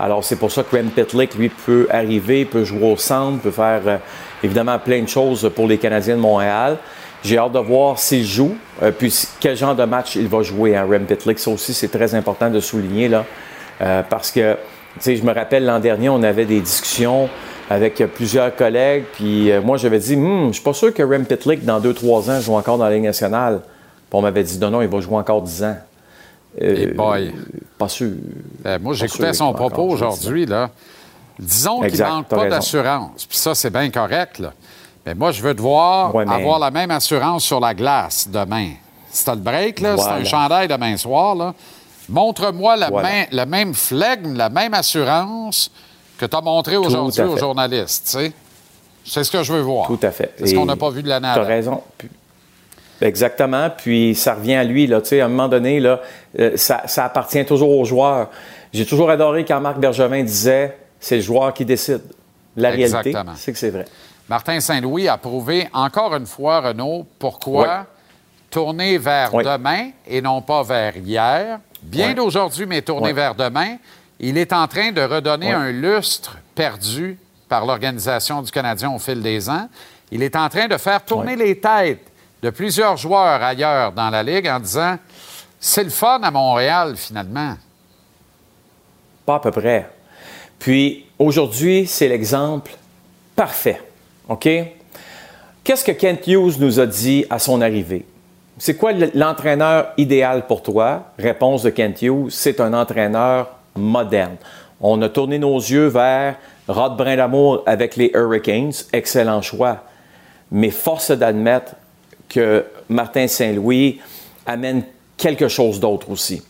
[0.00, 3.52] Alors, c'est pour ça que Rem Pitlick, lui, peut arriver, peut jouer au centre, peut
[3.52, 3.98] faire euh,
[4.42, 6.78] évidemment plein de choses pour les Canadiens de Montréal.
[7.24, 10.76] J'ai hâte de voir s'il joue, euh, puis quel genre de match il va jouer
[10.76, 11.38] à Rem Pitlick.
[11.38, 13.24] Ça aussi, c'est très important de souligner, là,
[13.80, 17.28] euh, parce que, tu sais, je me rappelle l'an dernier, on avait des discussions
[17.70, 21.26] avec plusieurs collègues, puis euh, moi, j'avais dit, Hum, je suis pas sûr que Rem
[21.26, 23.60] Pitlick, dans 2-3 ans, joue encore dans la Ligue nationale.
[23.62, 25.76] Puis on m'avait dit, non, non, il va jouer encore 10 ans.
[26.60, 27.34] Et boy.
[27.76, 28.12] Pas sûr.
[28.62, 30.46] Ben, moi, j'écoutais son propos aujourd'hui.
[30.46, 30.70] là.
[31.38, 33.26] Disons qu'il manque pas d'assurance.
[33.26, 34.38] Puis ça, c'est bien correct.
[34.38, 34.52] Là.
[35.08, 38.28] Mais moi, je veux te voir Ouais, mais- avoir la même assurance sur la glace
[38.30, 38.72] demain.
[39.10, 41.54] Si t'as le break, là, c'est un chandail demain soir, là,
[42.10, 43.08] montre-moi la Voilà.
[43.08, 45.70] main- le même flegme, la même assurance
[46.18, 48.18] que tu as montré aujourd'hui aux journalistes.
[49.02, 49.86] C'est ce que je veux voir.
[49.86, 50.34] Tout à fait.
[50.38, 51.80] C'est ce qu'on n'a pas vu de l'année Tu as raison.
[53.00, 53.70] Exactement.
[53.74, 54.86] Puis ça revient à lui.
[54.86, 56.00] Là, Tu sais, à un moment donné, là,
[56.38, 58.28] euh, ça, ça appartient toujours aux joueurs.
[58.74, 62.02] J'ai toujours adoré quand Marc Bergevin disait c'est le joueur qui décide.
[62.56, 63.86] La réalité, c'est que c'est vrai.
[64.28, 67.86] Martin Saint-Louis a prouvé encore une fois, Renaud, pourquoi
[68.50, 71.60] tourner vers demain et non pas vers hier.
[71.82, 73.76] Bien d'aujourd'hui, mais tourner vers demain.
[74.20, 77.18] Il est en train de redonner un lustre perdu
[77.48, 79.68] par l'organisation du Canadien au fil des ans.
[80.10, 82.10] Il est en train de faire tourner les têtes
[82.42, 84.98] de plusieurs joueurs ailleurs dans la Ligue en disant
[85.60, 87.54] c'est le fun à Montréal, finalement.
[89.24, 89.88] Pas à peu près.
[90.58, 92.72] Puis aujourd'hui, c'est l'exemple
[93.34, 93.80] parfait.
[94.28, 94.48] OK?
[95.64, 98.06] Qu'est-ce que Kent Hughes nous a dit à son arrivée?
[98.58, 101.12] C'est quoi l'entraîneur idéal pour toi?
[101.18, 104.36] Réponse de Kent Hughes, c'est un entraîneur moderne.
[104.80, 106.36] On a tourné nos yeux vers
[106.66, 109.84] Rod Brindamour avec les Hurricanes, excellent choix.
[110.50, 111.74] Mais force d'admettre
[112.28, 114.00] que Martin Saint-Louis
[114.46, 114.82] amène
[115.16, 116.42] quelque chose d'autre aussi.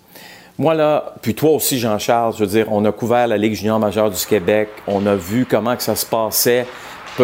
[0.59, 3.79] Moi, là, puis toi aussi, Jean-Charles, je veux dire, on a couvert la Ligue junior
[3.79, 6.67] majeure du Québec, on a vu comment ça se passait,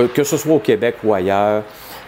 [0.01, 1.63] que ce soit au Québec ou ailleurs.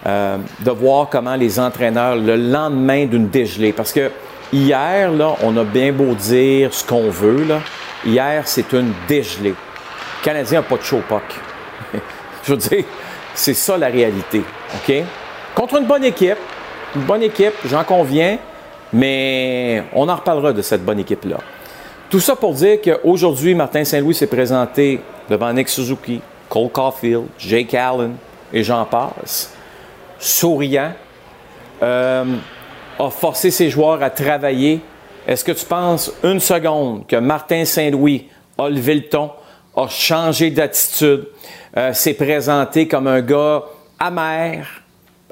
[0.06, 4.12] Euh, de voir comment les entraîneurs, le lendemain d'une dégelée, parce que
[4.52, 7.60] hier, là, on a bien beau dire ce qu'on veut, là,
[8.04, 9.50] hier, c'est une dégelée.
[9.50, 11.00] Le Canadien n'a pas de show.
[12.44, 12.84] Je veux dire,
[13.34, 14.42] c'est ça la réalité.
[14.76, 14.94] OK?
[15.56, 16.38] Contre une bonne équipe,
[16.94, 18.38] une bonne équipe, j'en conviens,
[18.92, 21.38] mais on en reparlera de cette bonne équipe-là.
[22.10, 27.74] Tout ça pour dire qu'aujourd'hui, Martin Saint-Louis s'est présenté devant Nick Suzuki, Cole Caulfield, Jake
[27.74, 28.16] Allen
[28.52, 29.52] et j'en passe
[30.18, 30.93] souriant,
[31.82, 32.24] euh,
[32.98, 34.81] a forcé ses joueurs à travailler.
[35.27, 38.28] Est-ce que tu penses une seconde que Martin Saint-Louis
[38.59, 39.31] a levé le ton,
[39.77, 41.27] a changé d'attitude,
[41.77, 43.64] euh, s'est présenté comme un gars
[43.98, 44.66] amer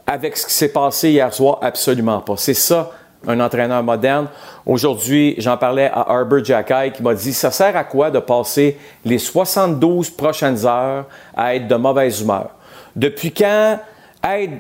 [0.07, 1.59] avec ce qui s'est passé hier soir?
[1.62, 2.36] Absolument pas.
[2.36, 2.91] C'est ça,
[3.27, 4.29] un entraîneur moderne.
[4.67, 8.79] Aujourd'hui, j'en parlais à Arbor Jacky qui m'a dit, ça sert à quoi de passer
[9.05, 11.07] les 72 prochaines heures
[11.37, 12.51] à être de mauvaise humeur?
[12.95, 13.79] Depuis quand
[14.23, 14.53] être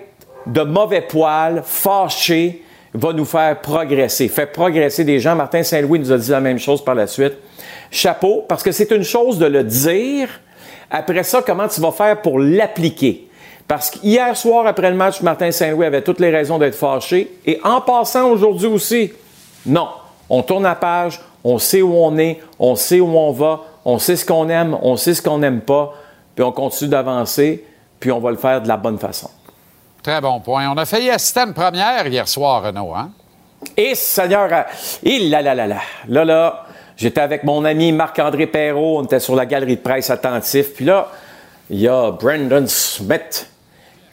[0.46, 2.62] de mauvais poils, fâché,
[2.92, 5.34] va nous faire progresser, fait progresser des gens.
[5.34, 7.34] Martin Saint-Louis nous a dit la même chose par la suite.
[7.90, 10.28] Chapeau, parce que c'est une chose de le dire.
[10.90, 13.28] Après ça, comment tu vas faire pour l'appliquer?
[13.66, 17.38] Parce qu'hier soir, après le match, Martin Saint-Louis avait toutes les raisons d'être fâché.
[17.46, 19.12] Et en passant aujourd'hui aussi,
[19.64, 19.88] non.
[20.28, 23.98] On tourne la page, on sait où on est, on sait où on va, on
[23.98, 25.94] sait ce qu'on aime, on sait ce qu'on n'aime pas,
[26.34, 27.64] puis on continue d'avancer,
[28.00, 29.30] puis on va le faire de la bonne façon.
[30.02, 30.68] Très bon point.
[30.70, 33.10] On a failli assister à une première hier soir, Renaud, hein?
[33.76, 34.66] Et Seigneur,
[35.02, 35.80] il là, là, là, là.
[36.08, 36.66] Là, là,
[36.96, 40.74] j'étais avec mon ami Marc-André Perrault, on était sur la galerie de presse attentif.
[40.74, 41.08] Puis là,
[41.70, 43.48] il y a Brandon Smith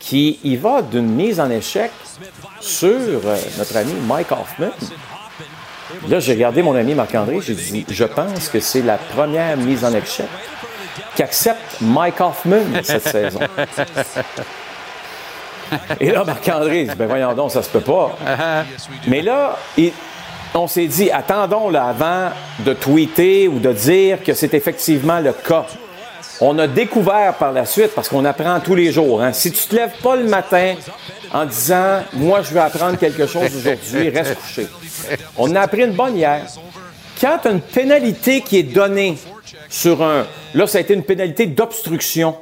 [0.01, 1.91] qui y va d'une mise en échec
[2.59, 4.71] sur euh, notre ami Mike Hoffman.
[6.09, 9.85] Là, j'ai regardé mon ami Marc-André, j'ai dit, je pense que c'est la première mise
[9.85, 10.27] en échec
[11.15, 13.39] qu'accepte Mike Hoffman cette saison.
[15.99, 18.17] Et là, Marc-André dit, ben voyons donc, ça se peut pas.
[19.07, 19.57] Mais là,
[20.53, 22.29] on s'est dit, attendons là, avant
[22.59, 25.65] de tweeter ou de dire que c'est effectivement le cas.
[26.43, 29.31] On a découvert par la suite, parce qu'on apprend tous les jours, hein.
[29.31, 30.73] si tu te lèves pas le matin
[31.31, 34.67] en disant, moi je vais apprendre quelque chose aujourd'hui, reste couché.
[35.37, 36.41] On a appris une bonne hier.
[37.21, 39.19] Quand tu as une pénalité qui est donnée
[39.69, 40.25] sur un...
[40.55, 42.35] Là, ça a été une pénalité d'obstruction.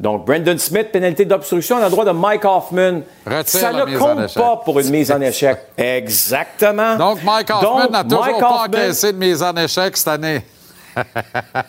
[0.00, 3.02] Donc, Brandon Smith, pénalité d'obstruction, on a le droit de Mike Hoffman.
[3.44, 5.58] ça ne compte pas pour une mise en échec.
[5.78, 6.96] Exactement.
[6.96, 10.42] Donc, Mike Hoffman n'a toujours pas encaissé de mise en échec cette année.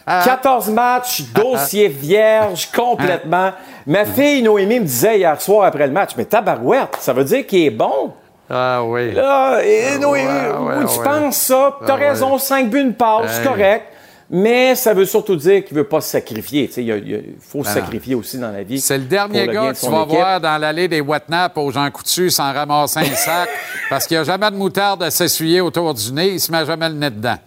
[0.06, 3.52] 14 matchs, dossier vierge complètement.
[3.86, 7.46] Ma fille Noémie me disait hier soir après le match, mais tabarouette, ça veut dire
[7.46, 8.14] qu'il est bon?
[8.50, 9.12] Ah oui.
[9.12, 10.28] Là, et Noémie,
[10.60, 13.86] oui, tu penses ça, tu as ah raison, 5 buts, une passe, correct.
[14.30, 16.70] Mais ça veut surtout dire qu'il ne veut pas se sacrifier.
[16.78, 18.80] Il faut se sacrifier aussi dans la vie.
[18.82, 22.36] C'est le dernier gars que tu vas voir dans l'allée des Watnap aux gens coutus
[22.36, 23.48] sans ramasser un sac
[23.90, 26.28] parce qu'il n'y a jamais de moutarde à s'essuyer autour du nez.
[26.28, 27.38] Il ne se met jamais le nez dedans.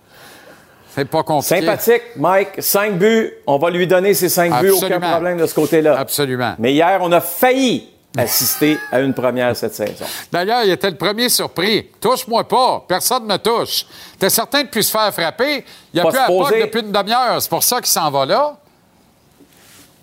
[0.94, 1.60] C'est pas compliqué.
[1.60, 2.48] Sympathique, Mike.
[2.58, 3.32] Cinq buts.
[3.46, 4.70] On va lui donner ses cinq buts.
[4.70, 5.98] Aucun problème de ce côté-là.
[5.98, 6.54] Absolument.
[6.58, 10.04] Mais hier, on a failli assister à une première cette saison.
[10.32, 11.88] D'ailleurs, il était le premier surpris.
[12.00, 12.84] Touche-moi pas.
[12.88, 13.86] Personne ne me touche.
[14.18, 15.64] T'es certain de plus se faire frapper?
[15.94, 17.40] Il n'y a plus à depuis une demi-heure.
[17.40, 18.56] C'est pour ça qu'il s'en va là.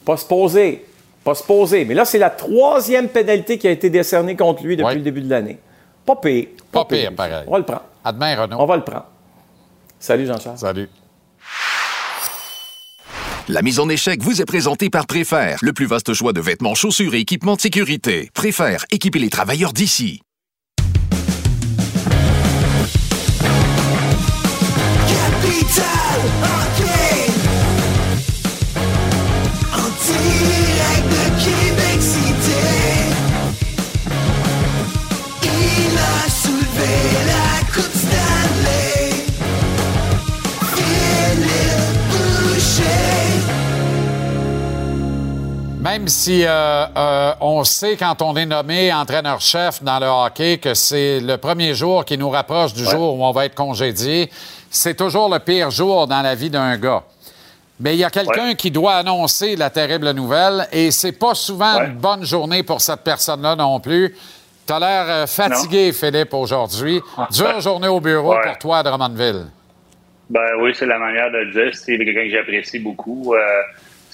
[0.05, 0.85] Pas se poser.
[1.21, 1.83] Pas se poser.
[1.83, 5.21] Mais là, c'est la troisième pénalité qui a été décernée contre lui depuis le début
[5.21, 5.59] de l'année.
[6.05, 6.47] Pas pire.
[6.71, 7.43] Pas, pire, pareil.
[7.45, 7.83] On va le prendre.
[8.05, 8.55] À demain, Renaud.
[8.57, 9.05] On va le prendre.
[9.99, 10.57] Salut, Jean-Charles.
[10.59, 10.89] Salut.
[13.49, 16.75] La mise en échec vous est présentée par Préfère, le plus vaste choix de vêtements,
[16.75, 18.29] chaussures et équipements de sécurité.
[18.33, 20.21] Préfère, équiper les travailleurs d'ici.
[45.89, 50.73] Même si euh, euh, on sait quand on est nommé entraîneur-chef dans le hockey que
[50.73, 54.29] c'est le premier jour qui nous rapproche du jour où on va être congédié,
[54.69, 57.03] c'est toujours le pire jour dans la vie d'un gars.
[57.79, 61.81] Mais il y a quelqu'un qui doit annoncer la terrible nouvelle et c'est pas souvent
[61.81, 64.13] une bonne journée pour cette personne-là non plus.
[64.67, 66.99] Tu as l'air euh, fatigué, Philippe, aujourd'hui.
[67.31, 69.45] Dure journée au bureau pour toi à Drummondville.
[70.29, 71.73] Ben oui, c'est la manière de le dire.
[71.73, 73.33] C'est quelqu'un que j'apprécie beaucoup.
[73.33, 73.39] Euh,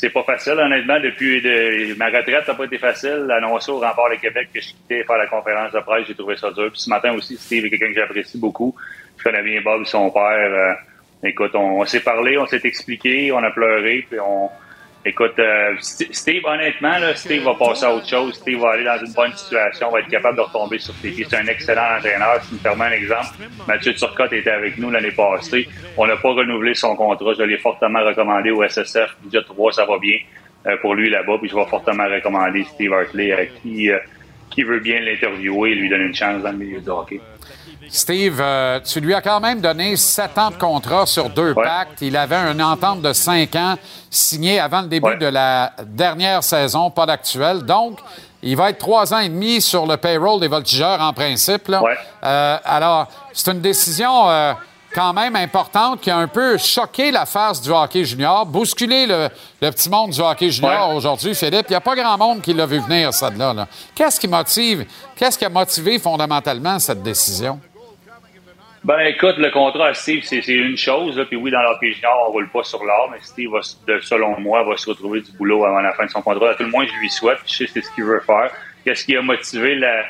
[0.04, 1.00] c'est pas facile, honnêtement.
[1.00, 3.24] Depuis de- ma retraite, ça n'a pas été facile.
[3.28, 6.36] L'annoncer au rempart de Québec que je quittais faire la conférence de presse, j'ai trouvé
[6.36, 6.70] ça dur.
[6.72, 8.76] Puis ce matin aussi, Steve est quelqu'un que j'apprécie beaucoup.
[9.18, 10.22] Je connais bien Bob, son père.
[10.52, 10.74] Euh,
[11.24, 14.50] écoute, on, on s'est parlé, on s'est expliqué, on a pleuré, puis on.
[15.06, 18.36] Écoute, euh, St- Steve, honnêtement, Steve va passer à autre chose.
[18.36, 21.26] Steve va aller dans une bonne situation, va être capable de retomber sur ses pieds.
[21.30, 22.42] C'est un excellent entraîneur.
[22.44, 23.28] Si me permets un exemple,
[23.68, 25.68] Mathieu Turcotte était avec nous l'année passée.
[25.98, 27.34] On n'a pas renouvelé son contrat.
[27.38, 29.18] Je l'ai fortement recommandé au SSF.
[29.24, 30.18] Budget 3, ça va bien
[30.68, 31.38] euh, pour lui là-bas.
[31.42, 34.00] Puis je vais fortement recommander Steve Hartley à qui, euh,
[34.52, 37.20] qui veut bien l'interviewer et lui donner une chance dans le milieu du hockey.
[37.90, 42.02] Steve, euh, tu lui as quand même donné sept ans de contrat sur deux pactes.
[42.02, 43.76] Il avait une entente de cinq ans
[44.10, 47.64] signée avant le début de la dernière saison, pas d'actuel.
[47.64, 48.00] Donc,
[48.42, 51.68] il va être trois ans et demi sur le payroll des voltigeurs en principe.
[51.68, 51.82] là.
[52.24, 54.54] Euh, alors, c'est une décision euh,
[54.94, 59.30] quand même importante qui a un peu choqué la face du hockey junior, bousculé le,
[59.62, 61.66] le petit monde du hockey junior aujourd'hui, Philippe.
[61.70, 63.54] Il n'y a pas grand monde qui l'a vu venir, ça de là.
[63.54, 63.68] là.
[63.96, 64.86] Qu'est-ce qui motive,
[65.16, 67.60] qu'est-ce qui a motivé fondamentalement cette décision?
[68.84, 71.26] Ben écoute, le contrat à Steve, c'est une chose.
[71.30, 73.62] Puis oui, dans l'hockey junior, on roule pas sur l'or, mais Steve, va,
[74.02, 76.50] selon moi, va se retrouver du boulot avant la fin de son contrat.
[76.50, 77.38] À tout le moins, je lui souhaite.
[77.46, 78.52] Je sais c'est ce qu'il veut faire.
[78.84, 80.04] Qu'est-ce qui a motivé la...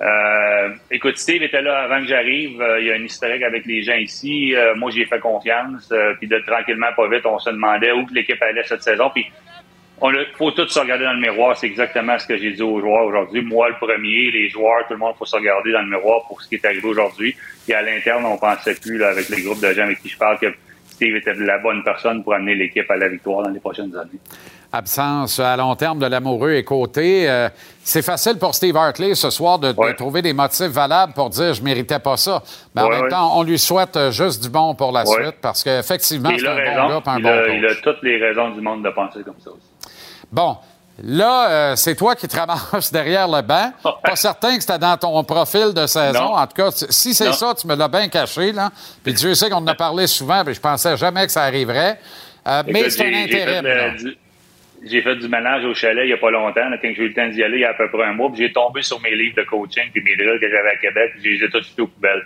[0.00, 2.58] Euh, écoute, Steve était là avant que j'arrive.
[2.60, 4.54] Euh, il y a un historique avec les gens ici.
[4.54, 5.90] Euh, moi, j'ai fait confiance.
[5.92, 9.10] Euh, puis de tranquillement, pas vite, on se demandait où l'équipe allait cette saison.
[9.10, 9.26] Puis
[10.00, 11.56] on a, faut tous se regarder dans le miroir.
[11.56, 13.42] C'est exactement ce que j'ai dit aux joueurs aujourd'hui.
[13.42, 16.40] Moi, le premier, les joueurs, tout le monde, faut se regarder dans le miroir pour
[16.42, 17.34] ce qui est arrivé aujourd'hui.
[17.68, 20.18] Et à l'interne, on pensait plus, là, avec les groupes de gens avec qui je
[20.18, 20.52] parle, que
[20.90, 24.18] Steve était la bonne personne pour amener l'équipe à la victoire dans les prochaines années.
[24.72, 27.28] absence à long terme de l'amoureux et côté.
[27.28, 27.48] Euh,
[27.82, 31.54] c'est facile pour Steve Hartley ce soir de, de trouver des motifs valables pour dire
[31.54, 32.42] je méritais pas ça.
[32.74, 33.08] Mais en même ouais.
[33.08, 36.54] temps, on lui souhaite euh, juste du bon pour la suite parce qu'effectivement, c'est un
[36.54, 37.52] bon gars, un il, bon a, coach.
[37.58, 39.75] il a toutes les raisons du monde de penser comme ça aussi.
[40.36, 40.56] Bon.
[41.02, 43.72] Là, euh, c'est toi qui te ramasses derrière le banc.
[44.02, 46.20] Pas certain que c'était dans ton profil de saison.
[46.20, 46.36] Non.
[46.36, 48.52] En tout cas, si c'est ça, tu me l'as bien caché.
[48.52, 48.70] Là.
[49.02, 51.98] Puis Dieu sait qu'on en a parlé souvent, puis je pensais jamais que ça arriverait.
[52.46, 53.28] Euh, mais c'est un j'ai-
[54.84, 57.08] j'ai fait, du- ménage au chalet il n'y a pas longtemps, là, quand j'ai eu
[57.08, 58.82] le temps d'y aller il y a à peu près un mois, puis j'ai tombé
[58.82, 61.44] sur mes livres de coaching puis mes drills que j'avais à Québec, puis j'ai les
[61.44, 62.22] ai tous jetés aux poubelles.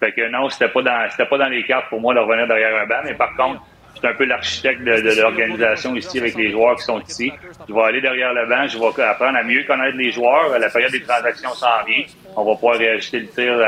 [0.00, 2.46] Fait que non, c'était pas dans c'était pas dans les cartes pour moi de revenir
[2.46, 3.60] derrière un banc, mais par contre,
[3.94, 7.32] je suis un peu l'architecte de, de l'organisation ici avec les joueurs qui sont ici.
[7.68, 10.58] Je vais aller derrière le banc, je vais apprendre à mieux connaître les joueurs.
[10.58, 12.04] La période des transactions s'en vient.
[12.36, 13.66] On va pouvoir réajuster le tir euh,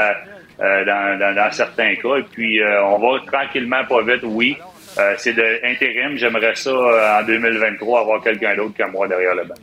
[0.60, 2.16] euh, dans, dans- dans certains cas.
[2.18, 4.56] Et puis, euh, on va tranquillement, pas vite, oui.
[4.98, 6.16] Euh, c'est de intérim.
[6.16, 9.54] J'aimerais ça, euh, en 2023, avoir quelqu'un d'autre que moi derrière le banc.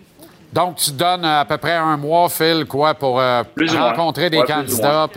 [0.54, 3.42] Donc, tu donnes à peu près un mois, Phil, quoi, pour euh,
[3.76, 5.08] rencontrer des Ouais, candidats.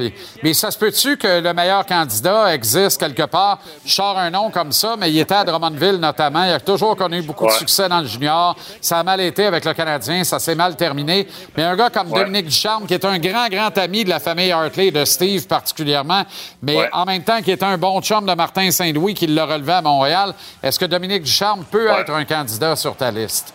[0.43, 3.59] mais ça se peut-tu que le meilleur candidat existe quelque part?
[3.85, 6.43] Je sors un nom comme ça, mais il était à Drummondville notamment.
[6.45, 8.57] Il a toujours connu beaucoup de succès dans le junior.
[8.81, 11.29] Ça a mal été avec le Canadien, ça s'est mal terminé.
[11.55, 12.21] Mais un gars comme Ouais.
[12.21, 16.23] Dominique Ducharme, qui est un grand, grand ami de la famille Hartley, de Steve particulièrement,
[16.63, 19.73] mais en même temps qui est un bon chum de Martin Saint-Louis qui l'a relevé
[19.75, 20.33] à Montréal,
[20.63, 23.53] est-ce que Dominique Ducharme peut être un candidat sur ta liste?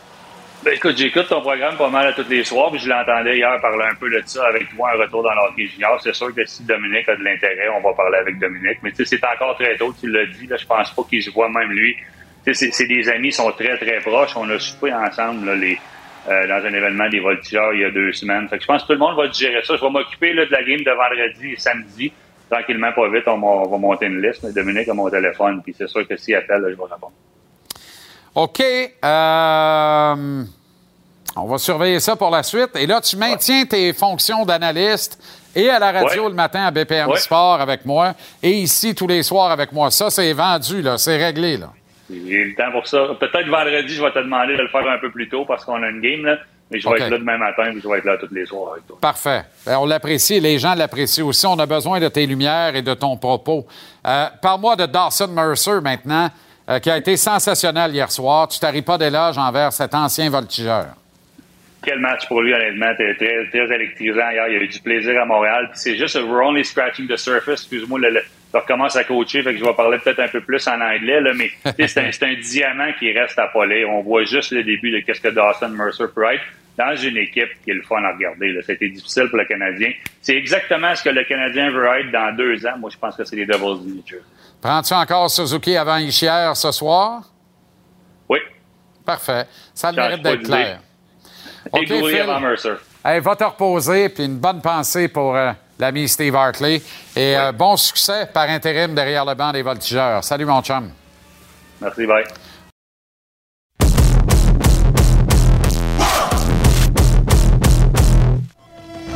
[0.64, 3.60] Ben, écoute, j'écoute ton programme pas mal à tous les soirs, puis je l'entendais hier
[3.62, 6.00] parler un peu de ça avec toi, un retour dans l'hockey junior.
[6.04, 8.78] C'est sûr que si Dominique a de l'intérêt, on va parler avec Dominique.
[8.84, 11.24] Mais tu sais, c'est encore très tôt, tu l'as dit, là, je pense pas qu'il
[11.24, 11.96] se voit même lui.
[12.46, 14.38] Tu sais, c'est- des amis, sont très, très proches.
[14.38, 15.80] On a soupé ensemble, là, les,
[16.30, 18.48] euh, dans un événement des voltigeurs il y a deux semaines.
[18.48, 19.76] Fait que je pense que tout le monde va digérer ça.
[19.76, 22.14] Je vais m'occuper là, de la game de vendredi et samedi.
[22.52, 24.44] Tranquillement, pas vite, on, va- on va monter une liste.
[24.44, 27.14] Mais Dominique a mon téléphone, puis c'est sûr que s'il appelle, là, je vais répondre.
[28.36, 28.62] OK.
[29.04, 30.44] euh,
[31.36, 32.72] on va surveiller ça pour la suite.
[32.76, 35.22] Et là, tu maintiens tes fonctions d'analyste
[35.56, 36.30] et à la radio Ouais.
[36.30, 37.18] le matin à BPM Ouais.
[37.20, 38.14] Sport avec moi
[38.44, 39.92] et ici tous les soirs avec moi.
[39.92, 40.98] Ça, c'est vendu, là.
[40.98, 41.70] C'est réglé, là.
[42.10, 43.06] J'ai le temps pour ça.
[43.20, 45.82] Peut-être vendredi, je vais te demander de le faire un peu plus tôt parce qu'on
[45.82, 46.38] a une game, là.
[46.70, 48.74] Mais je vais être là demain matin et je vais être là tous les soirs
[48.74, 48.98] avec toi.
[49.02, 49.44] Parfait.
[49.66, 50.40] Ben, on l'apprécie.
[50.40, 51.46] Les gens l'apprécient aussi.
[51.46, 53.66] On a besoin de tes lumières et de ton propos.
[54.08, 56.30] Euh, Parle-moi de Dawson Mercer maintenant,
[56.72, 58.48] euh, qui a été sensationnel hier soir.
[58.48, 60.88] Tu t'arrives pas d'éloge envers cet ancien voltigeur.
[61.84, 62.92] Quel match pour lui, honnêtement.
[62.98, 64.48] C'était très, très électrisant hier.
[64.48, 65.70] Il y a eu du plaisir à Montréal.
[65.74, 67.62] C'est juste, we're only scratching the surface.
[67.62, 68.22] Excuse-moi, le-
[68.54, 71.22] je recommence à coacher, fait que je vais parler peut-être un peu plus en anglais,
[71.36, 73.90] mais c'est un, diamant qui reste à polir.
[73.90, 76.44] On voit juste le début de qu'est-ce que Dawson Mercer peut être
[76.78, 78.52] dans une équipe qui est le fun à regarder.
[78.54, 78.62] Là.
[78.62, 79.92] Ça a été difficile pour le Canadien.
[80.22, 82.78] C'est exactement ce que le Canadien veut être dans deux ans.
[82.78, 84.04] Moi, je pense que c'est les Devils du New.
[84.62, 87.24] Prends-tu encore Suzuki avant Ishier ce soir?
[89.04, 89.48] Parfait.
[89.74, 90.80] Ça a le mérite d'être clair.
[91.76, 92.20] Et Phil.
[92.22, 92.76] avant Mercer.
[93.04, 96.82] Hey, va te reposer, puis une bonne pensée pour euh, l'ami Steve Hartley.
[97.16, 100.24] Et euh, bon succès par intérim derrière le banc des voltigeurs.
[100.24, 100.92] Salut, mon chum.
[101.82, 102.24] Merci, bye.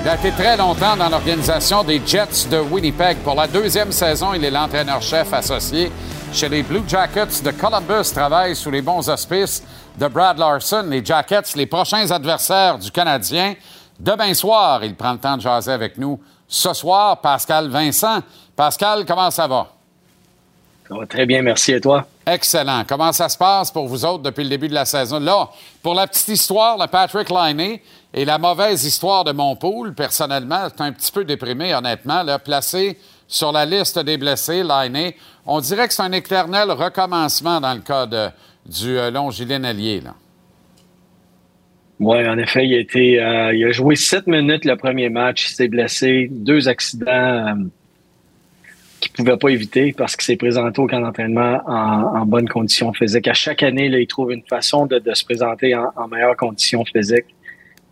[0.06, 3.18] Il a été très longtemps dans l'organisation des Jets de Winnipeg.
[3.24, 5.92] Pour la deuxième saison, il est l'entraîneur-chef associé
[6.32, 8.14] chez les Blue Jackets de Columbus.
[8.14, 9.64] Travaille sous les bons auspices
[9.98, 10.86] de Brad Larson.
[10.88, 13.56] Les Jackets, les prochains adversaires du Canadien.
[14.00, 16.22] Demain soir, il prend le temps de jaser avec nous.
[16.48, 18.20] Ce soir, Pascal Vincent.
[18.56, 19.70] Pascal, comment ça va?
[20.88, 21.72] Ça va très bien, merci.
[21.72, 22.06] Et toi?
[22.28, 22.84] Excellent.
[22.88, 25.20] Comment ça se passe pour vous autres depuis le début de la saison?
[25.20, 25.50] Là,
[25.82, 27.82] pour la petite histoire, le Patrick Liney
[28.18, 32.98] et la mauvaise histoire de mon pool, personnellement, c'est un petit peu déprimé, honnêtement, placé
[33.28, 35.18] sur la liste des blessés, Liney.
[35.46, 38.30] On dirait que c'est un éternel recommencement dans le cas de-
[38.66, 40.00] du euh, Longilin Allier.
[40.00, 40.16] Là.
[42.00, 45.50] Oui, en effet, il a, été, euh, il a joué sept minutes le premier match.
[45.52, 46.30] Il s'est blessé.
[46.32, 47.54] Deux accidents euh,
[49.02, 52.94] qu'il ne pouvait pas éviter parce qu'il s'est présenté au camp d'entraînement en, bonne condition
[52.94, 53.28] physique.
[53.28, 57.35] À chaque année, il trouve une façon de, se présenter en, en meilleure condition physique.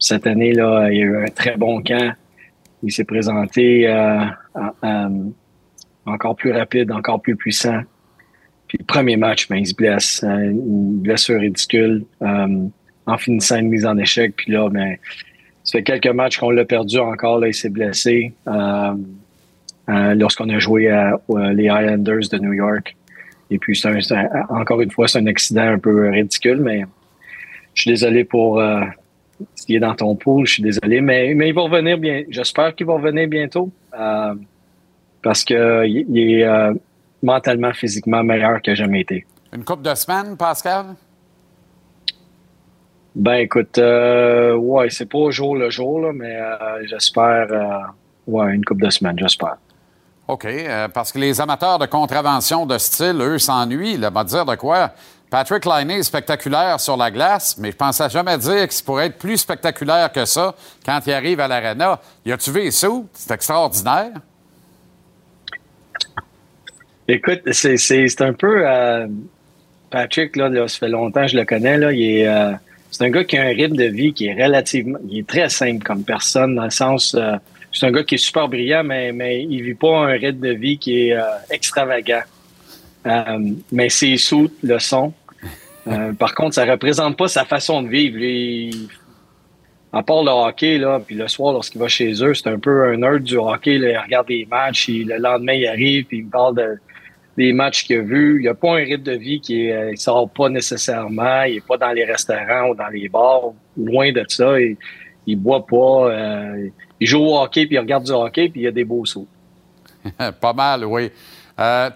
[0.03, 2.13] Cette année, là, il a eu un très bon camp.
[2.84, 4.19] Il s'est présenté euh,
[4.81, 5.31] en-
[6.05, 7.80] encore plus rapide, encore plus puissant.
[8.67, 10.21] Puis premier match, ben, il se blesse.
[10.25, 12.03] euh, une blessure ridicule.
[12.21, 12.67] euh,
[13.05, 14.34] en finissant une mise en échec.
[14.35, 14.95] Puis là, ben,
[15.63, 17.39] ça fait quelques matchs qu'on l'a perdu encore.
[17.39, 18.93] Là, il s'est blessé euh,
[19.89, 21.17] euh, lorsqu'on a joué à,
[21.53, 22.95] les Islanders de New York.
[23.51, 23.97] Et puis, un-
[24.49, 26.84] encore une fois, c'est un accident un peu ridicule, mais
[27.73, 28.81] je suis désolé pour euh,
[29.56, 30.45] s'il est dans ton pool.
[30.45, 32.24] Je suis désolé, mais, mais il va revenir bien.
[32.30, 34.34] J'espère qu'il va revenir bientôt euh,
[35.24, 36.74] parce que il est euh,
[37.24, 39.26] mentalement, physiquement meilleur que jamais été.
[39.53, 40.86] Une coupe de semaines, Pascal?
[43.15, 47.48] Ben écoute, euh, ouais, c'est pas au jour le jour, là, mais euh, j'espère
[48.28, 49.57] ouais, une couple de semaines, j'espère.
[50.28, 50.48] OK,
[50.94, 53.98] parce que les amateurs de contravention de style, eux, s'ennuient.
[53.98, 54.91] Là, va dire de quoi?
[55.34, 59.18] Patrick Liney est spectaculaire sur la glace, mais je pensais jamais dire qu'il pourrait être
[59.18, 60.53] plus spectaculaire que ça
[60.85, 61.99] quand il arrive à l'arena.
[62.30, 63.10] A-tu vu les sous?
[63.14, 64.11] C'est extraordinaire.
[67.07, 69.07] Écoute, c'est, un peu euh,
[69.89, 72.51] Patrick, là, ça fait longtemps que je le connais, là, il est, euh,
[72.91, 75.49] c'est un gars qui a un rythme de vie qui est relativement, il est très
[75.49, 77.38] simple comme personne, dans le sens, euh,
[77.72, 80.53] c'est un gars qui est super brillant, mais, mais il vit pas un rythme de
[80.53, 81.18] vie qui est
[81.49, 82.22] extravagant.
[83.72, 85.11] Mais ses sous le sont.
[85.88, 88.77] Euh, par contre, ça représente pas sa façon de vivre.
[89.91, 92.85] À part le hockey, là, puis le soir, lorsqu'il va chez eux, c'est un peu
[92.85, 93.76] un nerd du hockey.
[93.76, 96.77] Il regarde des matchs, il- le lendemain, il arrive, puis il me parle de,
[97.38, 98.38] des matchs qu'il a vus.
[98.39, 101.43] Il n'y a pas un rythme de vie qui est, euh, il sort pas nécessairement,
[101.43, 104.60] il n'est pas dans les restaurants ou dans les bars, loin de ça.
[104.60, 104.77] Il,
[105.27, 106.69] il boit pas, euh,
[106.99, 109.27] il joue au hockey, puis il regarde du hockey, puis il a des beaux sauts.
[110.41, 111.11] Pas mal, oui.
[111.59, 111.89] Euh,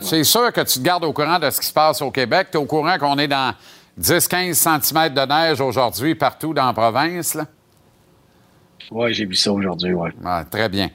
[0.00, 2.48] C'est sûr que tu te gardes au courant de ce qui se passe au Québec.
[2.50, 3.54] Tu es au courant qu'on est dans
[4.00, 7.38] 10-15 cm de neige aujourd'hui partout dans la province.
[8.90, 10.10] Oui, j'ai vu ça aujourd'hui, oui.
[10.50, 10.90] très bien.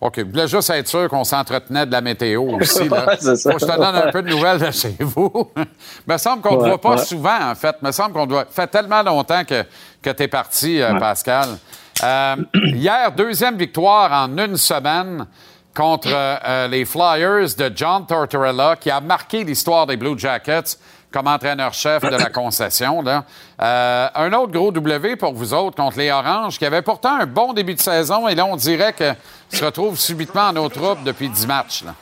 [0.00, 0.14] OK.
[0.16, 2.88] Je voulais juste être sûr qu'on s'entretenait de la météo aussi.
[2.88, 3.04] Là.
[3.06, 3.52] Ouais, c'est ça.
[3.52, 5.50] Que je te donne un peu de nouvelles de chez vous.
[6.06, 7.80] me semble qu'on ne te voit pas souvent, en fait.
[7.82, 8.46] me semble qu'on doit.
[8.50, 9.64] Ça fait tellement longtemps que,
[10.02, 11.48] que tu es parti, euh, Pascal.
[12.02, 15.26] Euh, hier, deuxième victoire en une semaine
[15.74, 20.76] contre euh, euh, les Flyers de John Tortorella, qui a marqué l'histoire des Blue Jackets
[21.12, 23.02] comme entraîneur-chef de la concession.
[23.02, 23.24] Là.
[23.60, 27.26] Euh, un autre gros W pour vous autres contre les Oranges, qui avait pourtant un
[27.26, 29.12] bon début de saison, et là, on dirait que
[29.48, 31.84] se retrouve subitement en nos troupes depuis 10 matchs.
[31.84, 31.94] Là.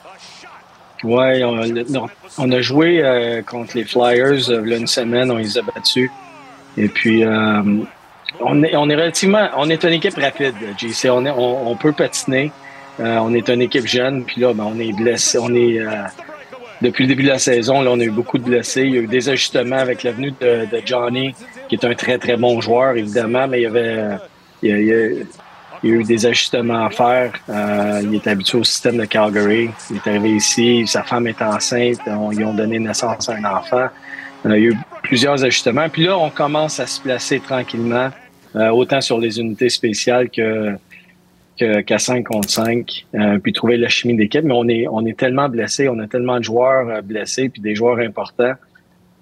[1.03, 1.43] Oui,
[2.37, 6.11] on, a joué euh, contre les Flyers euh, une semaine, on les a battus.
[6.77, 7.61] Et puis, euh,
[8.41, 11.09] on, est, on est relativement, on est une équipe rapide, JC.
[11.09, 12.51] On, est, on, on peut patiner.
[12.99, 15.37] Euh, on est une équipe jeune, puis là, ben, on est blessé.
[15.37, 15.89] On est, euh,
[16.81, 18.81] depuis le début de la saison, on a eu beaucoup de blessés.
[18.83, 21.33] Il y a eu des ajustements avec la venue de, de Johnny,
[21.69, 24.05] qui est un très, très bon joueur, évidemment, mais il y avait,
[24.63, 25.25] il y a- il y a-
[25.81, 27.31] il y a eu des ajustements à faire.
[27.49, 29.69] Euh, il est habitué au système de Calgary.
[29.89, 31.99] Il est arrivé ici, sa femme est enceinte.
[32.33, 33.87] Ils ont donné naissance à un enfant.
[34.43, 35.87] Il y a eu plusieurs ajustements.
[35.87, 38.09] Puis là, on commence à se placer tranquillement,
[38.57, 40.75] euh, autant sur les unités spéciales que
[41.59, 44.43] qu'à 5 contre 5, euh, puis trouver la chimie d'équipe.
[44.43, 47.61] Mais on est, on est tellement blessés, on a tellement de joueurs euh, blessés, puis
[47.61, 48.53] des joueurs importants.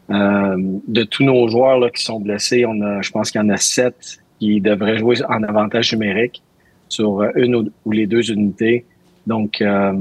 [0.09, 0.55] Euh,
[0.87, 3.49] de tous nos joueurs là, qui sont blessés, on a, je pense qu'il y en
[3.49, 6.41] a sept qui devraient jouer en avantage numérique
[6.87, 8.85] sur une ou, les deux unités.
[9.25, 9.93] Donc, euh,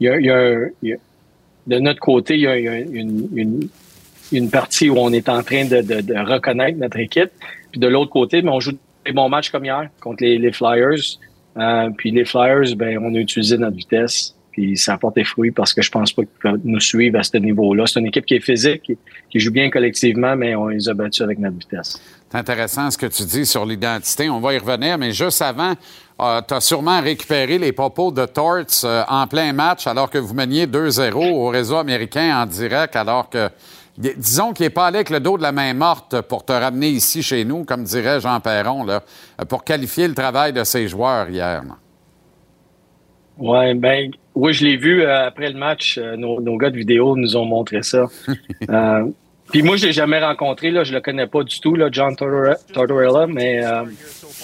[0.00, 0.94] y a,
[1.66, 3.68] de notre côté, il y a, une,
[4.32, 7.30] une- partie où on est en train de, reconnaître notre équipe.
[7.72, 8.72] Puis de l'autre côté, mais on joue
[9.04, 11.18] des bons matchs comme hier contre les Flyers.
[11.58, 14.34] Euh, puis les Flyers, ben, on a utilisé notre vitesse.
[14.56, 17.22] Puis ça a porté fruit parce que je pense pas qu'ils peuvent nous suivre à
[17.22, 17.84] ce niveau-là.
[17.86, 18.90] C'est une équipe qui est physique,
[19.30, 22.00] qui, joue bien collectivement, mais on les a battus avec notre vitesse.
[22.30, 24.30] C'est intéressant ce que tu dis sur l'identité.
[24.30, 25.74] On va y revenir, mais juste avant,
[26.22, 30.16] euh, tu as sûrement récupéré les propos de Torts euh, en plein match alors que
[30.16, 33.50] vous meniez 2-0 au réseau américain en direct, alors que,
[33.98, 36.88] disons qu'il n'est pas allé avec le dos de la main morte pour te ramener
[36.88, 39.02] ici chez nous, comme dirait Jean Perron, là,
[39.48, 41.62] pour qualifier le travail de ses joueurs hier.
[43.38, 45.98] Ouais, ben, oui, je l'ai vu euh, après le match.
[45.98, 48.06] Euh, nos, nos, gars de vidéo nous ont montré ça.
[48.70, 49.06] euh,
[49.50, 52.16] puis moi, je l'ai jamais rencontré, là, je le connais pas du tout, là, John
[52.16, 53.62] Tortorella, mais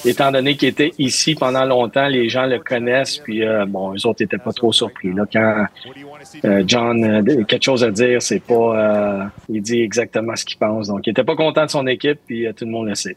[0.04, 4.06] étant donné qu'il était ici pendant longtemps, les gens le connaissent, puis euh, bon, eux
[4.06, 5.12] autres étaient pas trop surpris.
[5.12, 5.66] Là, quand
[6.44, 10.88] euh, John a quelque chose à dire, c'est pas, il dit exactement ce qu'il pense.
[10.88, 13.16] Donc, il était pas content de son équipe, puis tout le monde le sait.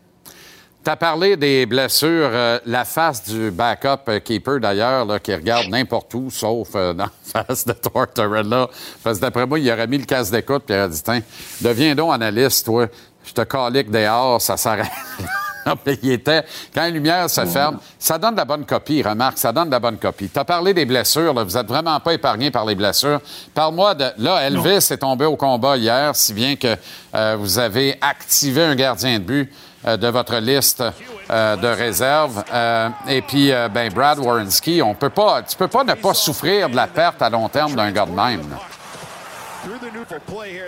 [0.85, 2.29] Tu as parlé des blessures.
[2.31, 7.05] Euh, la face du backup euh, keeper, d'ailleurs, qui regarde n'importe où, sauf euh, dans
[7.05, 8.69] la face de Tortorella.
[9.03, 11.21] Parce que d'après moi, il aurait mis le casque d'écoute puis il aurait dit Tiens,
[11.61, 12.85] deviens donc analyste, toi.
[13.25, 14.91] Je te calique dehors, ça s'arrête.
[16.03, 16.43] il était,
[16.73, 19.71] quand la lumière se ferme, ça donne de la bonne copie, remarque, ça donne de
[19.71, 20.29] la bonne copie.
[20.29, 23.21] Tu as parlé des blessures, là, vous n'êtes vraiment pas épargné par les blessures.
[23.53, 24.05] Parle-moi de.
[24.17, 26.75] Là, Elvis est tombé au combat hier, si bien que
[27.15, 29.51] euh, vous avez activé un gardien de but
[29.87, 30.83] euh, de votre liste
[31.29, 32.43] euh, de réserve.
[32.51, 36.69] Euh, et puis, ben, Brad Warrenski, on peut pas, tu peux pas ne pas souffrir
[36.69, 38.49] de la perte à long terme d'un gars de même.
[38.49, 38.57] Là.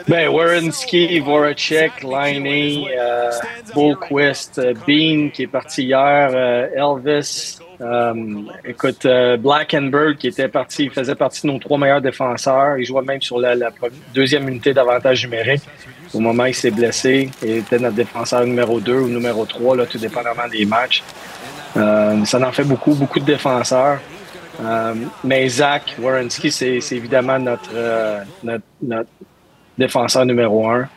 [0.07, 3.31] Ben, Warrenski, Voracek, Liney, euh,
[3.73, 8.14] Boquist, Bean qui est parti hier, euh, Elvis, euh,
[8.65, 12.77] écoute, euh, Blackenberg qui était parti, il faisait partie de nos trois meilleurs défenseurs.
[12.77, 13.69] Il jouait même sur la, la
[14.14, 15.64] deuxième unité d'avantage numérique.
[16.14, 19.76] Au moment où il s'est blessé, il était notre défenseur numéro 2 ou numéro 3,
[19.76, 21.03] là, tout dépendamment des matchs.
[21.76, 23.99] Euh, ça en fait beaucoup, beaucoup de défenseurs.
[24.59, 24.93] Euh,
[25.23, 29.09] mais Zach Warrenski, c'est évidemment notre, euh, notre, notre,
[29.77, 30.89] défenseur numéro un,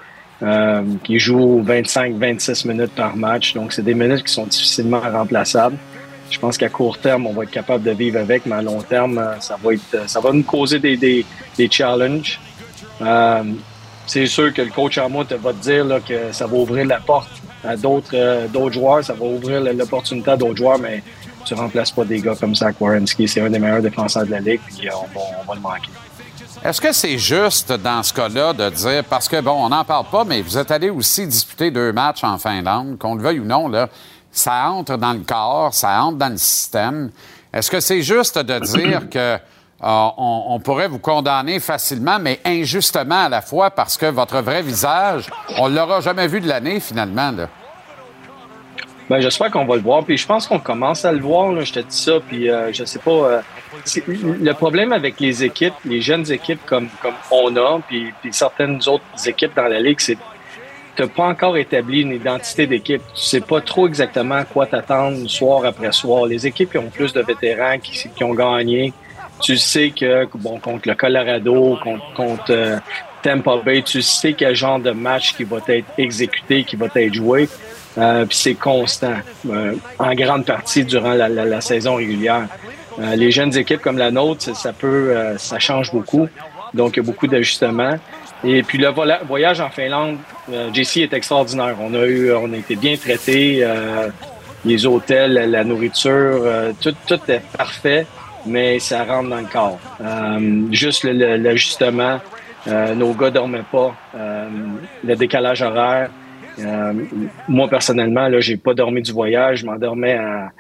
[0.43, 3.53] euh, qui joue 25-26 minutes par match.
[3.53, 5.77] Donc, c'est des minutes qui sont difficilement remplaçables.
[6.31, 8.81] Je pense qu'à court terme, on va être capable de vivre avec, mais à long
[8.81, 11.27] terme, ça va, être, ça va nous causer des, des,
[11.59, 12.41] des challenges.
[13.03, 13.43] Euh,
[14.07, 16.87] c'est sûr que le coach en moi va te dire là, que ça va ouvrir
[16.87, 17.31] la porte
[17.63, 21.03] à d'autres euh, d'autres joueurs, ça va ouvrir l'opportunité à d'autres joueurs, mais
[21.45, 23.29] tu remplaces pas des gars comme Zach Warrenski.
[23.29, 25.91] C'est un des meilleurs défenseurs de la Ligue, puis on va, on va le manquer.
[26.63, 30.05] Est-ce que c'est juste dans ce cas-là de dire, parce que bon, on n'en parle
[30.11, 33.45] pas, mais vous êtes allé aussi disputer deux matchs en Finlande, qu'on le veuille ou
[33.45, 33.89] non, là,
[34.31, 37.11] ça entre dans le corps, ça entre dans le système.
[37.53, 39.39] Est-ce que c'est juste de dire que euh,
[39.83, 44.61] on, on, pourrait vous condamner facilement, mais injustement à la fois, parce que votre vrai
[44.61, 47.31] visage, on l'aura jamais vu de l'année finalement.
[47.31, 47.49] Là?
[49.11, 50.05] Ben, j'espère qu'on va le voir.
[50.05, 51.51] Puis je pense qu'on commence à le voir.
[51.51, 51.65] Là.
[51.65, 52.21] Je te dis ça.
[52.21, 53.11] Puis euh, je sais pas.
[53.11, 53.41] Euh,
[54.17, 59.05] le problème avec les équipes, les jeunes équipes comme, comme on a, puis, certaines autres
[59.27, 60.17] équipes dans la ligue, c'est
[60.97, 63.03] tu n'as pas encore établi une identité d'équipe.
[63.15, 66.27] Tu sais pas trop exactement à quoi t'attendre soir après soir.
[66.27, 68.93] Les équipes qui ont plus de vétérans, qui, qui ont gagné,
[69.41, 72.79] tu sais que bon contre le Colorado, contre, contre euh,
[73.23, 77.15] Tampa Bay, tu sais quel genre de match qui va être exécuté, qui va être
[77.15, 77.49] joué.
[77.99, 79.17] Euh, c'est constant,
[79.49, 82.47] euh, en grande partie durant la, la, la saison régulière.
[82.99, 86.29] Euh, les jeunes équipes comme la nôtre, ça, ça peut, euh, ça change beaucoup.
[86.75, 87.95] Donc, il y a beaucoup d'ajustements.
[88.43, 88.89] Et puis le
[89.27, 90.17] voyage en Finlande,
[90.51, 91.77] euh, JC est extraordinaire.
[91.81, 93.67] On a eu, on a été bien traités,
[94.65, 96.43] les hôtels, la nourriture,
[96.81, 98.07] tout, tout est parfait,
[98.47, 99.79] mais ça rentre dans le corps.
[100.71, 102.21] juste l'ajustement,
[102.67, 103.95] nos gars dormaient pas,
[105.05, 106.11] le décalage horaire.
[106.65, 106.93] Euh,
[107.49, 109.61] moi, personnellement, là, j'ai pas dormi du voyage.
[109.61, 110.51] Je m'endormais à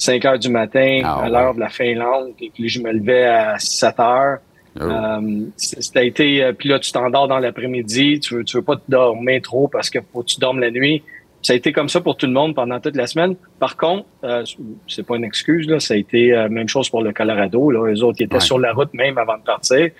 [0.00, 3.24] 5 heures du matin, ah, à l'heure de la Finlande, et puis je me levais
[3.24, 4.38] à 7 heures.
[4.78, 4.84] Oh.
[4.84, 8.76] Euh, c'était été, euh, puis là, tu t'endors dans l'après-midi, tu veux, tu veux pas
[8.76, 11.02] te dormir trop parce que faut que tu dormes la nuit.
[11.42, 13.34] Ça a été comme ça pour tout le monde pendant toute la semaine.
[13.58, 14.44] Par contre, euh,
[14.86, 17.70] c'est pas une excuse, là, ça a été euh, même chose pour le Colorado.
[17.70, 17.90] Là.
[17.90, 18.40] Les autres qui étaient ouais.
[18.40, 19.90] sur la route même avant de partir.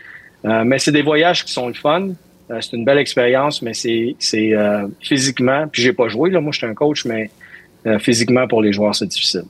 [0.43, 2.09] Mais c'est des voyages qui sont le fun.
[2.51, 5.67] Euh, c'est une belle expérience, mais c'est c'est euh, physiquement.
[5.71, 7.31] Puis j'ai pas joué là, moi je suis un coach, mais
[7.87, 9.45] euh, physiquement pour les joueurs c'est difficile.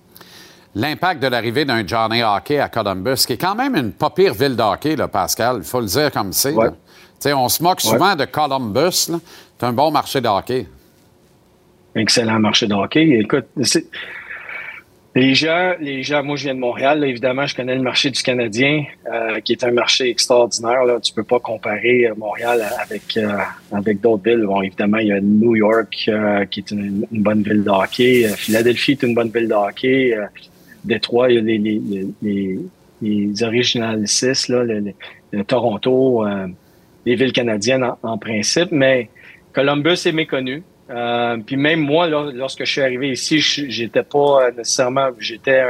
[0.75, 4.35] L'impact de l'arrivée d'un Johnny Hockey à Columbus, qui est quand même une pas pire
[4.35, 6.53] ville de hockey, là, Pascal, il faut le dire comme c'est.
[6.53, 6.69] Ouais.
[7.27, 8.17] On se moque souvent ouais.
[8.17, 9.11] de Columbus.
[9.59, 10.67] C'est un bon marché de hockey.
[11.95, 13.19] Excellent marché de hockey.
[13.21, 13.47] Écoute,
[15.17, 18.11] Les gens, les gens, moi je viens de Montréal, là, évidemment, je connais le marché
[18.11, 20.85] du Canadien, euh, qui est un marché extraordinaire.
[20.85, 21.01] Là.
[21.01, 23.39] Tu peux pas comparer euh, Montréal avec euh,
[23.73, 24.47] avec d'autres villes.
[24.47, 28.29] Bon, évidemment, il y a New York, euh, qui est une, bonne ville de hockey.
[28.37, 30.17] Philadelphie est une bonne ville de hockey.
[30.85, 32.59] Détroit, il y a les, les, les,
[33.03, 36.25] les Original 6, là, le, Toronto,
[37.05, 39.11] les villes canadiennes en, en, principe, mais
[39.53, 40.63] Columbus est méconnu.
[40.91, 45.61] Euh, puis même moi, lorsque je suis arrivé ici, j'étais pas nécessairement, j'étais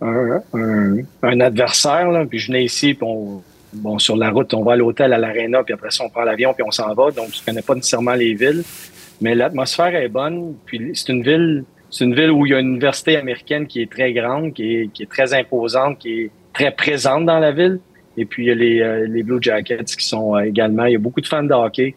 [0.00, 2.10] un, un, un, adversaire.
[2.10, 3.06] Là, puis je venais ici, puis
[3.72, 6.22] bon, sur la route, on va à l'hôtel, à l'aréna, puis après ça, on prend
[6.22, 7.10] l'avion, puis on s'en va.
[7.10, 8.62] Donc, je connais pas nécessairement les villes,
[9.20, 10.54] mais l'atmosphère est bonne.
[10.64, 13.82] Puis c'est une ville, c'est une ville où il y a une université américaine qui
[13.82, 17.52] est très grande, qui est, qui est très imposante, qui est très présente dans la
[17.52, 17.80] ville.
[18.16, 20.84] Et puis il y a les, euh, les Blue Jackets qui sont euh, également.
[20.84, 21.94] Il y a beaucoup de fans de hockey.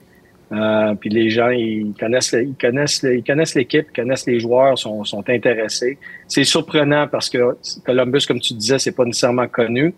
[0.52, 4.78] Euh, puis les gens, ils connaissent, ils connaissent, ils connaissent l'équipe, ils connaissent les joueurs,
[4.78, 5.98] sont, sont intéressés.
[6.28, 9.94] C'est surprenant parce que Columbus, comme tu disais, c'est pas nécessairement connu,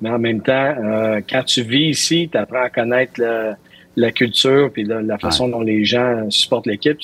[0.00, 3.20] mais en même temps, euh, quand tu vis ici, tu apprends à connaître
[3.96, 6.98] la culture puis la, façon dont les gens supportent l'équipe.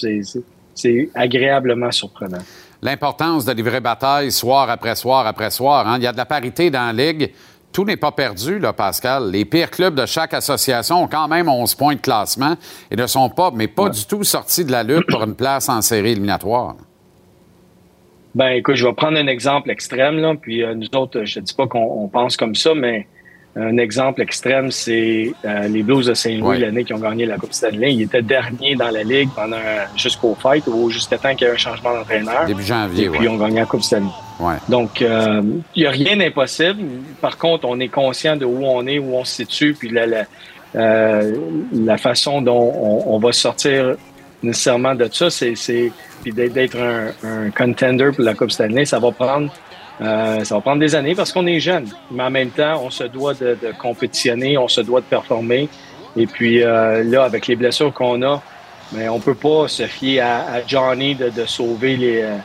[0.74, 2.42] C'est agréablement surprenant.
[2.82, 5.86] L'importance de livrer bataille soir après soir après soir.
[5.86, 5.98] Hein?
[5.98, 7.32] Il y a de la parité dans la ligue
[7.72, 9.30] tout n'est pas perdu, là, Pascal.
[9.30, 12.56] Les pires clubs de chaque association ont quand même 11 points de classement
[12.90, 15.68] et ne sont pas, mais pas du tout sortis de la lutte pour une place
[15.68, 16.76] en série éliminatoire.
[18.34, 21.44] Ben, écoute, je vais prendre un exemple extrême, là, puis euh, nous autres, je ne
[21.44, 23.06] dis pas qu'on pense comme ça, mais
[23.54, 27.52] un exemple extrême, c'est euh, les Blues de Saint-Louis l'année qui ont gagné la Coupe
[27.52, 27.92] Stanley.
[27.92, 29.58] Ils étaient derniers dans la Ligue pendant
[29.94, 32.46] jusqu'au fight ou jusqu'à temps qu'il y ait un changement d'entraîneur.
[32.46, 34.08] Début janvier, Et puis, ils ont gagné la Coupe Stanley.
[34.68, 35.42] Donc, euh,
[35.74, 36.82] il n'y a rien d'impossible.
[37.20, 40.24] Par contre, on est conscient de où on est, où on se situe, puis la,
[40.74, 42.72] euh, façon dont
[43.06, 43.96] on, va sortir
[44.42, 45.92] nécessairement de ça, c'est
[46.24, 49.50] d'être un, contender pour la Coupe Stanley, ça va prendre
[50.00, 52.90] euh, ça va prendre des années parce qu'on est jeune, mais en même temps, on
[52.90, 55.68] se doit de, compétitionner, on se doit de performer.
[56.16, 58.42] Et puis euh, là, avec les blessures qu'on a,
[58.92, 62.36] mais on peut pas se fier à, Johnny de, sauver les, euh,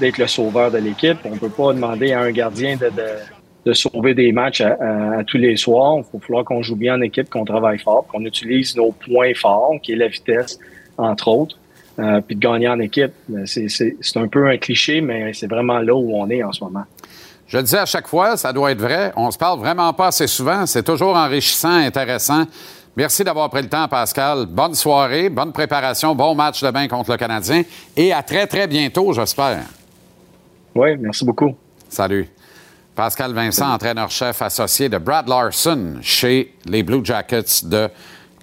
[0.00, 1.18] d'être le sauveur de l'équipe.
[1.24, 5.96] On peut pas demander à un gardien de, sauver des matchs à, tous les soirs.
[5.98, 9.34] Il faut falloir qu'on joue bien en équipe, qu'on travaille fort, qu'on utilise nos points
[9.34, 10.58] forts, qui est la vitesse,
[10.96, 11.56] entre autres.
[11.98, 13.12] Euh, puis de gagner en équipe.
[13.46, 16.84] C'est un peu un cliché, mais c'est vraiment là où on est en ce moment.
[17.46, 19.12] Je le dis à chaque fois, ça doit être vrai.
[19.16, 20.66] On se parle vraiment pas assez souvent.
[20.66, 22.44] C'est toujours enrichissant, intéressant.
[22.96, 24.46] Merci d'avoir pris le temps, Pascal.
[24.46, 27.62] Bonne soirée, bonne préparation, bon match demain contre le Canadien
[27.96, 29.64] et à très, très bientôt, j'espère.
[30.76, 31.56] Oui, merci beaucoup.
[31.88, 32.28] Salut.
[32.94, 37.88] Pascal Vincent, entraîneur-chef associé de Brad Larson chez les Blue Jackets de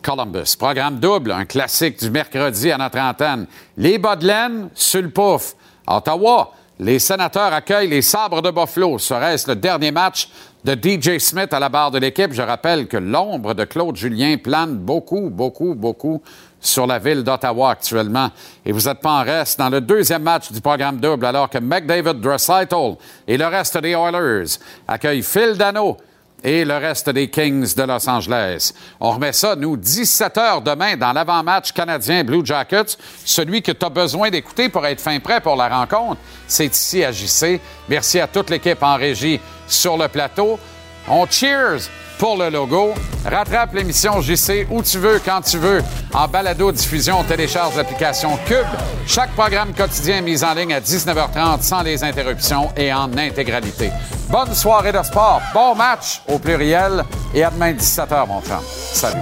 [0.01, 0.55] Columbus.
[0.57, 3.45] Programme double, un classique du mercredi à notre antenne.
[3.77, 5.55] Les bas de laine sur le pouf.
[5.85, 8.97] Ottawa, les sénateurs accueillent les sabres de Buffalo.
[8.97, 10.27] Serait-ce le dernier match
[10.63, 12.33] de DJ Smith à la barre de l'équipe?
[12.33, 16.23] Je rappelle que l'ombre de Claude Julien plane beaucoup, beaucoup, beaucoup
[16.63, 18.31] sur la ville d'Ottawa actuellement.
[18.65, 21.59] Et vous n'êtes pas en reste dans le deuxième match du programme double alors que
[21.59, 22.95] McDavid Dressitel
[23.27, 24.57] et le reste des Oilers
[24.87, 25.97] accueillent Phil Dano
[26.43, 28.73] et le reste des Kings de Los Angeles.
[28.99, 32.97] On remet ça, nous, 17 heures demain dans l'avant-match canadien Blue Jackets.
[33.23, 37.03] Celui que tu as besoin d'écouter pour être fin prêt pour la rencontre, c'est ici
[37.03, 37.61] à JC.
[37.87, 40.59] Merci à toute l'équipe en régie sur le plateau.
[41.07, 41.89] On cheers
[42.23, 42.93] pour le logo.
[43.25, 45.83] Rattrape l'émission JC où tu veux, quand tu veux.
[46.13, 48.65] En balado-diffusion, télécharge l'application Cube.
[49.05, 53.89] Chaque programme quotidien est mis en ligne à 19h30 sans les interruptions et en intégralité.
[54.29, 57.03] Bonne soirée de sport, bon match au pluriel
[57.35, 58.61] et à demain 17h, mon frère.
[58.61, 59.19] Salut.